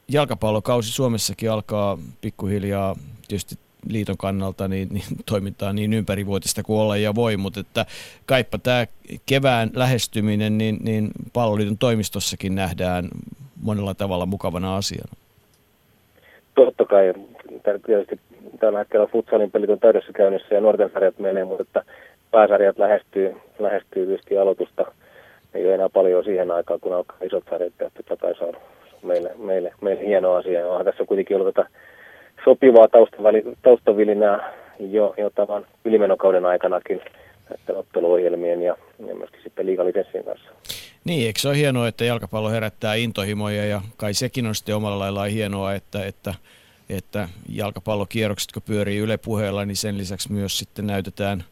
[0.08, 2.96] jalkapallokausi Suomessakin alkaa pikkuhiljaa
[3.28, 3.54] tietysti
[3.88, 7.86] liiton kannalta niin, niin toimintaa niin ympärivuotista kuin olla ja voi, mutta että
[8.26, 8.86] kaipa tämä
[9.26, 13.08] kevään lähestyminen, niin, niin palloliiton toimistossakin nähdään
[13.62, 15.12] monella tavalla mukavana asiana.
[16.54, 17.14] Totta kai,
[17.86, 18.20] tietysti
[18.60, 21.84] tällä hetkellä futsalin pelit on täydessä käynnissä ja nuorten sarjat menee, mutta että
[22.30, 24.84] pääsarjat lähestyy, lähestyy tietysti aloitusta.
[25.54, 28.54] Ei ole enää paljon siihen aikaan, kun alkaa isot sarjat ja totta se on
[29.02, 30.68] meille, meille, meille hieno asia.
[30.68, 31.68] Onhan tässä kuitenkin ollut tätä
[32.44, 32.88] sopivaa
[33.62, 37.00] taustavilinää jo, jo tämän ylimenokauden aikanakin
[37.50, 38.76] näiden otteluohjelmien ja,
[39.06, 40.50] ja myöskin sitten liigalisenssien kanssa.
[41.04, 44.98] Niin, eikö se ole hienoa, että jalkapallo herättää intohimoja ja kai sekin on sitten omalla
[44.98, 46.34] laillaan hienoa, että, että
[46.88, 51.44] että jalkapallokierrokset, kun pyörii Yle puheella, niin sen lisäksi myös sitten näytetään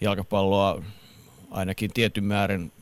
[0.00, 0.82] jalkapalloa
[1.50, 2.72] ainakin tietyn määrän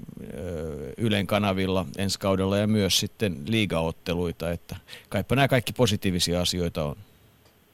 [0.97, 4.77] Ylen kanavilla ensi kaudella ja myös sitten liigaotteluita, että
[5.09, 6.97] kaipa nämä kaikki positiivisia asioita on.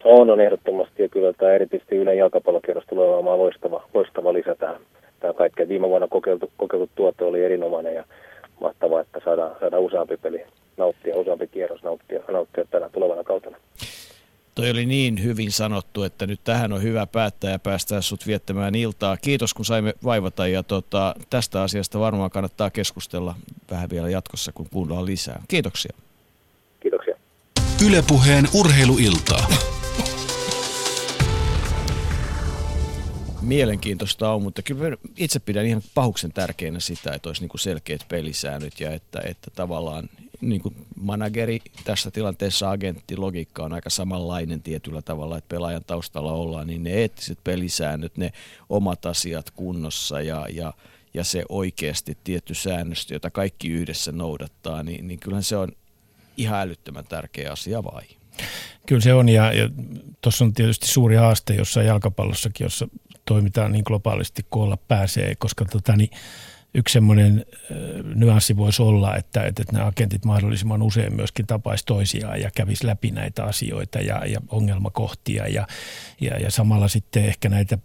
[0.04, 4.80] On, on ehdottomasti ja kyllä tämä erityisesti Ylen jalkapallokierros tulee olemaan loistava, loistava lisä tähän,
[5.20, 5.68] tähän kaikkeen.
[5.68, 8.04] Viime vuonna kokeiltu, kokeiltu tuote oli erinomainen ja
[8.60, 10.44] mahtavaa, että saadaan, saadaan useampi peli
[10.76, 13.56] nauttia, useampi kierros nauttia, nauttia tänä tulevana kautena.
[14.54, 18.74] Toi oli niin hyvin sanottu, että nyt tähän on hyvä päättää ja päästää sut viettämään
[18.74, 19.16] iltaa.
[19.16, 23.34] Kiitos kun saimme vaivata ja tota, tästä asiasta varmaan kannattaa keskustella
[23.70, 25.42] vähän vielä jatkossa, kun kuullaan lisää.
[25.48, 25.92] Kiitoksia.
[26.80, 27.16] Kiitoksia.
[27.86, 29.46] Ylepuheen urheiluiltaa.
[33.44, 38.80] Mielenkiintoista on, mutta kyllä itse pidän ihan pahuksen tärkeänä sitä, että olisi niin selkeät pelisäännöt
[38.80, 40.08] ja että, että tavallaan
[40.40, 40.62] niin
[40.96, 46.82] manageri tässä tilanteessa agentti, logiikka on aika samanlainen tietyllä tavalla, että pelaajan taustalla ollaan, niin
[46.82, 48.32] ne eettiset pelisäännöt, ne
[48.68, 50.72] omat asiat kunnossa ja, ja,
[51.14, 55.72] ja se oikeasti tietty säännöstö, jota kaikki yhdessä noudattaa, niin, niin kyllähän se on
[56.36, 58.04] ihan älyttömän tärkeä asia vai?
[58.86, 59.68] Kyllä se on ja, ja
[60.20, 62.88] tuossa on tietysti suuri haaste jossain jalkapallossakin, jossa
[63.24, 66.10] toimitaan niin globaalisti kuin olla pääsee, koska tota, niin,
[66.74, 67.46] yksi semmoinen
[68.14, 73.10] nyanssi voisi olla, että, että nämä agentit mahdollisimman usein myöskin tapaisi toisiaan ja kävisi läpi
[73.10, 75.66] näitä asioita ja, ja ongelmakohtia ja,
[76.20, 77.78] ja, ja samalla sitten ehkä näitä,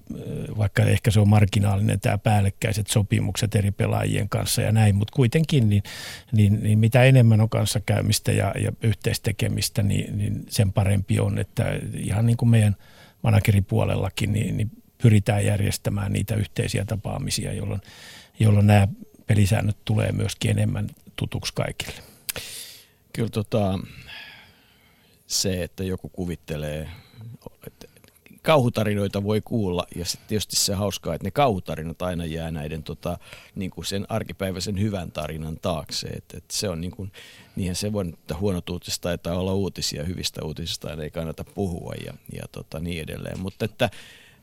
[0.57, 5.70] vaikka ehkä se on marginaalinen tämä päällekkäiset sopimukset eri pelaajien kanssa ja näin, mutta kuitenkin
[5.70, 5.84] niin,
[6.32, 11.66] niin, niin mitä enemmän on kanssakäymistä ja, ja yhteistekemistä, niin, niin sen parempi on, että
[11.98, 12.76] ihan niin kuin meidän
[13.22, 14.72] manageripuolellakin, niin, niin
[15.02, 17.82] pyritään järjestämään niitä yhteisiä tapaamisia, jolloin
[18.40, 18.88] jolloin nämä
[19.28, 22.02] pelisäännöt tulee myöskin enemmän tutuksi kaikille.
[23.14, 23.80] Kyllä tota,
[25.28, 26.90] se, että joku kuvittelee,
[27.68, 27.88] että
[28.41, 33.18] kauhutarinoita voi kuulla ja sitten tietysti se hauskaa, että ne kauhutarinat aina jää näiden tota,
[33.56, 36.07] niin kuin sen arkipäiväisen hyvän tarinan taakse.
[36.07, 37.11] Et, et se on niin kuin,
[37.56, 42.14] niinhän se voi, että huonot uutiset taitaa olla uutisia, hyvistä uutisista ei kannata puhua ja,
[42.34, 43.40] ja tota, niin edelleen.
[43.40, 43.90] Mutta että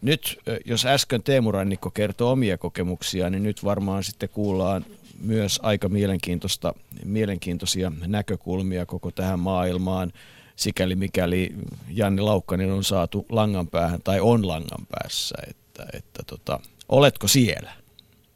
[0.02, 4.84] nyt, jos äsken Teemu Rannikko kertoo omia kokemuksia, niin nyt varmaan sitten kuullaan
[5.22, 6.74] myös aika mielenkiintoista,
[7.04, 10.12] mielenkiintoisia näkökulmia koko tähän maailmaan,
[10.56, 11.54] sikäli mikäli
[11.90, 15.34] Janni Laukkanen on saatu langan päähän tai on langan päässä.
[15.50, 17.72] Että, että tota, oletko siellä?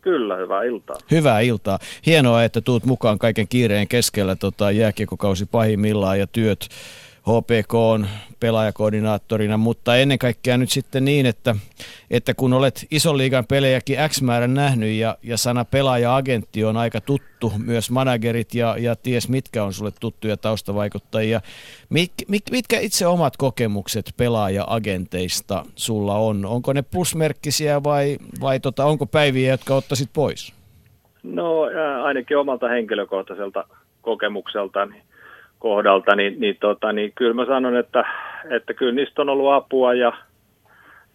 [0.00, 0.96] Kyllä, hyvää iltaa.
[1.10, 1.78] Hyvää iltaa.
[2.06, 6.68] Hienoa, että tuut mukaan kaiken kiireen keskellä tota, jääkiekokausi pahimmillaan ja työt
[7.22, 8.06] HPK on
[8.40, 11.54] pelaajakoordinaattorina, mutta ennen kaikkea nyt sitten niin, että,
[12.10, 17.00] että kun olet ison liigan pelejäkin X määrän nähnyt ja, ja sana pelaaja-agentti on aika
[17.00, 21.40] tuttu, myös managerit ja, ja ties mitkä on sulle tuttuja taustavaikuttajia.
[21.90, 26.44] Mit, mit, mitkä itse omat kokemukset pelaaja-agenteista sulla on?
[26.46, 30.54] Onko ne plusmerkkisiä vai, vai tota, onko päiviä, jotka ottaisit pois?
[31.22, 31.60] No
[32.02, 33.64] ainakin omalta henkilökohtaiselta
[34.02, 34.88] kokemukselta
[35.60, 38.04] kohdalta, niin, niin, tota, niin kyllä mä sanon, että,
[38.50, 40.12] että kyllä niistä on ollut apua ja,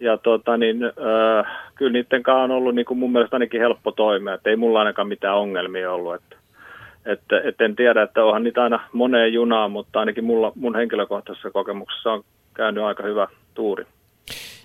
[0.00, 3.92] ja tota, niin, äh, kyllä niiden kanssa on ollut niin kuin mun mielestä ainakin helppo
[3.92, 6.14] toimia, että ei mulla ainakaan mitään ongelmia ollut.
[6.14, 6.36] Että,
[7.06, 11.50] että, että en tiedä, että onhan niitä aina moneen junaan, mutta ainakin mulla, mun henkilökohtaisessa
[11.50, 12.24] kokemuksessa on
[12.54, 13.86] käynyt aika hyvä tuuri.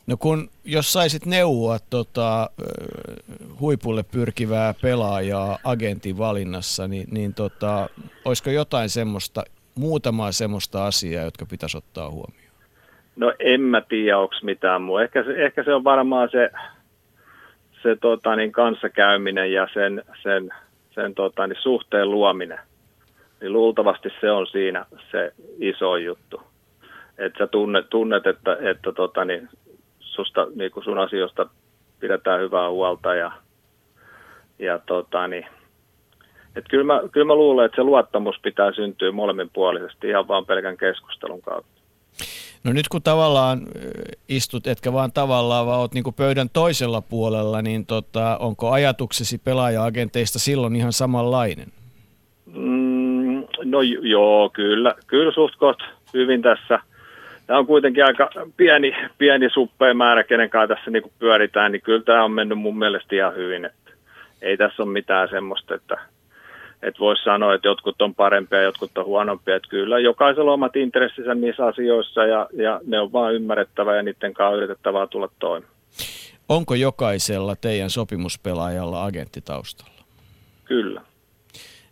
[0.08, 2.50] No kun, jos saisit neuvoa tota,
[3.60, 7.90] huipulle pyrkivää pelaajaa agentin valinnassa, niin, niin tota,
[8.26, 9.44] olisiko jotain semmoista,
[9.76, 12.52] muutamaa semmoista asiaa, jotka pitäisi ottaa huomioon?
[13.16, 14.98] No en mä tiedä, onko mitään muu.
[14.98, 16.50] Ehkä se, ehkä se on varmaan se,
[17.84, 20.50] se tota, niin kanssakäyminen ja sen, sen,
[20.96, 22.60] sen tota, niin suhteen luominen.
[23.42, 26.42] Niin luultavasti se on siinä se iso juttu.
[27.18, 29.50] Että sä tunnet, tunnet että, että tota, niin
[30.00, 31.50] susta, niin sun asioista
[32.00, 33.32] pidetään hyvää huolta ja,
[34.60, 35.46] ja tota, niin,
[36.56, 40.78] et kyllä, mä, kyllä mä luulen, että se luottamus pitää syntyä molemminpuolisesti ihan vaan pelkän
[40.78, 41.82] keskustelun kautta.
[42.64, 43.62] No nyt kun tavallaan
[44.30, 50.40] istut, etkä vaan tavallaan, vaan oot niin pöydän toisella puolella, niin tota, onko ajatuksesi pelaaja-agenteista
[50.40, 51.68] silloin ihan samanlainen?
[52.46, 54.96] Mm, no joo, kyllä.
[55.08, 55.82] Kyllä suht
[56.14, 56.80] hyvin tässä–
[57.52, 62.04] tämä on kuitenkin aika pieni, pieni suppea määrä, kenen kanssa tässä niin pyöritään, niin kyllä
[62.04, 63.66] tämä on mennyt mun mielestä ihan hyvin.
[63.66, 63.92] Että
[64.42, 65.98] ei tässä ole mitään semmoista, että,
[66.84, 69.56] että voisi sanoa, että jotkut on parempia ja jotkut on huonompia.
[69.56, 74.04] Että kyllä jokaisella on omat intressinsä niissä asioissa ja, ja ne on vaan ymmärrettävä ja
[74.04, 75.72] niiden kanssa yritettävää tulla toimeen.
[76.50, 80.04] Onko jokaisella teidän sopimuspelaajalla agenttitaustalla?
[80.66, 81.02] Kyllä.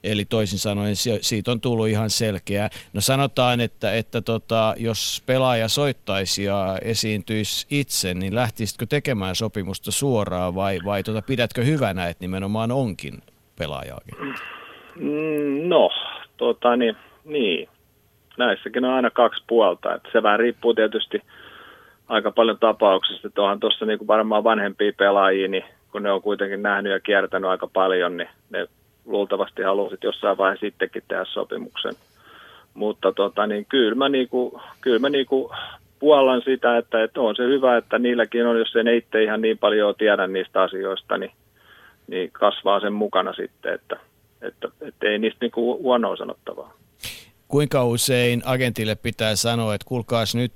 [0.03, 2.69] Eli toisin sanoen siitä on tullut ihan selkeää.
[2.93, 9.91] No sanotaan, että, että tota, jos pelaaja soittaisi ja esiintyisi itse, niin lähtisitkö tekemään sopimusta
[9.91, 13.21] suoraan vai, vai tota, pidätkö hyvänä, että nimenomaan onkin
[13.57, 14.15] pelaajaakin?
[14.99, 15.89] Mm, no,
[16.37, 16.95] tota, niin,
[17.25, 17.69] niin.
[18.37, 19.95] Näissäkin on aina kaksi puolta.
[19.95, 21.21] Että se vähän riippuu tietysti
[22.07, 23.27] aika paljon tapauksista.
[23.27, 27.49] Että onhan tuossa niin varmaan vanhempia pelaajia, niin kun ne on kuitenkin nähnyt ja kiertänyt
[27.49, 28.67] aika paljon, niin ne
[29.05, 31.93] luultavasti haluaisit jossain vaiheessa sittenkin tehdä sopimuksen.
[32.73, 35.51] Mutta tota, niin kyllä mä, niinku, kyllä mä niinku
[35.99, 39.57] puollan sitä, että, että on se hyvä, että niilläkin on, jos ne itse ihan niin
[39.57, 41.31] paljon tiedä niistä asioista, niin,
[42.07, 43.99] niin kasvaa sen mukana sitten, että,
[44.41, 46.73] että, että ei niistä niinku huonoa sanottavaa.
[47.47, 50.51] Kuinka usein agentille pitää sanoa, että kuulkaas nyt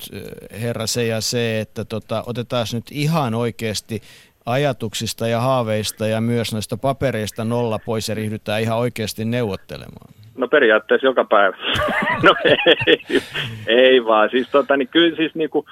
[0.62, 4.02] herra se ja se, että tota, otetaan nyt ihan oikeasti
[4.46, 10.14] ajatuksista ja haaveista ja myös noista papereista nolla pois ja ryhdytään ihan oikeasti neuvottelemaan?
[10.38, 11.58] No periaatteessa joka päivä.
[12.24, 13.22] no ei,
[13.68, 14.30] ei vaan.
[14.30, 15.66] Siis, tota, niin kyllä siis niinku,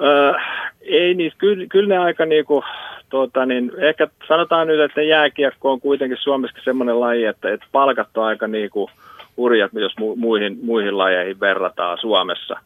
[0.00, 2.64] äh, ei niin, kyllä, kyllä ne aika niinku,
[3.10, 8.16] tota, niin, ehkä sanotaan nyt, että jääkiekko on kuitenkin Suomessa semmoinen laji, että, että palkat
[8.16, 8.90] on aika niinku
[9.36, 12.56] hurjat, jos mu, muihin, muihin lajeihin verrataan Suomessa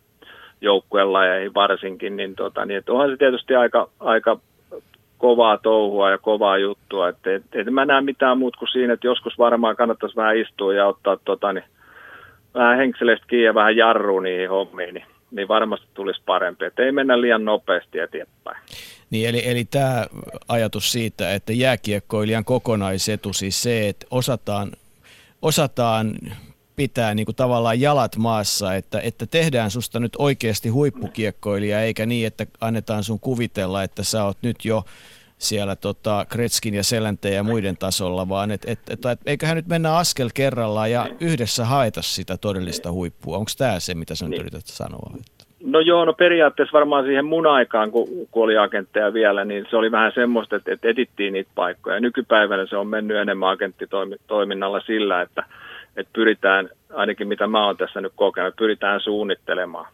[0.61, 4.39] joukkueen lajeihin varsinkin, niin, tota, niin että onhan se tietysti aika, aika
[5.19, 7.09] kovaa touhua ja kovaa juttua.
[7.09, 10.75] Että et, et mä näe mitään muuta kuin siinä, että joskus varmaan kannattaisi vähän istua
[10.75, 11.65] ja ottaa tota, niin,
[12.55, 16.65] vähän henkseleistä kiinni ja vähän jarrua niihin hommiin, niin, niin varmasti tulisi parempi.
[16.65, 18.57] Että ei mennä liian nopeasti eteenpäin.
[19.11, 20.07] Niin, eli, eli tämä
[20.49, 24.73] ajatus siitä, että jääkiekkoilijan kokonaisetu, siis se, että osataan,
[25.43, 26.15] osataan
[26.77, 32.27] pitää niin kuin tavallaan jalat maassa, että, että tehdään susta nyt oikeasti huippukiekkoilija, eikä niin,
[32.27, 34.85] että annetaan sun kuvitella, että sä oot nyt jo
[35.39, 39.67] siellä tota Kretskin ja Selänteen ja muiden tasolla, vaan et, et, et, et, eiköhän nyt
[39.67, 43.37] mennä askel kerrallaan ja yhdessä haeta sitä todellista huippua.
[43.37, 44.41] Onko tämä se, mitä sä nyt niin.
[44.41, 45.13] yrität sanoa?
[45.65, 49.77] No joo, no periaatteessa varmaan siihen mun aikaan, kun, kun oli agentteja vielä, niin se
[49.77, 52.01] oli vähän semmoista, että, että etittiin niitä paikkoja.
[52.01, 55.45] Nykypäivänä se on mennyt enemmän agenttitoiminnalla sillä, että–
[55.99, 59.87] että pyritään, ainakin mitä mä oon tässä nyt kokenut, pyritään suunnittelemaan.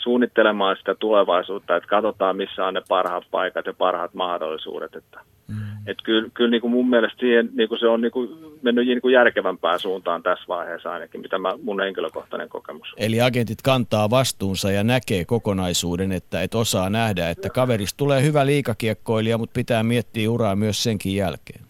[0.00, 4.94] Suunnittelemaan sitä tulevaisuutta, että katsotaan missä on ne parhaat paikat ja parhaat mahdollisuudet.
[4.94, 5.54] Että, mm.
[5.86, 8.28] että kyllä, kyllä niin kuin mun mielestä siihen, niin kuin se on niin kuin
[8.62, 12.94] mennyt niin kuin järkevämpään suuntaan tässä vaiheessa ainakin, mitä mä, mun henkilökohtainen kokemus.
[12.96, 18.46] Eli agentit kantaa vastuunsa ja näkee kokonaisuuden, että et osaa nähdä, että kaverista tulee hyvä
[18.46, 21.60] liikakiekkoilija, mutta pitää miettiä uraa myös senkin jälkeen.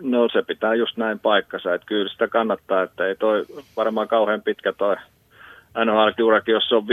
[0.00, 3.44] No se pitää just näin paikkansa, että kyllä sitä kannattaa, että ei toi
[3.76, 4.96] varmaan kauhean pitkä toi
[5.74, 6.86] NHL-urakin, jos se on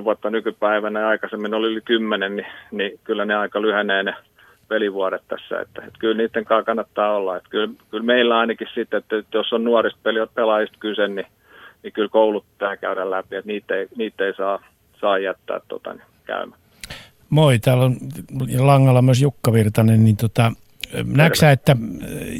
[0.00, 4.14] 5-7 vuotta nykypäivänä ja aikaisemmin oli yli 10, niin, niin kyllä ne aika lyhenee ne
[4.68, 5.60] pelivuodet tässä.
[5.60, 7.36] Että, että kyllä niiden kanssa kannattaa olla.
[7.36, 11.26] Että kyllä, kyllä meillä ainakin sitten, että, että jos on nuorista pelaajista kyse, niin,
[11.82, 14.62] niin kyllä koulut pitää käydä läpi, että niitä ei, niitä ei saa,
[15.00, 16.60] saa jättää tota, niin, käymään.
[17.30, 17.96] Moi, täällä on
[18.58, 20.52] langalla myös Jukka Virtanen, niin tota,
[21.04, 21.76] näetkö että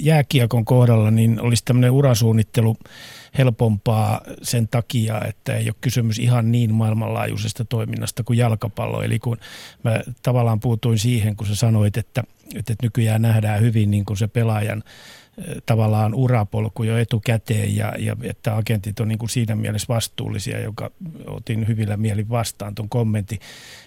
[0.00, 2.76] jääkiekon kohdalla niin olisi tämmöinen urasuunnittelu
[3.38, 9.02] helpompaa sen takia, että ei ole kysymys ihan niin maailmanlaajuisesta toiminnasta kuin jalkapallo.
[9.02, 9.36] Eli kun
[9.82, 12.24] mä tavallaan puutuin siihen, kun sä sanoit, että,
[12.54, 14.82] että nykyään nähdään hyvin niin kuin se pelaajan
[15.66, 20.90] tavallaan urapolku jo etukäteen ja, ja että agentit on niin kuin siinä mielessä vastuullisia, joka
[21.26, 23.38] otin hyvillä mielin vastaan tuon kommentin.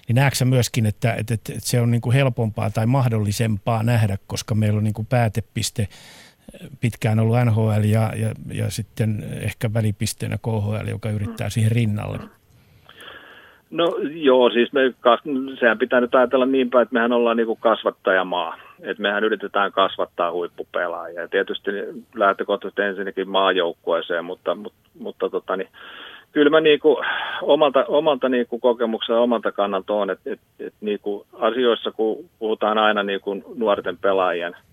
[0.08, 4.56] Niin näetkö myöskin, että, että, että se on niin kuin helpompaa tai mahdollisempaa nähdä, koska
[4.56, 5.88] meillä on niin kuin päätepiste
[6.80, 12.39] pitkään ollut NHL ja, ja, ja sitten ehkä välipisteenä KHL, joka yrittää siihen rinnalle.
[13.72, 14.94] No joo, siis me,
[15.60, 18.58] sehän pitää nyt ajatella niin päin, että mehän ollaan niin kuin kasvattajamaa.
[18.82, 21.28] Että mehän yritetään kasvattaa huippupelaajia.
[21.28, 21.72] Tietysti
[22.16, 25.70] lähtökohtaisesti ensinnäkin maajoukkueeseen, mutta, mutta, mutta tota, niin,
[26.32, 27.06] kyllä mä niin kuin
[27.42, 32.30] omalta, omalta niin kuin kokemuksella omalta kannalta on, että, että, että niin kuin asioissa, kun
[32.40, 34.56] puhutaan aina niin kuin nuorten pelaajien–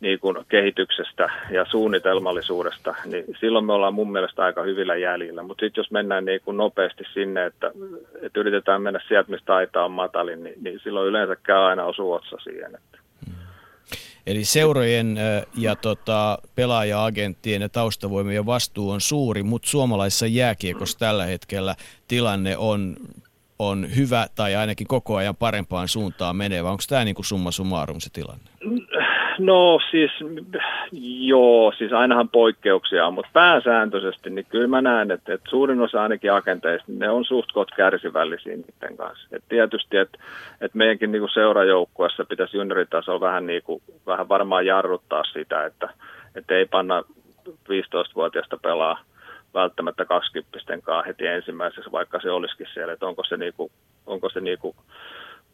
[0.00, 5.42] niin kuin kehityksestä ja suunnitelmallisuudesta, niin silloin me ollaan mun mielestä aika hyvillä jäljillä.
[5.42, 7.70] Mutta sitten jos mennään niin kuin nopeasti sinne, että,
[8.22, 12.12] että yritetään mennä sieltä, mistä aita on matalin, niin, niin silloin yleensä käy aina osu
[12.12, 12.74] otsa siihen.
[12.74, 12.98] Että.
[14.26, 15.18] Eli seurojen
[15.58, 21.74] ja tota, pelaaja-agenttien ja taustavoimien vastuu on suuri, mutta suomalaisessa jääkiekossa tällä hetkellä
[22.08, 22.96] tilanne on,
[23.58, 26.70] on hyvä tai ainakin koko ajan parempaan suuntaan menevä.
[26.70, 28.50] Onko tämä niin kuin summa summarum se tilanne?
[29.38, 30.10] No siis,
[31.20, 36.02] joo, siis ainahan poikkeuksia on, mutta pääsääntöisesti niin kyllä mä näen, että, että suurin osa
[36.02, 39.28] ainakin agenteista, ne on suht kot kärsivällisiä niiden kanssa.
[39.32, 40.18] Et tietysti, että,
[40.60, 45.88] että meidänkin niin seurajoukkuessa pitäisi junioritasolla vähän, niin kuin, vähän varmaan jarruttaa sitä, että,
[46.34, 47.02] että ei panna
[47.48, 49.00] 15-vuotiaasta pelaa
[49.54, 53.72] välttämättä 20 kanssa heti ensimmäisessä, vaikka se olisikin siellä, että onko se, niin kuin,
[54.06, 54.76] onko se niin kuin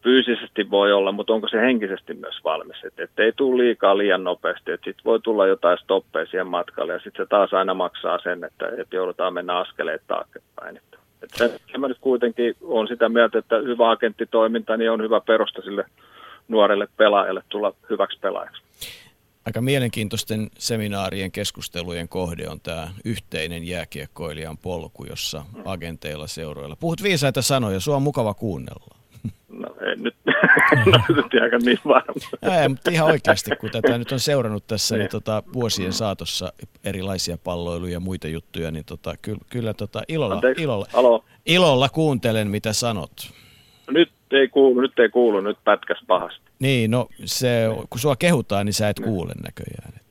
[0.05, 2.83] fyysisesti voi olla, mutta onko se henkisesti myös valmis.
[2.83, 6.93] Että et ei tule liikaa liian nopeasti, että sitten voi tulla jotain stoppeja siihen matkalle
[6.93, 10.77] ja sitten se taas aina maksaa sen, että, että joudutaan mennä askeleet taaksepäin.
[11.23, 15.85] Että, mä nyt kuitenkin on sitä mieltä, että hyvä agenttitoiminta niin on hyvä perusta sille
[16.47, 18.61] nuorelle pelaajalle tulla hyväksi pelaajaksi.
[19.45, 26.75] Aika mielenkiintoisten seminaarien keskustelujen kohde on tämä yhteinen jääkiekkoilijan polku, jossa agenteilla seuroilla.
[26.75, 29.04] Puhut viisaita sanoja, sua on mukava kuunnella.
[29.49, 30.15] No ei nyt,
[30.91, 32.61] no, nyt aika niin varma.
[32.61, 36.53] Ei, mutta ihan oikeasti, kun tätä nyt on seurannut tässä niin tota, vuosien saatossa
[36.83, 42.73] erilaisia palloiluja ja muita juttuja, niin tota, kyllä, kyllä tota, ilolla, ilolla, ilolla kuuntelen, mitä
[42.73, 43.11] sanot.
[43.91, 46.45] Nyt ei kuulu, nyt ei kuulu, nyt pätkäs pahasti.
[46.59, 50.04] Niin, no se, kun sua kehutaan, niin sä et kuule näköjään.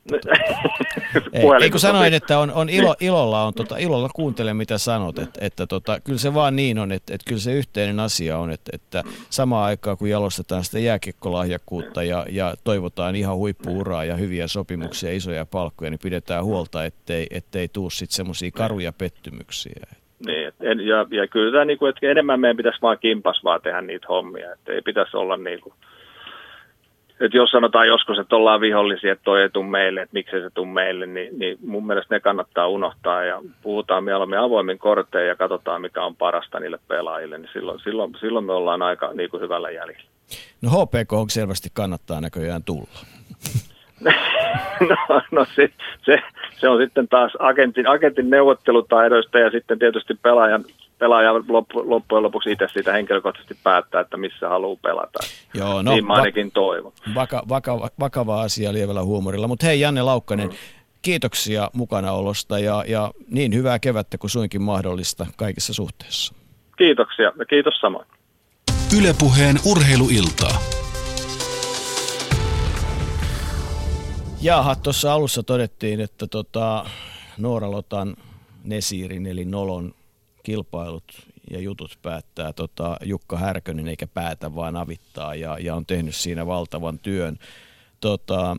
[1.61, 5.39] Ei, kun sanoin, että on, on ilo, ilolla, on, tota, ilolla kuuntele mitä sanot, että,
[5.45, 8.71] että tota, kyllä se vaan niin on, että, että kyllä se yhteinen asia on, että,
[8.73, 15.11] että samaan aikaan kun jalostetaan sitä jääkekkolahjakkuutta ja, ja toivotaan ihan huippuuraa ja hyviä sopimuksia,
[15.11, 19.85] isoja palkkoja, niin pidetään huolta, ettei, ettei tuu sitten semmoisia karuja pettymyksiä.
[20.25, 20.53] Niin,
[20.87, 24.07] ja, ja kyllä tämä, niin kuin, että enemmän meidän pitäisi vaan kimpas vaan tehdä niitä
[24.09, 25.73] hommia, että ei pitäisi olla niin kuin,
[27.19, 30.49] että jos sanotaan joskus, että ollaan vihollisia, että toi ei tule meille, että miksei se
[30.49, 35.35] tule meille, niin, niin mun mielestä ne kannattaa unohtaa ja puhutaan mieluummin avoimin kortein ja
[35.35, 39.41] katsotaan, mikä on parasta niille pelaajille, niin silloin, silloin, silloin me ollaan aika niin kuin
[39.41, 40.03] hyvällä jäljellä.
[40.61, 42.99] No HPK selvästi kannattaa näköjään tulla.
[44.89, 45.69] no, no se,
[46.05, 46.21] se,
[46.59, 50.65] se, on sitten taas agentin, agentin neuvottelutaidoista ja sitten tietysti pelaajan
[50.99, 51.33] pelaaja
[51.83, 55.19] loppujen lopuksi itse siitä henkilökohtaisesti päättää, että missä haluaa pelata.
[55.53, 56.93] Joo, no, niin mä ainakin va- toivon.
[57.15, 59.47] Vaka, vakava, vakava asia lievällä huumorilla.
[59.47, 60.55] Mutta hei Janne Laukkanen, mm.
[61.01, 66.33] kiitoksia mukanaolosta ja, ja niin hyvää kevättä kuin suinkin mahdollista kaikissa suhteissa.
[66.77, 68.07] Kiitoksia ja kiitos samoin.
[68.99, 70.57] Ylepuheen urheiluiltaa.
[74.41, 76.85] Jaha, tuossa alussa todettiin, että tota,
[77.37, 78.15] Nooralotan
[78.63, 79.93] Nesirin eli Nolon
[80.45, 86.15] kilpailut ja jutut päättää tota Jukka Härkönen eikä päätä vaan avittaa ja, ja on tehnyt
[86.15, 87.37] siinä valtavan työn.
[87.99, 88.57] Tota,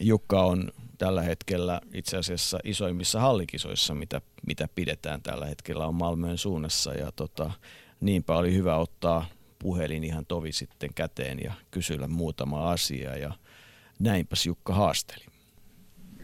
[0.00, 6.38] Jukka on tällä hetkellä itse asiassa isoimmissa hallikisoissa, mitä, mitä pidetään tällä hetkellä on Malmöön
[6.38, 7.50] suunnassa ja tota,
[8.00, 9.26] niinpä oli hyvä ottaa
[9.58, 13.32] puhelin ihan tovi sitten käteen ja kysyä muutama asia ja
[13.98, 15.24] näinpäs Jukka haasteli.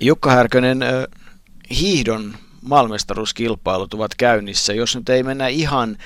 [0.00, 0.78] Jukka Härkönen,
[1.70, 2.34] hiihdon
[2.64, 4.72] maailmestaruuskilpailut ovat käynnissä.
[4.72, 5.96] Jos nyt ei mennä ihan,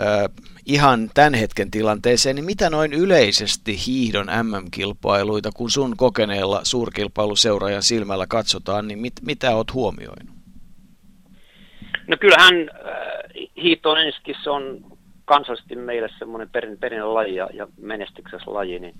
[0.00, 7.82] äh, ihan tämän hetken tilanteeseen, niin mitä noin yleisesti hiihdon MM-kilpailuita, kun sun kokeneella suurkilpailuseuraajan
[7.82, 10.36] silmällä katsotaan, niin mit, mitä oot huomioinut?
[12.06, 14.92] No kyllähän äh, hiihto on ensinnäkin se on
[15.24, 18.94] kansallisesti meille semmoinen perin, perinne laji ja, ja menestyksessä laji, niin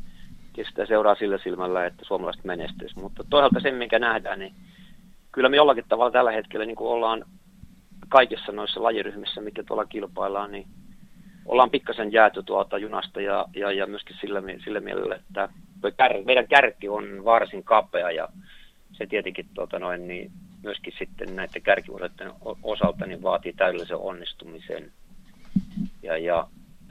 [0.52, 2.98] tietysti sitä seuraa sillä silmällä, että suomalaiset menestyisi.
[2.98, 4.55] Mutta toisaalta sen, mikä nähdään, niin
[5.32, 7.24] kyllä me jollakin tavalla tällä hetkellä niin kuin ollaan
[8.09, 10.66] kaikissa noissa lajiryhmissä, mikä tuolla kilpaillaan, niin
[11.46, 15.48] ollaan pikkasen jääty tuolta junasta ja, ja, ja myöskin sillä, sillä mielellä, että
[15.96, 18.28] kär, meidän kärki on varsin kapea ja
[18.92, 20.32] se tietenkin tuota noin, niin
[20.62, 22.10] myöskin sitten näiden kärkivuoden
[22.62, 24.92] osalta niin vaatii täydellisen onnistumisen.
[26.02, 26.46] Ja, ja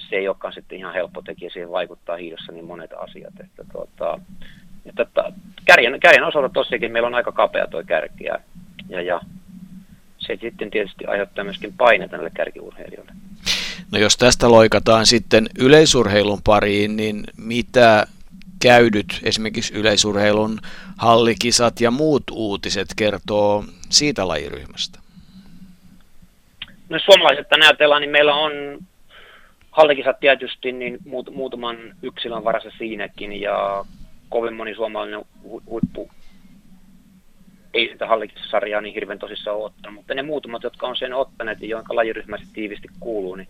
[0.10, 3.34] se ei olekaan sitten ihan helppo tekijä, siihen vaikuttaa hiidossa niin monet asiat.
[3.40, 4.20] Että tuota,
[4.86, 5.32] että, että
[5.66, 8.40] kärjen, kärjen osalta tosiaankin meillä on aika kapea tuo kärki ja,
[8.90, 9.22] ja, ja
[10.18, 13.12] se sitten tietysti aiheuttaa myöskin paineita näille kärkiurheilijoille.
[13.92, 18.08] No jos tästä loikataan sitten yleisurheilun pariin, niin mitä
[18.62, 20.60] käydyt esimerkiksi yleisurheilun
[20.98, 25.00] hallikisat ja muut uutiset kertoo siitä lajiryhmästä?
[26.90, 28.52] No suomalaiset ajatellaan, niin meillä on
[29.72, 33.86] hallikisat tietysti niin muut, muutaman yksilön varassa siinäkin ja
[34.32, 36.10] kovin moni suomalainen hu, huippu
[37.74, 41.62] ei sitä hallikissarjaa niin hirveän tosissaan ole ottanut, mutta ne muutamat, jotka on sen ottaneet
[41.62, 43.48] ja jonka lajiryhmä tiivisti kuuluu, niin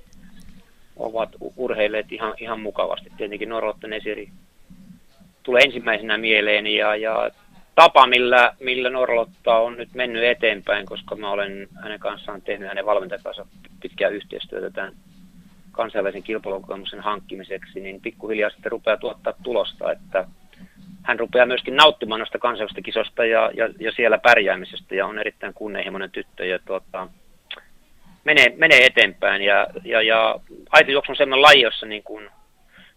[0.96, 3.12] ovat urheilleet ihan, ihan mukavasti.
[3.18, 4.30] Tietenkin Norrotten esiri
[5.44, 7.30] tulee ensimmäisenä mieleen ja, ja
[7.76, 12.86] tapa, millä, millä Norlotta on nyt mennyt eteenpäin, koska mä olen hänen kanssaan tehnyt hänen
[12.86, 13.46] valmentajan kanssa
[13.82, 14.94] pitkää yhteistyötä tämän
[15.72, 20.26] kansainvälisen kilpailukokemuksen hankkimiseksi, niin pikkuhiljaa sitten rupeaa tuottaa tulosta, että
[21.04, 25.54] hän rupeaa myöskin nauttimaan noista kansainvälisistä kisosta ja, ja, ja, siellä pärjäämisestä ja on erittäin
[25.54, 27.08] kunnianhimoinen tyttö ja tuota,
[28.24, 29.42] menee, menee eteenpäin.
[29.42, 30.36] Ja, ja, ja
[30.72, 32.30] aitojuoksu on sellainen laji, jossa niin kuin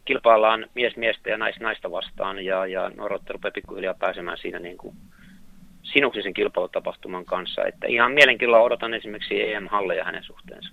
[0.05, 4.77] kilpaillaan mies miestä ja nais naista vastaan ja, ja Norrotte rupeaa pikkuhiljaa pääsemään siinä niin
[4.77, 4.97] kuin
[5.83, 7.65] sinuksisen kilpailutapahtuman kanssa.
[7.65, 10.69] Että ihan mielenkiinnolla odotan esimerkiksi EM-halleja hänen suhteensa.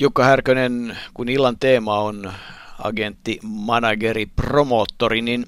[0.00, 2.32] Jukka Härkönen, kun illan teema on
[2.84, 5.44] agentti, manageri, promoottori, niin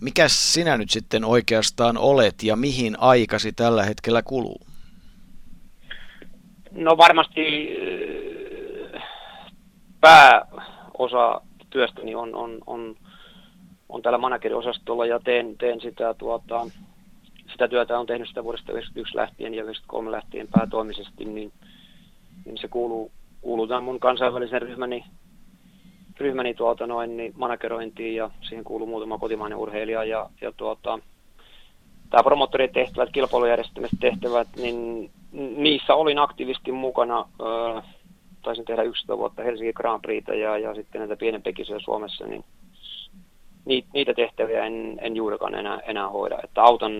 [0.00, 4.60] mikä sinä nyt sitten oikeastaan olet ja mihin aikasi tällä hetkellä kuluu?
[6.70, 7.68] No varmasti
[8.94, 9.02] äh,
[10.00, 12.96] pääosa työstäni on, on, on,
[13.88, 16.66] on täällä manageriosastolla ja teen, teen sitä, tuota,
[17.50, 21.52] sitä työtä on tehnyt sitä vuodesta 1991 lähtien ja 1993 lähtien päätoimisesti, niin,
[22.44, 23.10] niin se kuuluu,
[23.40, 25.04] kuuluu tämän mun kansainvälisen ryhmäni,
[26.18, 30.98] ryhmäni tuota noin, niin managerointiin ja siihen kuuluu muutama kotimainen urheilija ja, ja tuota,
[32.10, 35.10] tämä promottorien tehtävät, kilpailujärjestämistehtävät, niin
[35.56, 37.28] niissä olin aktiivisesti mukana.
[37.40, 37.82] Öö,
[38.42, 42.44] taisin tehdä 11 vuotta Helsingin Grand Prixta ja, ja sitten näitä pienempiä kisoja Suomessa, niin
[43.92, 46.38] niitä tehtäviä en, en juurikaan enää, enää hoida.
[46.44, 46.92] Että autan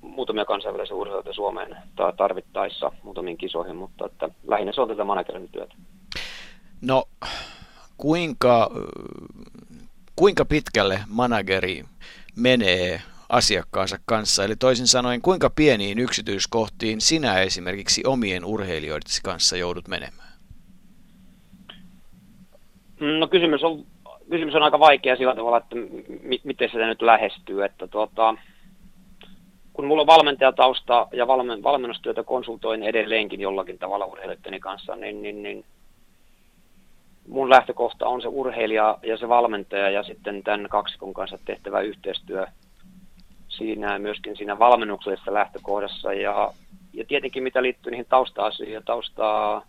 [0.00, 1.76] muutamia kansainvälisiä urheilijoita Suomeen
[2.16, 5.74] tarvittaessa muutamiin kisoihin, mutta että lähinnä se on tätä managerin työtä.
[6.86, 7.04] No,
[7.96, 8.70] kuinka,
[10.16, 11.84] kuinka pitkälle manageri
[12.36, 14.44] menee asiakkaansa kanssa?
[14.44, 20.34] Eli toisin sanoen, kuinka pieniin yksityiskohtiin sinä esimerkiksi omien urheilijoidesi kanssa joudut menemään?
[23.00, 23.86] No kysymys on,
[24.30, 27.64] kysymys on aika vaikea sillä tavalla, että m- miten sitä nyt lähestyy.
[27.64, 28.34] Että tuota,
[29.72, 35.42] kun mulla on valmentajatausta ja valmen, valmennustyötä konsultoin edelleenkin jollakin tavalla urheilijoiden kanssa, niin, niin,
[35.42, 35.64] niin
[37.28, 42.46] mun lähtökohta on se urheilija ja se valmentaja ja sitten tämän kaksikon kanssa tehtävä yhteistyö
[43.48, 46.12] siinä myöskin siinä valmennuksellisessa lähtökohdassa.
[46.12, 46.52] Ja,
[46.92, 49.66] ja tietenkin mitä liittyy niihin tausta-asioihin ja taustaa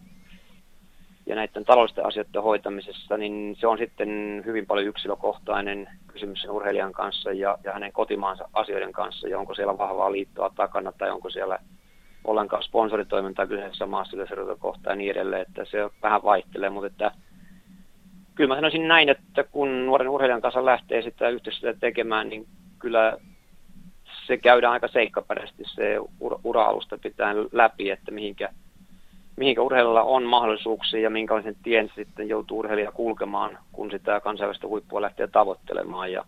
[1.26, 6.94] ja näiden taloudellisten asioiden hoitamisessa, niin se on sitten hyvin paljon yksilökohtainen kysymys sen urheilijan
[6.94, 11.30] kanssa ja, ja hänen kotimaansa asioiden kanssa, ja onko siellä vahvaa liittoa takana tai onko
[11.30, 11.60] siellä
[12.24, 14.18] ollenkaan sponsoritoimintaa kyseisessä maassa
[14.60, 17.12] kohtaa ja niin edelleen, että se vähän vaihtelee, mutta että
[18.36, 22.48] kyllä mä sanoisin näin, että kun nuoren urheilijan kanssa lähtee sitä yhteistyötä tekemään, niin
[22.80, 23.18] kyllä
[24.28, 25.98] se käydään aika seikkaperäisesti se
[26.44, 28.50] ura-alusta pitää läpi, että mihinkä–
[29.38, 35.02] mihinkä urheilijalla on mahdollisuuksia ja minkälaisen tien sitten joutuu urheilija kulkemaan, kun sitä kansainvälistä huippua
[35.02, 36.12] lähtee tavoittelemaan.
[36.12, 36.26] Ja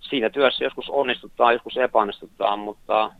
[0.00, 3.12] siinä työssä joskus onnistutaan, joskus epäonnistutaan, mutta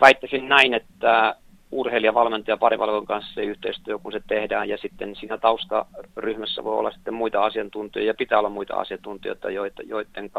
[0.00, 1.34] väittäisin näin, että
[1.72, 6.90] urheilija, valmentaja, parivalvon kanssa se yhteistyö, kun se tehdään, ja sitten siinä taustaryhmässä voi olla
[6.90, 10.30] sitten muita asiantuntijoita, ja pitää olla muita asiantuntijoita, joita, joiden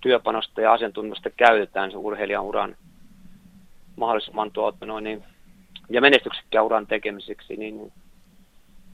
[0.00, 2.76] työpanosta ja asiantuntemusta käytetään se urheilijan uran
[3.96, 5.24] mahdollisimman tuota, noin, niin
[5.90, 7.92] ja menestyksekkään uran tekemiseksi, niin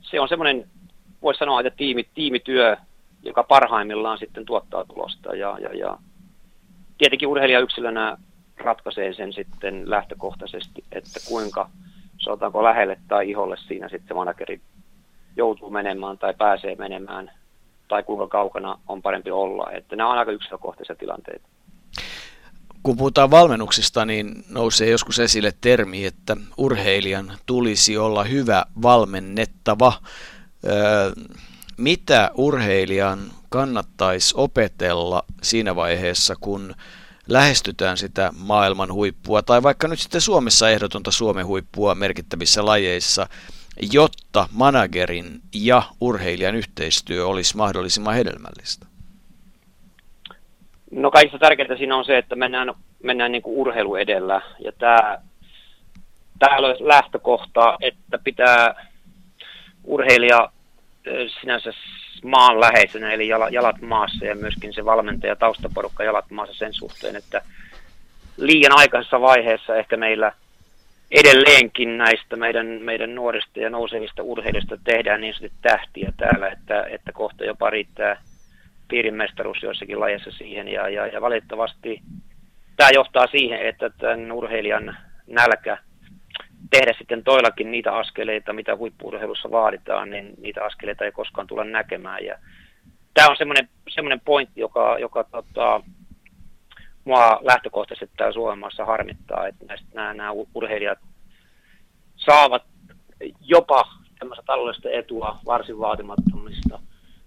[0.01, 0.69] se on semmoinen,
[1.23, 2.77] voisi sanoa, että tiimi, tiimityö,
[3.23, 5.37] joka parhaimmillaan sitten tuottaa tulosta.
[5.37, 5.99] Ja, ja, ja
[6.99, 8.17] tietenkin urheilija yksilönä
[8.61, 11.71] ratkaisee sen sitten lähtökohtaisesti, että kuinka
[12.19, 14.61] sanotaanko lähelle tai iholle siinä sitten manageri
[15.37, 17.31] joutuu menemään tai pääsee menemään
[17.89, 19.71] tai kuinka kaukana on parempi olla.
[19.73, 21.49] Että nämä on aika yksilökohtaisia tilanteita.
[22.83, 29.93] Kun puhutaan valmennuksista, niin nousee joskus esille termi, että urheilijan tulisi olla hyvä valmennettava.
[31.77, 33.19] Mitä urheilijan
[33.49, 36.75] kannattaisi opetella siinä vaiheessa, kun
[37.29, 43.27] lähestytään sitä maailman huippua, tai vaikka nyt sitten Suomessa ehdotonta Suomen huippua merkittävissä lajeissa,
[43.93, 48.87] jotta managerin ja urheilijan yhteistyö olisi mahdollisimman hedelmällistä?
[50.91, 54.43] No kaikista tärkeintä siinä on se, että mennään, mennään niin kuin urheilu edellä.
[54.59, 55.19] Ja tämä,
[56.39, 58.89] tämä on lähtökohta, että pitää
[59.85, 60.53] urheilija
[61.41, 61.73] sinänsä
[62.25, 67.43] maanläheisenä, eli jalat maassa ja myöskin se valmentaja taustaporukka jalat maassa sen suhteen, että
[68.37, 70.33] liian aikaisessa vaiheessa ehkä meillä
[71.11, 77.13] edelleenkin näistä meidän, meidän nuorista ja nousevista urheilijoista tehdään niin sanotusti tähtiä täällä, että, että
[77.13, 78.17] kohta jopa riittää
[78.89, 80.69] piirimestaruus joissakin lajeissa siihen.
[80.69, 82.03] Ja, ja, ja valitettavasti
[82.77, 84.97] tämä johtaa siihen, että tämän urheilijan
[85.27, 85.79] nälkä
[86.71, 92.25] tehdä sitten toillakin niitä askeleita, mitä huippuurheilussa vaaditaan, niin niitä askeleita ei koskaan tulla näkemään.
[92.25, 92.39] Ja
[93.15, 95.81] tämä on semmoinen, semmoinen pointti, joka, joka tota,
[97.05, 100.99] mua lähtökohtaisesti täällä Suomessa harmittaa, että näistä, nämä, nämä urheilijat
[102.17, 102.63] saavat
[103.41, 103.85] jopa
[104.19, 106.79] tämmöistä taloudellista etua varsin vaatimattomista,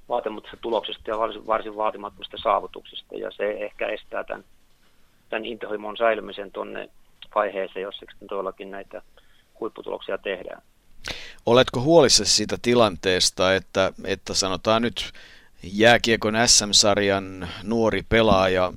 [0.09, 4.43] vaatimattomista tuloksista ja varsin, varsin vaatimattomista saavutuksista, ja se ehkä estää tämän,
[5.29, 6.89] tämän intohimon säilymisen tuonne
[7.35, 9.01] vaiheeseen, jossa sitten todellakin näitä
[9.61, 10.61] huipputuloksia tehdään.
[11.45, 15.11] Oletko huolissasi siitä tilanteesta, että, että sanotaan nyt
[15.63, 18.73] jääkiekon SM-sarjan nuori pelaaja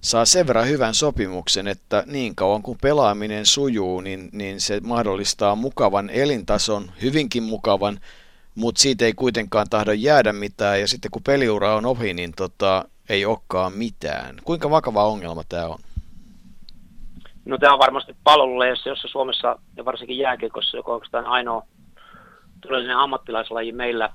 [0.00, 5.54] saa sen verran hyvän sopimuksen, että niin kauan kuin pelaaminen sujuu, niin, niin se mahdollistaa
[5.54, 8.00] mukavan elintason, hyvinkin mukavan,
[8.54, 12.84] mutta siitä ei kuitenkaan tahdo jäädä mitään, ja sitten kun peliura on ohi, niin tota,
[13.08, 14.36] ei olekaan mitään.
[14.44, 15.78] Kuinka vakava ongelma tämä on?
[17.44, 21.66] No tämä on varmasti palveluleissa, jossa Suomessa ja varsinkin jääkiekossa, joka on oikeastaan ainoa
[22.60, 24.12] todellinen ammattilaislaji meillä,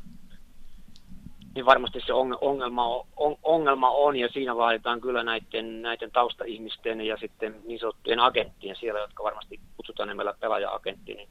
[1.56, 7.18] niin varmasti se ongelma on, ongelma on ja siinä vaaditaan kyllä näiden, näiden taustaihmisten ja
[7.18, 11.30] sitten niin sanottujen agenttien siellä, jotka varmasti kutsutaan nimellä pelaaja-agentti, niin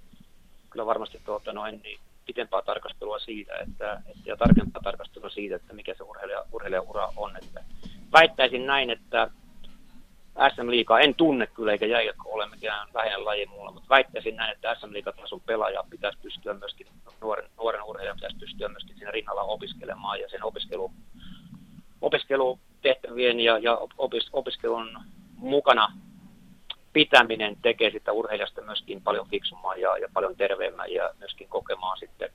[0.70, 5.74] kyllä varmasti tuota noin niin pitempää tarkastelua siitä että, että, ja tarkempaa tarkastelua siitä, että
[5.74, 7.36] mikä se urheilija, urheilijaura on.
[7.36, 7.64] Että
[8.12, 9.30] väittäisin näin, että
[10.36, 14.52] SM Liigaa en tunne kyllä, eikä jääkiekko ole mikään vähäinen laji mulla, mutta väittäisin näin,
[14.52, 16.86] että SM Liigatason pelaaja pitäisi pystyä myöskin,
[17.20, 20.90] nuoren, nuoren urheilijan pitäisi pystyä myöskin siinä rinnalla opiskelemaan ja sen opiskelu,
[22.00, 24.98] opiskelutehtävien ja, ja opis, opiskelun
[25.36, 25.92] mukana
[26.92, 32.30] pitäminen tekee sitä urheilijasta myöskin paljon fiksumman ja, ja paljon terveemmän ja myöskin kokemaan sitten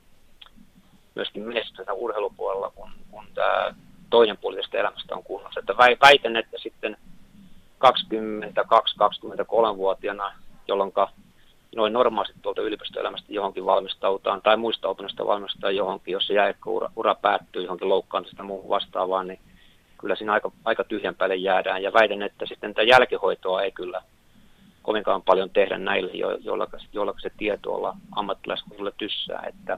[1.16, 3.76] myöskin menestystä urheilupuolella, kun, kun tämä
[4.10, 5.60] toinen puoli tästä elämästä on kunnossa.
[5.60, 6.98] Että väitän, että sitten–
[7.84, 10.34] 22-23-vuotiaana,
[10.68, 10.94] jolloin
[11.76, 16.34] noin normaalisti tuolta yliopistoelämästä johonkin valmistautaan tai muista opinnoista valmistetaan johonkin, jos se
[16.66, 19.40] ura, ura päättyy johonkin loukkaantumista muuhun vastaavaan, niin
[19.98, 21.84] kyllä siinä aika, aika tyhjän päälle jäädään.
[21.84, 24.02] Ja väitän, että sitten tätä jälkihoitoa ei kyllä
[24.82, 29.44] kovinkaan paljon tehdä näille, jo, joilla, joilla se tieto olla ammattilaiskunnalle tyssää.
[29.48, 29.78] Että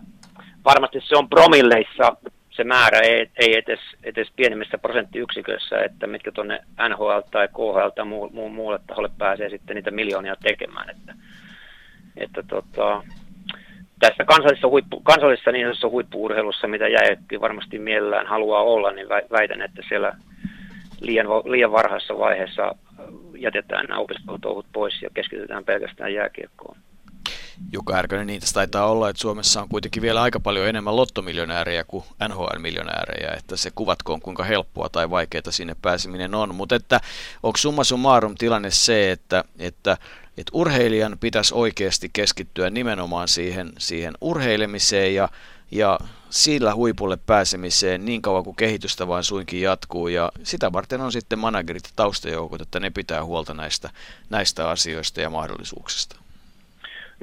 [0.66, 2.16] varmasti se on promilleissa
[2.56, 6.60] se määrä ei, ei edes, edes pienemmissä prosenttiyksiköissä, että mitkä tuonne
[6.90, 10.90] NHL tai KHL tai muu, muu, muulle taholle pääsee sitten niitä miljoonia tekemään.
[10.90, 11.14] Että,
[12.18, 13.04] että tota,
[14.00, 19.62] tässä kansallisessa, huippu, kansallisessa niin sanotussa huippuurheilussa, mitä jäi varmasti mielellään haluaa olla, niin väitän,
[19.62, 20.14] että siellä
[21.02, 22.76] liian, liian varhaisessa vaiheessa
[23.38, 26.78] jätetään nämä opiskelutouhut pois ja keskitytään pelkästään jääkiekkoon.
[27.72, 32.04] Jukka Härkönen, niitä taitaa olla, että Suomessa on kuitenkin vielä aika paljon enemmän lottomiljonäärejä kuin
[32.28, 36.56] NHL-miljonäärejä, että se kuvatkoon kuinka helppoa tai vaikeaa sinne pääseminen on.
[36.56, 37.02] Mutta että
[37.44, 39.98] onko summa summarum tilanne se, että, että
[40.38, 45.30] että urheilijan pitäisi oikeasti keskittyä nimenomaan siihen, siihen urheilemiseen ja,
[45.72, 46.00] ja
[46.30, 50.08] sillä huipulle pääsemiseen niin kauan kuin kehitystä vain suinkin jatkuu.
[50.08, 53.90] Ja sitä varten on sitten managerit ja taustajoukot, että ne pitää huolta näistä,
[54.30, 56.23] näistä asioista ja mahdollisuuksista.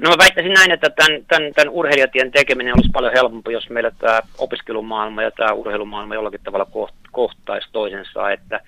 [0.01, 3.91] No mä väittäisin näin, että tämän, tämän, tämän urheilijatien tekeminen olisi paljon helpompi, jos meillä
[3.91, 6.67] tämä opiskelumaailma ja tämä urheilumaailma jollakin tavalla
[7.11, 8.59] kohtaisi toisensa, että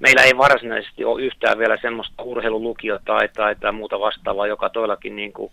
[0.00, 5.16] meillä ei varsinaisesti ole yhtään vielä semmoista urheilulukiota tai, tai, tai muuta vastaavaa, joka toillakin
[5.16, 5.52] niin kuin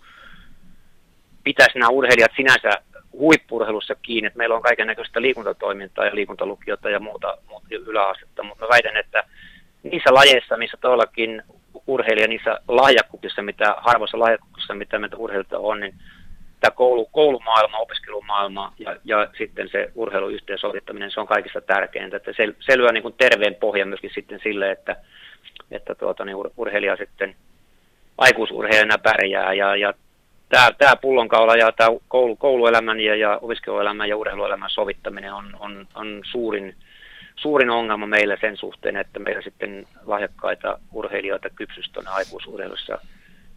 [1.44, 2.70] pitäisi nämä urheilijat sinänsä
[3.12, 8.64] huippurheilussa kiinni, että meillä on kaiken näköistä liikuntatoimintaa ja liikuntalukiota ja muuta, muuta yläastetta, mutta
[8.64, 9.24] mä väitän, että
[9.82, 11.42] niissä lajeissa, missä todellakin
[11.86, 15.94] urheilija, niissä lahjakkuuksissa, mitä harvoissa lahjakkuuksissa, mitä meitä urheilijoita on, niin
[16.60, 22.16] tämä koulu, koulumaailma, opiskelumaailma ja, ja sitten se urheilun yhteensovittaminen, se on kaikista tärkeintä.
[22.16, 24.96] Että se, se lyö niin kuin terveen pohjan myöskin sitten sille, että,
[25.70, 27.34] että tuota, niin urheilija sitten
[28.18, 29.94] aikuisurheilijana pärjää ja, ja
[30.48, 35.86] tämä, tämä pullonkaula ja tämä koulu, kouluelämän ja, ja opiskeluelämän ja urheiluelämän sovittaminen on, on,
[35.94, 36.74] on suurin,
[37.36, 42.98] suurin ongelma meillä sen suhteen, että meillä sitten lahjakkaita urheilijoita kypsys tuonne aikuisurheilussa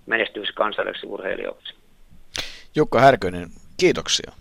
[0.06, 1.74] menestyisi kansainvälisiksi urheilijoiksi.
[2.76, 4.32] Jukka Härkönen, kiitoksia.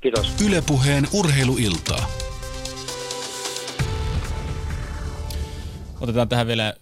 [0.00, 0.34] Kiitos.
[0.46, 2.10] Ylepuheen urheiluiltaa.
[6.00, 6.74] Otetaan tähän vielä,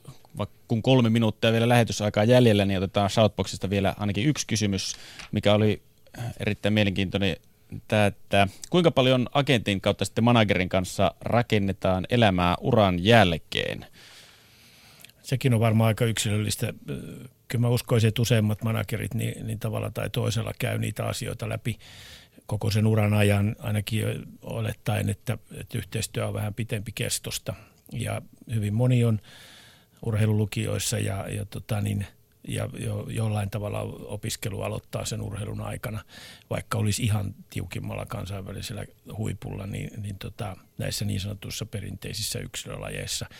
[0.68, 4.96] kun kolme minuuttia vielä lähetysaikaa jäljellä, niin otetaan Shoutboxista vielä ainakin yksi kysymys,
[5.32, 5.82] mikä oli
[6.40, 7.36] erittäin mielenkiintoinen.
[7.88, 13.86] Tämä, että kuinka paljon agentin kautta sitten managerin kanssa rakennetaan elämää uran jälkeen?
[15.22, 16.74] Sekin on varmaan aika yksilöllistä
[17.48, 21.78] kyllä mä uskoisin, että useimmat managerit niin, niin tavalla tai toisella käy niitä asioita läpi
[22.46, 24.04] koko sen uran ajan, ainakin
[24.42, 27.54] olettaen, että, että yhteistyö on vähän pitempi kestosta.
[27.92, 28.22] Ja
[28.54, 29.20] hyvin moni on
[30.06, 32.06] urheilulukioissa ja, ja, tota niin,
[32.48, 36.04] ja jo, jollain tavalla opiskelu aloittaa sen urheilun aikana,
[36.50, 38.84] vaikka olisi ihan tiukimmalla kansainvälisellä
[39.16, 43.26] huipulla, niin, niin tota, näissä niin sanotuissa perinteisissä yksilölajeissa–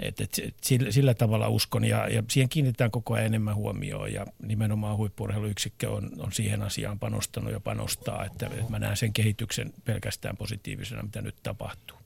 [0.00, 4.12] et, et, et sillä, sillä tavalla uskon ja, ja siihen kiinnitetään koko ajan enemmän huomioon
[4.12, 9.12] ja nimenomaan huippurheiluyksikkö on, on siihen asiaan panostanut ja panostaa, että, että mä näen sen
[9.12, 11.98] kehityksen pelkästään positiivisena, mitä nyt tapahtuu.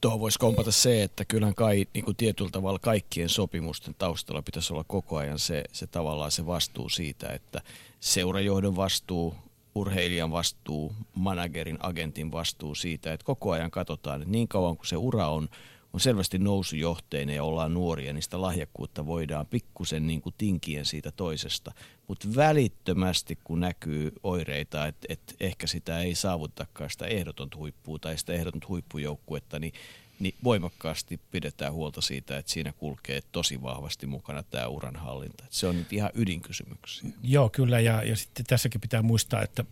[0.00, 4.72] Tuohon voisi kompata se, että kyllähän kai, niin kuin tietyllä tavalla kaikkien sopimusten taustalla pitäisi
[4.72, 7.60] olla koko ajan se, se tavallaan se vastuu siitä, että
[8.00, 9.34] seurajohdon vastuu,
[9.74, 14.96] urheilijan vastuu, managerin, agentin vastuu siitä, että koko ajan katsotaan, että niin kauan kuin se
[14.96, 15.48] ura on
[15.96, 21.12] on selvästi nousujohteinen ja ollaan nuoria, niin sitä lahjakkuutta voidaan pikkusen niin kuin tinkien siitä
[21.12, 21.72] toisesta.
[22.08, 28.18] Mutta välittömästi, kun näkyy oireita, että et ehkä sitä ei saavutakaan sitä ehdotonta huippua tai
[28.18, 29.72] sitä ehdotonta huippujoukkuetta, niin
[30.18, 35.44] niin voimakkaasti pidetään huolta siitä, että siinä kulkee tosi vahvasti mukana tämä uranhallinta.
[35.50, 37.10] Se on nyt ihan ydinkysymyksiä.
[37.22, 37.80] Joo, kyllä.
[37.80, 39.64] Ja, ja sitten tässäkin pitää muistaa, että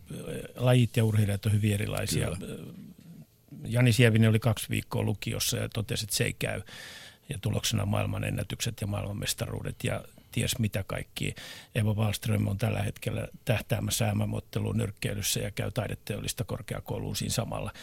[0.55, 2.31] lajit ja urheilijat on hyvin erilaisia.
[2.31, 2.63] Kyllä.
[3.67, 6.61] Jani Sievinen oli kaksi viikkoa lukiossa ja totesi, että se ei käy.
[7.29, 11.35] Ja tuloksena maailman ennätykset ja maailmanmestaruudet ja ties mitä kaikki.
[11.75, 17.73] Eva Wallström on tällä hetkellä tähtäämässä MM-otteluun nyrkkeilyssä ja käy taideteollista korkeakouluun siinä samalla.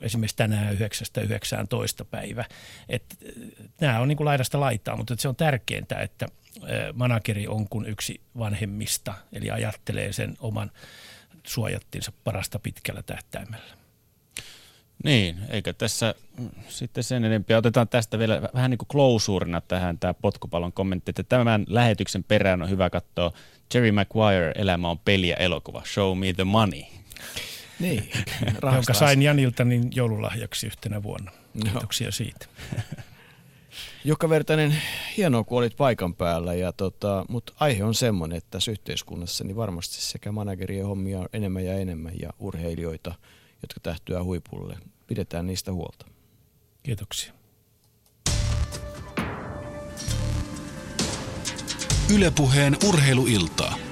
[0.00, 2.44] Esimerkiksi tänään 9.19 päivä.
[2.88, 3.04] Et,
[3.80, 6.26] nämä on niin kuin laidasta laitaa, mutta se on tärkeintä, että
[6.94, 10.70] manageri on kuin yksi vanhemmista, eli ajattelee sen oman
[11.46, 13.85] suojattinsa parasta pitkällä tähtäimellä.
[15.04, 17.58] Niin, eikä tässä mm, sitten sen enempiä.
[17.58, 22.70] Otetaan tästä vielä vähän niin kuin tähän tämä potkupallon kommentti, että tämän lähetyksen perään on
[22.70, 23.32] hyvä katsoa
[23.74, 26.82] Jerry Maguire, Elämä on peli ja elokuva, Show me the money.
[27.80, 28.10] Niin,
[28.74, 31.30] jonka sain Janilta niin joululahjaksi yhtenä vuonna.
[31.62, 32.46] Kiitoksia siitä.
[34.04, 34.76] Jukka Vertainen,
[35.16, 39.56] hienoa kun olit paikan päällä, ja tota, mutta aihe on semmoinen, että tässä yhteiskunnassa niin
[39.56, 43.14] varmasti sekä managerien hommia on enemmän ja enemmän ja urheilijoita–
[43.62, 44.78] jotka tähtyä huipulle.
[45.06, 46.06] Pidetään niistä huolta.
[46.82, 47.32] Kiitoksia.
[52.14, 53.85] Ylepuheen urheiluiltaa.